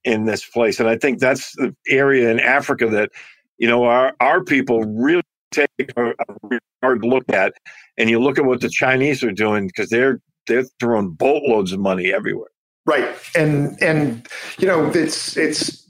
in 0.06 0.26
this 0.26 0.46
place, 0.46 0.80
and 0.80 0.88
I 0.88 0.98
think 0.98 1.20
that's 1.20 1.52
the 1.58 1.76
area 1.90 2.30
in 2.30 2.40
Africa 2.40 2.88
that 2.88 3.12
you 3.58 3.68
know 3.68 3.84
our 3.84 4.14
our 4.22 4.42
people 4.42 4.84
really 4.84 5.24
take 5.52 5.70
a, 5.98 6.12
a 6.12 6.60
hard 6.82 7.04
look 7.04 7.28
at 7.30 7.54
and 7.98 8.10
you 8.10 8.20
look 8.20 8.38
at 8.38 8.46
what 8.46 8.62
the 8.62 8.70
Chinese 8.70 9.24
are 9.24 9.32
doing 9.32 9.68
because 9.68 9.90
they're 9.90 10.22
they're 10.48 10.66
throwing 10.80 11.12
boatloads 11.12 11.72
of 11.72 11.80
money 11.80 12.14
everywhere. 12.14 12.50
Right, 12.86 13.08
and 13.36 13.82
and 13.82 14.28
you 14.58 14.68
know 14.68 14.90
it's 14.90 15.38
it's 15.38 15.88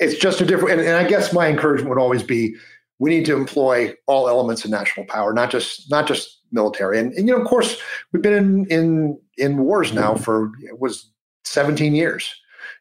it's 0.00 0.16
just 0.16 0.40
a 0.40 0.44
different. 0.44 0.80
And, 0.80 0.88
and 0.88 0.96
I 0.96 1.08
guess 1.08 1.32
my 1.32 1.48
encouragement 1.48 1.90
would 1.90 2.00
always 2.00 2.22
be 2.22 2.54
we 2.98 3.10
need 3.10 3.24
to 3.26 3.36
employ 3.36 3.94
all 4.06 4.28
elements 4.28 4.64
of 4.64 4.70
national 4.70 5.06
power, 5.06 5.32
not 5.32 5.50
just 5.50 5.90
not 5.90 6.06
just 6.06 6.40
military. 6.52 6.98
And, 6.98 7.12
and 7.14 7.26
you 7.26 7.34
know, 7.34 7.40
of 7.40 7.46
course, 7.46 7.80
we've 8.12 8.22
been 8.22 8.32
in 8.32 8.66
in 8.66 9.20
in 9.38 9.58
wars 9.58 9.92
now 9.92 10.14
for 10.14 10.52
it 10.60 10.78
was 10.78 11.10
17 11.44 11.94
years. 11.94 12.34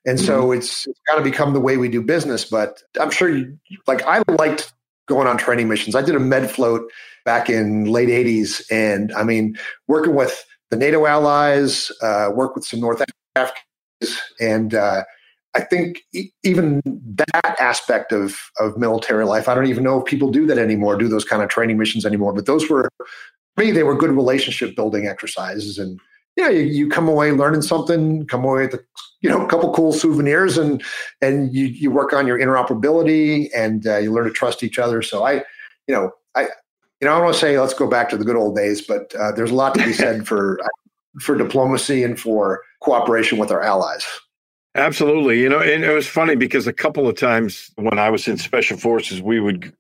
And 0.05 0.19
so 0.19 0.43
mm-hmm. 0.43 0.59
it's, 0.59 0.87
it's 0.87 0.99
got 1.07 1.15
to 1.15 1.21
become 1.21 1.53
the 1.53 1.59
way 1.59 1.77
we 1.77 1.87
do 1.87 2.01
business. 2.01 2.45
But 2.45 2.81
I'm 2.99 3.11
sure 3.11 3.29
you 3.29 3.57
like 3.87 4.01
I 4.03 4.23
liked 4.27 4.73
going 5.07 5.27
on 5.27 5.37
training 5.37 5.67
missions. 5.67 5.95
I 5.95 6.01
did 6.01 6.15
a 6.15 6.19
med 6.19 6.49
float 6.49 6.89
back 7.25 7.49
in 7.49 7.85
late 7.85 8.09
80s. 8.09 8.61
And 8.71 9.11
I 9.13 9.23
mean, 9.23 9.57
working 9.87 10.15
with 10.15 10.45
the 10.71 10.77
NATO 10.77 11.05
allies, 11.05 11.91
uh, 12.01 12.31
work 12.33 12.55
with 12.55 12.65
some 12.65 12.79
North 12.79 13.03
Africans, 13.35 14.19
and 14.39 14.73
uh, 14.73 15.03
I 15.53 15.61
think 15.61 15.99
e- 16.13 16.31
even 16.43 16.81
that 16.85 17.55
aspect 17.59 18.11
of 18.11 18.39
of 18.57 18.77
military 18.77 19.25
life, 19.25 19.47
I 19.47 19.53
don't 19.53 19.67
even 19.67 19.83
know 19.83 19.99
if 19.99 20.05
people 20.05 20.31
do 20.31 20.47
that 20.47 20.57
anymore, 20.57 20.97
do 20.97 21.09
those 21.09 21.25
kind 21.25 21.43
of 21.43 21.49
training 21.49 21.77
missions 21.77 22.05
anymore. 22.05 22.33
But 22.33 22.45
those 22.45 22.69
were, 22.69 22.89
for 22.97 23.63
me, 23.63 23.71
they 23.71 23.83
were 23.83 23.95
good 23.95 24.11
relationship 24.11 24.75
building 24.75 25.07
exercises, 25.07 25.77
and 25.77 25.99
yeah, 26.37 26.49
you, 26.49 26.61
you 26.61 26.89
come 26.89 27.09
away 27.09 27.31
learning 27.33 27.63
something, 27.63 28.25
come 28.27 28.45
away 28.45 28.65
with 28.65 28.75
a, 28.75 28.79
you 29.19 29.29
know 29.29 29.45
a 29.45 29.49
couple 29.49 29.73
cool 29.73 29.91
souvenirs, 29.91 30.57
and 30.57 30.81
and 31.21 31.53
you 31.53 31.65
you 31.65 31.91
work 31.91 32.13
on 32.13 32.25
your 32.25 32.39
interoperability, 32.39 33.49
and 33.53 33.85
uh, 33.85 33.97
you 33.97 34.13
learn 34.13 34.23
to 34.23 34.31
trust 34.31 34.63
each 34.63 34.79
other. 34.79 35.01
So 35.01 35.25
I, 35.25 35.43
you 35.87 35.93
know, 35.93 36.11
I 36.33 36.47
you 37.01 37.07
know 37.07 37.13
I 37.13 37.15
don't 37.15 37.25
want 37.25 37.35
to 37.35 37.39
say 37.39 37.59
let's 37.59 37.73
go 37.73 37.87
back 37.87 38.09
to 38.09 38.17
the 38.17 38.25
good 38.25 38.35
old 38.35 38.55
days, 38.55 38.81
but 38.81 39.13
uh, 39.15 39.31
there's 39.31 39.51
a 39.51 39.55
lot 39.55 39.73
to 39.75 39.83
be 39.83 39.93
said 39.93 40.27
for 40.27 40.59
for 41.19 41.35
diplomacy 41.35 42.03
and 42.03 42.19
for 42.19 42.61
cooperation 42.81 43.37
with 43.37 43.51
our 43.51 43.61
allies. 43.61 44.05
Absolutely. 44.75 45.41
You 45.41 45.49
know, 45.49 45.59
and 45.59 45.83
it 45.83 45.93
was 45.93 46.07
funny 46.07 46.35
because 46.35 46.65
a 46.65 46.73
couple 46.73 47.07
of 47.07 47.17
times 47.17 47.71
when 47.75 47.99
I 47.99 48.09
was 48.09 48.27
in 48.27 48.37
special 48.37 48.77
forces, 48.77 49.21
we 49.21 49.41
would 49.41 49.73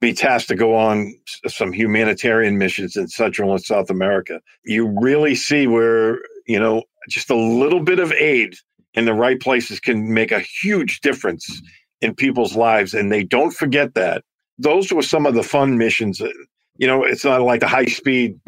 be 0.00 0.12
tasked 0.12 0.48
to 0.48 0.56
go 0.56 0.74
on 0.76 1.14
some 1.46 1.72
humanitarian 1.72 2.58
missions 2.58 2.96
in 2.96 3.06
Central 3.06 3.52
and 3.52 3.62
South 3.62 3.90
America. 3.90 4.40
You 4.64 4.92
really 5.00 5.36
see 5.36 5.66
where, 5.66 6.18
you 6.46 6.58
know, 6.58 6.82
just 7.08 7.30
a 7.30 7.36
little 7.36 7.80
bit 7.80 8.00
of 8.00 8.12
aid 8.12 8.56
in 8.94 9.04
the 9.04 9.14
right 9.14 9.40
places 9.40 9.78
can 9.78 10.12
make 10.12 10.32
a 10.32 10.40
huge 10.40 11.00
difference 11.00 11.62
in 12.00 12.14
people's 12.14 12.56
lives. 12.56 12.92
And 12.92 13.12
they 13.12 13.22
don't 13.22 13.52
forget 13.52 13.94
that. 13.94 14.24
Those 14.58 14.92
were 14.92 15.02
some 15.02 15.26
of 15.26 15.34
the 15.34 15.42
fun 15.42 15.78
missions. 15.78 16.20
You 16.76 16.86
know, 16.86 17.04
it's 17.04 17.24
not 17.24 17.42
like 17.42 17.60
the 17.60 17.68
high 17.68 17.86
speed, 17.86 18.38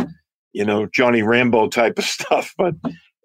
you 0.53 0.65
know, 0.65 0.87
Johnny 0.87 1.23
Rambo 1.23 1.69
type 1.69 1.99
of 1.99 2.05
stuff, 2.17 2.55
but 2.59 2.75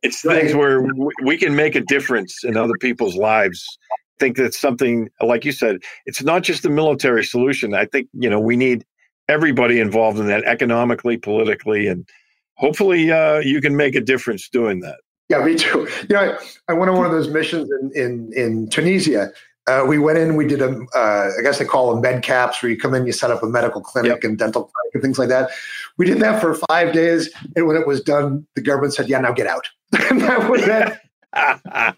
it's 0.04 0.22
things 0.22 0.54
where 0.56 0.84
we 1.24 1.38
can 1.38 1.56
make 1.56 1.76
a 1.76 1.82
difference 1.82 2.44
in 2.44 2.58
other 2.58 2.74
people's 2.80 3.16
lives. 3.16 3.66
I 3.92 3.96
think 4.20 4.38
that's 4.38 4.60
something, 4.60 5.10
like 5.22 5.46
you 5.46 5.52
said, 5.52 5.78
it's 6.06 6.24
not 6.24 6.44
just 6.44 6.66
a 6.66 6.70
military 6.70 7.24
solution. 7.24 7.74
I 7.74 7.86
think, 7.86 8.08
you 8.14 8.30
know, 8.30 8.40
we 8.40 8.56
need 8.56 8.86
everybody 9.28 9.80
involved 9.80 10.20
in 10.20 10.28
that 10.28 10.44
economically, 10.44 11.18
politically, 11.18 11.88
and 11.88 12.08
hopefully 12.56 13.12
uh, 13.12 13.40
you 13.40 13.62
can 13.62 13.76
make 13.76 13.96
a 13.96 14.02
difference 14.02 14.50
doing 14.50 14.80
that. 14.82 14.98
Yeah, 15.30 15.44
me 15.46 15.56
too. 15.56 15.88
You 16.10 16.16
know, 16.16 16.20
I, 16.20 16.38
I 16.68 16.74
went 16.74 16.92
on 16.92 16.98
one 16.98 17.06
of 17.06 17.12
those 17.12 17.30
missions 17.30 17.70
in, 17.82 17.92
in, 17.96 18.32
in 18.36 18.70
Tunisia. 18.70 19.32
Uh, 19.68 19.86
we 19.88 20.00
went 20.00 20.18
in, 20.18 20.36
we 20.36 20.46
did 20.48 20.62
a, 20.62 20.70
uh, 20.96 21.30
I 21.38 21.42
guess 21.44 21.60
they 21.60 21.66
call 21.66 21.92
them 21.94 22.02
med 22.02 22.24
caps, 22.24 22.62
where 22.64 22.72
you 22.72 22.78
come 22.78 22.96
in, 22.96 23.06
you 23.06 23.12
set 23.12 23.30
up 23.30 23.44
a 23.44 23.46
medical 23.48 23.80
clinic 23.82 24.12
Yep. 24.14 24.24
and 24.24 24.38
dental 24.38 24.64
clinic 24.64 24.94
and 24.96 25.04
things 25.04 25.20
like 25.20 25.30
that. 25.30 25.52
We 25.98 26.06
did 26.08 26.20
that 26.20 26.42
for 26.42 26.56
five 26.68 26.94
days. 26.94 27.30
And 27.56 27.68
when 27.68 27.76
it 27.78 27.86
was 27.86 28.02
done, 28.02 28.46
the 28.56 28.62
government 28.62 28.96
said, 28.96 29.08
yeah, 29.08 29.20
now 29.20 29.32
get 29.34 29.46
out. 29.48 29.68
and 30.10 30.20
that 30.22 30.50
was 30.50 30.64
it. 30.64 30.98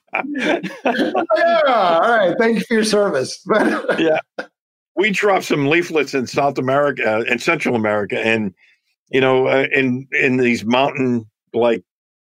yeah, 0.85 1.63
all 1.65 2.01
right. 2.01 2.35
Thank 2.37 2.59
you 2.59 2.65
for 2.65 2.73
your 2.75 2.83
service. 2.83 3.43
Yeah. 3.97 4.19
We 4.95 5.09
dropped 5.09 5.45
some 5.45 5.67
leaflets 5.67 6.13
in 6.13 6.27
South 6.27 6.59
America 6.59 7.03
uh, 7.03 7.23
and 7.27 7.41
Central 7.41 7.75
America, 7.75 8.19
and 8.19 8.53
you 9.09 9.19
know, 9.19 9.47
uh, 9.47 9.65
in 9.73 10.07
in 10.11 10.37
these 10.37 10.63
mountain 10.65 11.27
like 11.51 11.83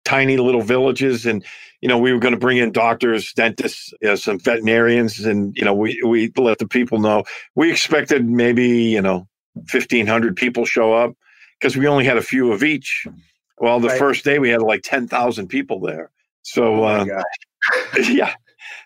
tiny 0.05 0.37
little 0.37 0.61
villages, 0.61 1.25
and 1.25 1.43
you 1.81 1.87
know, 1.87 1.97
we 1.97 2.13
were 2.13 2.19
going 2.19 2.33
to 2.33 2.39
bring 2.39 2.57
in 2.57 2.71
doctors, 2.71 3.33
dentists, 3.33 3.91
you 4.01 4.07
know, 4.07 4.15
some 4.15 4.39
veterinarians, 4.39 5.19
and 5.25 5.55
you 5.57 5.65
know, 5.65 5.73
we 5.73 5.99
we 6.05 6.31
let 6.37 6.59
the 6.59 6.67
people 6.67 6.99
know. 6.99 7.23
We 7.55 7.71
expected 7.71 8.29
maybe 8.29 8.67
you 8.67 9.01
know, 9.01 9.27
fifteen 9.67 10.07
hundred 10.07 10.35
people 10.35 10.65
show 10.65 10.93
up 10.93 11.13
because 11.59 11.75
we 11.75 11.87
only 11.87 12.05
had 12.05 12.17
a 12.17 12.21
few 12.21 12.51
of 12.51 12.63
each. 12.63 13.07
Well, 13.59 13.79
the 13.79 13.89
Right. 13.89 13.99
first 13.99 14.23
day 14.23 14.39
we 14.39 14.49
had 14.49 14.61
like 14.61 14.83
ten 14.83 15.07
thousand 15.07 15.47
people 15.47 15.79
there. 15.79 16.11
So 16.43 16.83
Oh 16.83 16.83
uh, 16.83 17.05
yeah. 18.09 18.33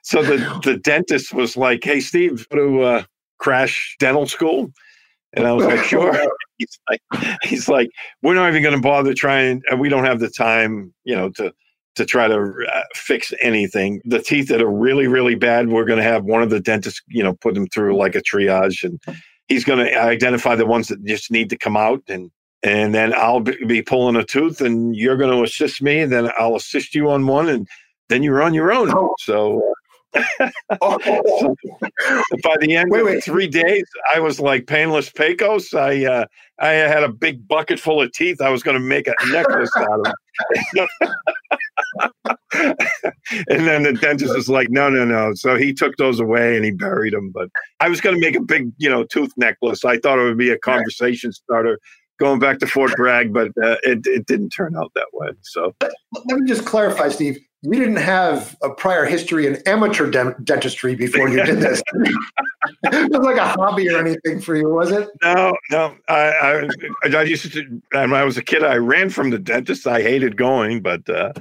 So 0.04 0.22
the 0.24 0.38
the 0.64 0.78
dentist 0.78 1.34
was 1.34 1.58
like, 1.58 1.84
"Hey, 1.84 2.00
Steve, 2.00 2.48
go 2.50 2.58
to 2.58 2.82
uh, 2.84 3.04
crash 3.40 3.96
dental 4.00 4.26
school," 4.26 4.72
and 5.34 5.46
I 5.46 5.52
was 5.54 5.66
like, 5.66 5.84
"Sure." 5.84 6.14
He's 6.58 6.80
like, 6.90 7.02
"He's 7.44 7.68
like, 7.68 7.90
we're 8.22 8.36
not 8.36 8.48
even 8.50 8.64
going 8.64 8.76
to 8.76 8.82
bother 8.82 9.14
trying, 9.14 9.62
and 9.70 9.82
we 9.82 9.90
don't 9.90 10.06
have 10.06 10.22
the 10.22 10.30
time, 10.30 10.94
you 11.04 11.14
know, 11.16 11.30
to 11.32 11.54
to 11.96 12.06
try 12.06 12.28
to 12.28 12.54
uh, 12.74 12.82
fix 12.94 13.34
anything. 13.42 14.02
The 14.06 14.22
teeth 14.22 14.48
that 14.50 14.62
are 14.62 14.72
really, 14.72 15.08
really 15.08 15.36
bad, 15.36 15.70
we're 15.70 15.86
going 15.86 15.98
to 15.98 16.04
have 16.04 16.24
one 16.26 16.42
of 16.42 16.50
the 16.50 16.60
dentists, 16.60 17.02
you 17.08 17.24
know, 17.24 17.34
put 17.34 17.54
them 17.56 17.68
through 17.68 17.98
like 17.98 18.16
a 18.16 18.22
triage, 18.22 18.84
and 18.84 19.00
he's 19.48 19.64
going 19.64 19.86
to 19.86 20.00
identify 20.00 20.56
the 20.56 20.66
ones 20.66 20.88
that 20.90 21.04
just 21.06 21.32
need 21.32 21.50
to 21.50 21.58
come 21.58 21.78
out, 21.78 22.02
and 22.08 22.32
and 22.64 22.96
then 22.96 23.14
I'll 23.14 23.42
be 23.42 23.82
pulling 23.82 24.16
a 24.16 24.24
tooth, 24.24 24.62
and 24.62 24.96
you're 24.96 25.18
going 25.18 25.36
to 25.36 25.44
assist 25.44 25.82
me, 25.82 26.00
and 26.00 26.12
then 26.12 26.30
I'll 26.38 26.56
assist 26.56 26.96
you 26.96 27.10
on 27.10 27.28
one, 27.28 27.50
and 27.50 27.68
then 28.10 28.24
you're 28.24 28.42
on 28.42 28.54
your 28.54 28.72
own. 28.72 28.92
Oh. 28.92 29.14
So 29.20 29.62
Oh. 30.82 30.98
by 32.44 32.56
the 32.62 32.76
end 32.76 32.90
Wait, 32.92 33.00
of 33.02 33.06
wait. 33.06 33.24
three 33.24 33.48
days, 33.48 33.84
I 34.14 34.20
was 34.20 34.40
like 34.40 34.68
painless 34.68 35.10
Pecos. 35.10 35.74
I 35.74 36.06
uh, 36.06 36.26
I 36.60 36.70
had 36.70 37.04
a 37.04 37.10
big 37.10 37.48
bucket 37.48 37.80
full 37.80 38.02
of 38.02 38.12
teeth. 38.14 38.42
I 38.42 38.50
was 38.50 38.64
going 38.64 38.76
to 38.76 38.84
make 38.84 39.08
a 39.08 39.14
necklace 39.28 39.72
out 39.78 40.08
of. 40.08 40.88
and 42.54 43.68
then 43.68 43.84
the 43.84 43.98
dentist 44.00 44.36
is 44.36 44.50
like, 44.50 44.70
no, 44.70 44.90
no, 44.90 45.06
no. 45.06 45.34
So 45.36 45.58
he 45.58 45.74
took 45.74 45.96
those 45.98 46.20
away 46.20 46.56
and 46.56 46.66
he 46.66 46.72
buried 46.72 47.14
them. 47.14 47.32
But 47.32 47.50
I 47.80 47.90
was 47.90 48.02
going 48.02 48.16
to 48.16 48.22
make 48.22 48.36
a 48.36 48.42
big, 48.42 48.72
you 48.78 48.90
know, 48.90 49.04
tooth 49.04 49.32
necklace. 49.38 49.86
I 49.86 49.98
thought 49.98 50.20
it 50.20 50.24
would 50.24 50.38
be 50.38 50.52
a 50.52 50.58
conversation 50.58 51.32
starter 51.32 51.80
going 52.20 52.40
back 52.40 52.60
to 52.60 52.68
Fort 52.68 52.96
Bragg, 52.96 53.34
but 53.34 53.50
uh, 53.62 53.78
it 53.84 54.06
it 54.06 54.26
didn't 54.26 54.50
turn 54.50 54.76
out 54.76 54.92
that 54.96 55.08
way. 55.14 55.30
So 55.42 55.76
Let 55.82 56.40
me 56.40 56.48
just 56.48 56.66
clarify, 56.66 57.10
Steve. 57.10 57.40
You 57.62 57.80
didn't 57.80 57.96
have 57.96 58.56
a 58.62 58.70
prior 58.70 59.06
history 59.06 59.48
in 59.48 59.56
amateur 59.66 60.08
dem- 60.10 60.36
dentistry 60.44 60.94
before 60.94 61.30
you 61.30 61.44
did 61.44 61.58
this. 61.58 61.82
it 62.84 63.12
was 63.12 63.26
like 63.26 63.38
a 63.38 63.48
hobby 63.48 63.90
or 63.90 63.98
anything 63.98 64.40
for 64.40 64.56
you, 64.56 64.70
was 64.70 64.92
it? 64.92 65.10
No, 65.24 65.56
no. 65.72 65.96
I, 66.08 66.68
I, 67.04 67.10
I 67.12 67.24
used 67.24 67.52
to, 67.52 67.82
when 67.92 68.14
I 68.14 68.24
was 68.24 68.38
a 68.38 68.44
kid, 68.44 68.64
I 68.64 68.76
ran 68.76 69.10
from 69.10 69.32
the 69.32 69.40
dentist. 69.40 69.88
I 69.88 70.04
hated 70.04 70.38
going, 70.38 70.84
but 70.84 71.10
uh, 71.10 71.34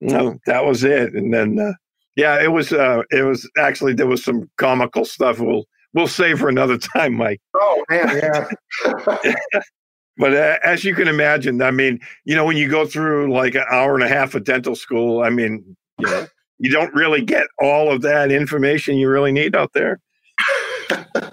no, 0.00 0.38
that 0.46 0.64
was 0.64 0.84
it. 0.84 1.14
And 1.14 1.32
then, 1.32 1.58
uh, 1.58 1.72
yeah, 2.16 2.42
it 2.42 2.52
was, 2.52 2.72
uh, 2.72 3.02
it 3.10 3.22
was 3.22 3.48
actually, 3.58 3.94
there 3.94 4.06
was 4.06 4.24
some 4.24 4.50
comical 4.56 5.04
stuff. 5.04 5.38
We'll, 5.40 5.64
we'll 5.94 6.08
save 6.08 6.38
for 6.38 6.48
another 6.48 6.78
time, 6.96 7.14
Mike. 7.14 7.40
Oh 7.54 7.84
man, 7.90 8.48
yeah. 8.84 9.32
But 10.18 10.34
uh, 10.34 10.58
as 10.64 10.84
you 10.84 10.94
can 10.94 11.06
imagine, 11.06 11.62
I 11.62 11.70
mean, 11.70 12.00
you 12.24 12.34
know, 12.34 12.44
when 12.44 12.56
you 12.56 12.68
go 12.68 12.84
through 12.86 13.32
like 13.32 13.54
an 13.54 13.64
hour 13.70 13.94
and 13.94 14.02
a 14.02 14.08
half 14.08 14.34
of 14.34 14.42
dental 14.44 14.74
school, 14.74 15.22
I 15.22 15.30
mean, 15.30 15.76
you 15.98 16.06
know, 16.06 16.26
you 16.58 16.72
don't 16.72 16.92
really 16.92 17.22
get 17.22 17.46
all 17.60 17.92
of 17.92 18.02
that 18.02 18.32
information 18.32 18.96
you 18.96 19.08
really 19.08 19.30
need 19.30 19.54
out 19.54 19.72
there. 19.74 20.00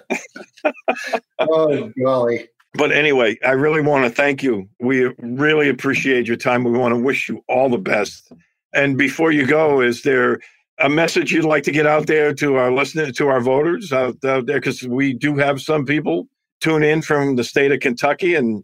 oh 1.39 1.91
golly. 2.03 2.47
But 2.75 2.91
anyway, 2.91 3.37
I 3.43 3.51
really 3.51 3.81
want 3.81 4.03
to 4.03 4.09
thank 4.11 4.43
you. 4.43 4.69
We 4.79 5.05
really 5.17 5.69
appreciate 5.69 6.27
your 6.27 6.37
time. 6.37 6.63
We 6.63 6.71
want 6.71 6.93
to 6.93 6.99
wish 6.99 7.27
you 7.27 7.41
all 7.49 7.69
the 7.69 7.77
best. 7.77 8.31
And 8.75 8.97
before 8.97 9.31
you 9.31 9.47
go, 9.47 9.81
is 9.81 10.03
there 10.03 10.39
a 10.79 10.89
message 10.89 11.31
you'd 11.31 11.45
like 11.45 11.63
to 11.63 11.71
get 11.71 11.87
out 11.87 12.07
there 12.07 12.33
to 12.33 12.55
our 12.55 12.71
listeners, 12.71 13.13
to 13.13 13.29
our 13.29 13.41
voters 13.41 13.91
out, 13.91 14.23
out 14.25 14.45
there? 14.45 14.59
Because 14.59 14.83
we 14.83 15.13
do 15.13 15.37
have 15.37 15.61
some 15.61 15.85
people 15.85 16.27
tune 16.61 16.83
in 16.83 17.01
from 17.01 17.35
the 17.37 17.43
state 17.43 17.71
of 17.71 17.79
Kentucky. 17.79 18.35
And, 18.35 18.63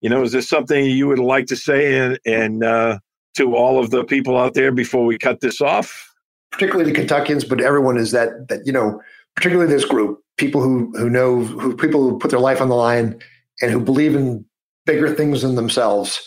you 0.00 0.08
know, 0.08 0.22
is 0.22 0.32
there 0.32 0.42
something 0.42 0.84
you 0.86 1.08
would 1.08 1.18
like 1.18 1.46
to 1.46 1.56
say 1.56 1.98
and, 1.98 2.18
and 2.24 2.64
uh, 2.64 2.98
to 3.36 3.54
all 3.56 3.78
of 3.78 3.90
the 3.90 4.04
people 4.04 4.38
out 4.38 4.54
there 4.54 4.72
before 4.72 5.04
we 5.04 5.18
cut 5.18 5.40
this 5.40 5.60
off? 5.60 6.08
particularly 6.50 6.90
the 6.90 6.98
Kentuckians, 6.98 7.44
but 7.44 7.60
everyone 7.60 7.96
is 7.96 8.12
that 8.12 8.48
that 8.48 8.66
you 8.66 8.72
know, 8.72 9.00
particularly 9.36 9.72
this 9.72 9.84
group, 9.84 10.20
people 10.36 10.62
who 10.62 10.92
who 10.96 11.10
know 11.10 11.40
who 11.42 11.76
people 11.76 12.08
who 12.08 12.18
put 12.18 12.30
their 12.30 12.40
life 12.40 12.60
on 12.60 12.68
the 12.68 12.74
line 12.74 13.20
and 13.60 13.70
who 13.70 13.80
believe 13.80 14.14
in 14.14 14.44
bigger 14.86 15.14
things 15.14 15.42
than 15.42 15.54
themselves. 15.54 16.20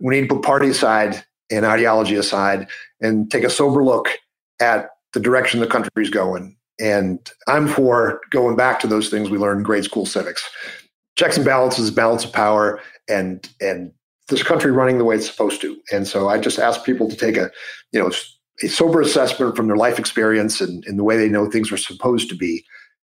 We 0.00 0.14
need 0.14 0.28
to 0.28 0.34
put 0.34 0.44
party 0.44 0.68
aside 0.68 1.24
and 1.50 1.64
ideology 1.64 2.16
aside 2.16 2.66
and 3.00 3.30
take 3.30 3.44
a 3.44 3.50
sober 3.50 3.82
look 3.82 4.08
at 4.60 4.90
the 5.12 5.20
direction 5.20 5.60
the 5.60 5.66
country's 5.66 6.10
going. 6.10 6.56
And 6.80 7.30
I'm 7.46 7.68
for 7.68 8.20
going 8.30 8.56
back 8.56 8.80
to 8.80 8.86
those 8.86 9.08
things 9.08 9.30
we 9.30 9.38
learned 9.38 9.60
in 9.60 9.64
grade 9.64 9.84
school 9.84 10.06
civics. 10.06 10.48
Checks 11.16 11.36
and 11.36 11.46
balances, 11.46 11.90
balance 11.92 12.24
of 12.24 12.32
power, 12.32 12.80
and 13.08 13.48
and 13.60 13.92
this 14.28 14.42
country 14.42 14.72
running 14.72 14.98
the 14.98 15.04
way 15.04 15.16
it's 15.16 15.30
supposed 15.30 15.60
to. 15.60 15.76
And 15.92 16.08
so 16.08 16.28
I 16.28 16.38
just 16.38 16.58
ask 16.58 16.82
people 16.82 17.08
to 17.08 17.14
take 17.14 17.36
a, 17.36 17.50
you 17.92 18.00
know, 18.00 18.10
a 18.62 18.68
sober 18.68 19.00
assessment 19.00 19.56
from 19.56 19.66
their 19.66 19.76
life 19.76 19.98
experience 19.98 20.60
and, 20.60 20.84
and 20.86 20.98
the 20.98 21.04
way 21.04 21.16
they 21.16 21.28
know 21.28 21.50
things 21.50 21.72
are 21.72 21.76
supposed 21.76 22.28
to 22.28 22.36
be 22.36 22.64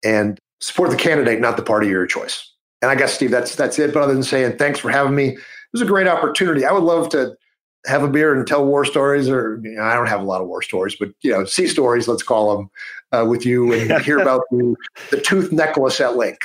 and 0.05 0.39
support 0.61 0.91
the 0.91 0.97
candidate 0.97 1.41
not 1.41 1.57
the 1.57 1.62
party 1.62 1.87
of 1.89 1.91
your 1.91 2.07
choice 2.07 2.53
and 2.80 2.91
i 2.91 2.95
guess 2.95 3.12
steve 3.12 3.30
that's 3.30 3.57
that's 3.57 3.78
it 3.78 3.93
but 3.93 4.03
other 4.03 4.14
than 4.14 4.22
saying 4.22 4.57
thanks 4.57 4.78
for 4.78 4.91
having 4.91 5.14
me 5.14 5.30
it 5.30 5.39
was 5.72 5.83
a 5.83 5.87
great 5.87 6.07
opportunity 6.07 6.64
i 6.64 6.72
would 6.72 6.85
love 6.85 7.09
to 7.09 7.35
have 7.87 8.03
a 8.03 8.09
beer 8.09 8.35
and 8.35 8.47
tell 8.47 8.64
war 8.64 8.85
stories 8.85 9.28
or 9.28 9.61
you 9.62 9.72
know, 9.72 9.83
i 9.83 9.95
don't 9.95 10.07
have 10.07 10.20
a 10.20 10.24
lot 10.24 10.41
of 10.41 10.47
war 10.47 10.62
stories 10.62 10.97
but 10.99 11.11
you 11.22 11.30
know 11.30 11.45
sea 11.45 11.66
stories 11.66 12.09
let's 12.09 12.22
call 12.22 12.57
them 12.57 12.70
uh, 13.12 13.24
with 13.24 13.45
you 13.45 13.72
and 13.72 14.03
hear 14.05 14.18
about 14.18 14.43
the, 14.51 14.74
the 15.11 15.20
tooth 15.20 15.53
necklace 15.53 16.01
at 16.01 16.16
link 16.16 16.39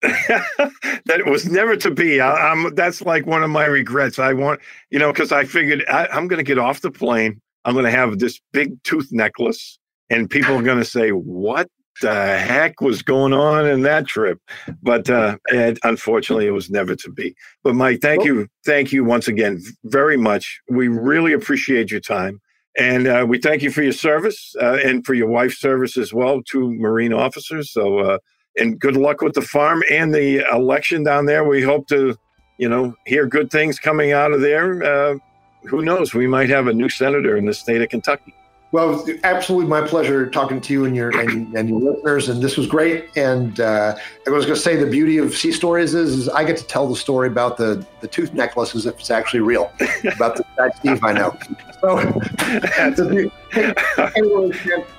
that 0.02 1.22
was 1.26 1.50
never 1.50 1.76
to 1.76 1.90
be. 1.90 2.20
I, 2.20 2.52
I'm 2.52 2.72
that's 2.76 3.02
like 3.02 3.26
one 3.26 3.42
of 3.42 3.50
my 3.50 3.64
regrets. 3.64 4.20
I 4.20 4.32
want 4.32 4.60
you 4.90 4.98
know 4.98 5.12
because 5.12 5.32
I 5.32 5.44
figured 5.44 5.84
I, 5.88 6.06
I'm 6.06 6.28
going 6.28 6.38
to 6.38 6.44
get 6.44 6.56
off 6.56 6.82
the 6.82 6.90
plane. 6.92 7.40
I'm 7.64 7.72
going 7.74 7.84
to 7.84 7.90
have 7.90 8.20
this 8.20 8.40
big 8.52 8.80
tooth 8.84 9.08
necklace, 9.10 9.76
and 10.08 10.30
people 10.30 10.54
are 10.54 10.62
going 10.62 10.78
to 10.78 10.84
say, 10.84 11.10
"What 11.10 11.68
the 12.00 12.38
heck 12.38 12.80
was 12.80 13.02
going 13.02 13.32
on 13.32 13.66
in 13.66 13.82
that 13.82 14.06
trip?" 14.06 14.40
But 14.82 15.08
uh, 15.10 15.38
and 15.52 15.78
unfortunately, 15.82 16.46
it 16.46 16.52
was 16.52 16.70
never 16.70 16.96
to 16.96 17.10
be. 17.10 17.34
But 17.62 17.74
Mike, 17.74 18.00
thank 18.00 18.24
you, 18.24 18.48
thank 18.64 18.92
you 18.92 19.04
once 19.04 19.28
again 19.28 19.62
very 19.84 20.16
much. 20.16 20.60
We 20.68 20.88
really 20.88 21.32
appreciate 21.32 21.90
your 21.90 22.00
time. 22.00 22.40
And 22.78 23.08
uh, 23.08 23.26
we 23.28 23.38
thank 23.38 23.62
you 23.62 23.70
for 23.70 23.82
your 23.82 23.92
service 23.92 24.54
uh, 24.62 24.78
and 24.84 25.04
for 25.04 25.12
your 25.12 25.26
wife's 25.26 25.58
service 25.58 25.96
as 25.96 26.14
well, 26.14 26.42
two 26.42 26.72
Marine 26.74 27.12
officers. 27.12 27.72
So, 27.72 27.98
uh, 27.98 28.18
and 28.56 28.78
good 28.78 28.96
luck 28.96 29.20
with 29.20 29.34
the 29.34 29.42
farm 29.42 29.82
and 29.90 30.14
the 30.14 30.44
election 30.52 31.02
down 31.02 31.26
there. 31.26 31.42
We 31.44 31.60
hope 31.60 31.88
to, 31.88 32.16
you 32.56 32.68
know, 32.68 32.94
hear 33.04 33.26
good 33.26 33.50
things 33.50 33.80
coming 33.80 34.12
out 34.12 34.32
of 34.32 34.40
there. 34.40 34.82
Uh, 34.82 35.18
who 35.64 35.82
knows? 35.82 36.14
We 36.14 36.28
might 36.28 36.50
have 36.50 36.68
a 36.68 36.72
new 36.72 36.88
senator 36.88 37.36
in 37.36 37.46
the 37.46 37.54
state 37.54 37.82
of 37.82 37.88
Kentucky. 37.88 38.32
Well, 38.70 39.02
absolutely 39.24 39.66
my 39.66 39.80
pleasure 39.80 40.28
talking 40.28 40.60
to 40.60 40.72
you 40.74 40.84
and 40.84 40.94
your 40.94 41.08
and, 41.18 41.54
and 41.54 41.70
your 41.70 41.80
listeners. 41.80 42.28
And 42.28 42.42
this 42.42 42.58
was 42.58 42.66
great. 42.66 43.06
And 43.16 43.58
uh, 43.60 43.96
I 44.26 44.30
was 44.30 44.44
going 44.44 44.56
to 44.56 44.60
say 44.60 44.76
the 44.76 44.90
beauty 44.90 45.16
of 45.16 45.34
Sea 45.34 45.52
Stories 45.52 45.94
is, 45.94 46.14
is 46.14 46.28
I 46.28 46.44
get 46.44 46.58
to 46.58 46.64
tell 46.64 46.86
the 46.86 46.96
story 46.96 47.28
about 47.28 47.56
the, 47.56 47.86
the 48.00 48.08
tooth 48.08 48.34
necklace 48.34 48.74
as 48.74 48.84
if 48.84 49.00
it's 49.00 49.10
actually 49.10 49.40
real, 49.40 49.72
about 50.14 50.36
the 50.36 50.44
guy 50.58 50.68
Steve 50.76 51.02
I 51.02 51.14
know. 51.14 51.34
So, 51.80 51.98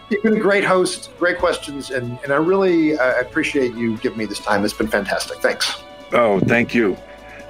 you've 0.10 0.24
been 0.24 0.38
a 0.38 0.40
great 0.40 0.64
host, 0.64 1.12
great 1.20 1.38
questions, 1.38 1.92
and, 1.92 2.18
and 2.24 2.34
I 2.34 2.38
really 2.38 2.98
uh, 2.98 3.20
appreciate 3.20 3.76
you 3.76 3.98
giving 3.98 4.18
me 4.18 4.26
this 4.26 4.40
time. 4.40 4.66
It's 4.66 4.74
been 4.74 4.88
fantastic. 4.88 5.38
Thanks. 5.40 5.84
Oh, 6.12 6.40
thank 6.40 6.74
you. 6.74 6.98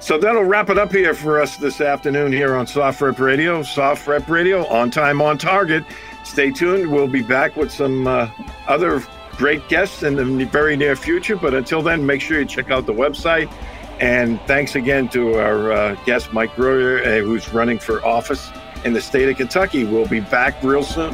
So 0.00 0.16
that'll 0.16 0.44
wrap 0.44 0.70
it 0.70 0.78
up 0.78 0.92
here 0.92 1.12
for 1.12 1.42
us 1.42 1.58
this 1.58 1.82
afternoon 1.82 2.32
here 2.32 2.54
on 2.54 2.64
SOFREP 2.64 3.18
Radio. 3.18 3.62
SOFREP 3.62 4.28
Radio, 4.28 4.66
on 4.68 4.90
time, 4.90 5.20
on 5.20 5.36
target. 5.36 5.84
Stay 6.24 6.50
tuned. 6.50 6.90
We'll 6.90 7.08
be 7.08 7.22
back 7.22 7.56
with 7.56 7.70
some 7.72 8.06
uh, 8.06 8.30
other 8.66 9.02
great 9.36 9.66
guests 9.68 10.02
in 10.02 10.16
the 10.16 10.44
very 10.44 10.76
near 10.76 10.96
future. 10.96 11.36
But 11.36 11.54
until 11.54 11.82
then, 11.82 12.04
make 12.04 12.20
sure 12.20 12.38
you 12.38 12.46
check 12.46 12.70
out 12.70 12.86
the 12.86 12.92
website. 12.92 13.52
And 14.00 14.40
thanks 14.42 14.76
again 14.76 15.08
to 15.10 15.34
our 15.34 15.72
uh, 15.72 15.94
guest, 16.06 16.32
Mike 16.32 16.54
Broihier, 16.54 17.00
uh, 17.06 17.24
who's 17.24 17.52
running 17.52 17.78
for 17.78 18.04
office 18.04 18.50
in 18.84 18.92
the 18.92 19.00
state 19.00 19.28
of 19.28 19.36
Kentucky. 19.36 19.84
We'll 19.84 20.08
be 20.08 20.20
back 20.20 20.62
real 20.62 20.82
soon. 20.82 21.12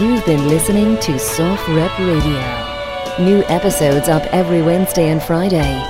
You've 0.00 0.24
been 0.24 0.48
listening 0.48 0.96
to 1.00 1.12
SOFREP 1.12 1.98
Radio. 1.98 3.24
New 3.24 3.44
episodes 3.44 4.08
up 4.08 4.22
every 4.32 4.62
Wednesday 4.62 5.10
and 5.10 5.22
Friday. 5.22 5.82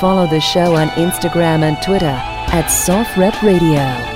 Follow 0.00 0.26
the 0.26 0.40
show 0.40 0.74
on 0.74 0.88
Instagram 0.90 1.62
and 1.62 1.76
Twitter 1.82 2.06
at 2.06 2.66
SOFREP 2.66 3.42
Radio. 3.42 4.15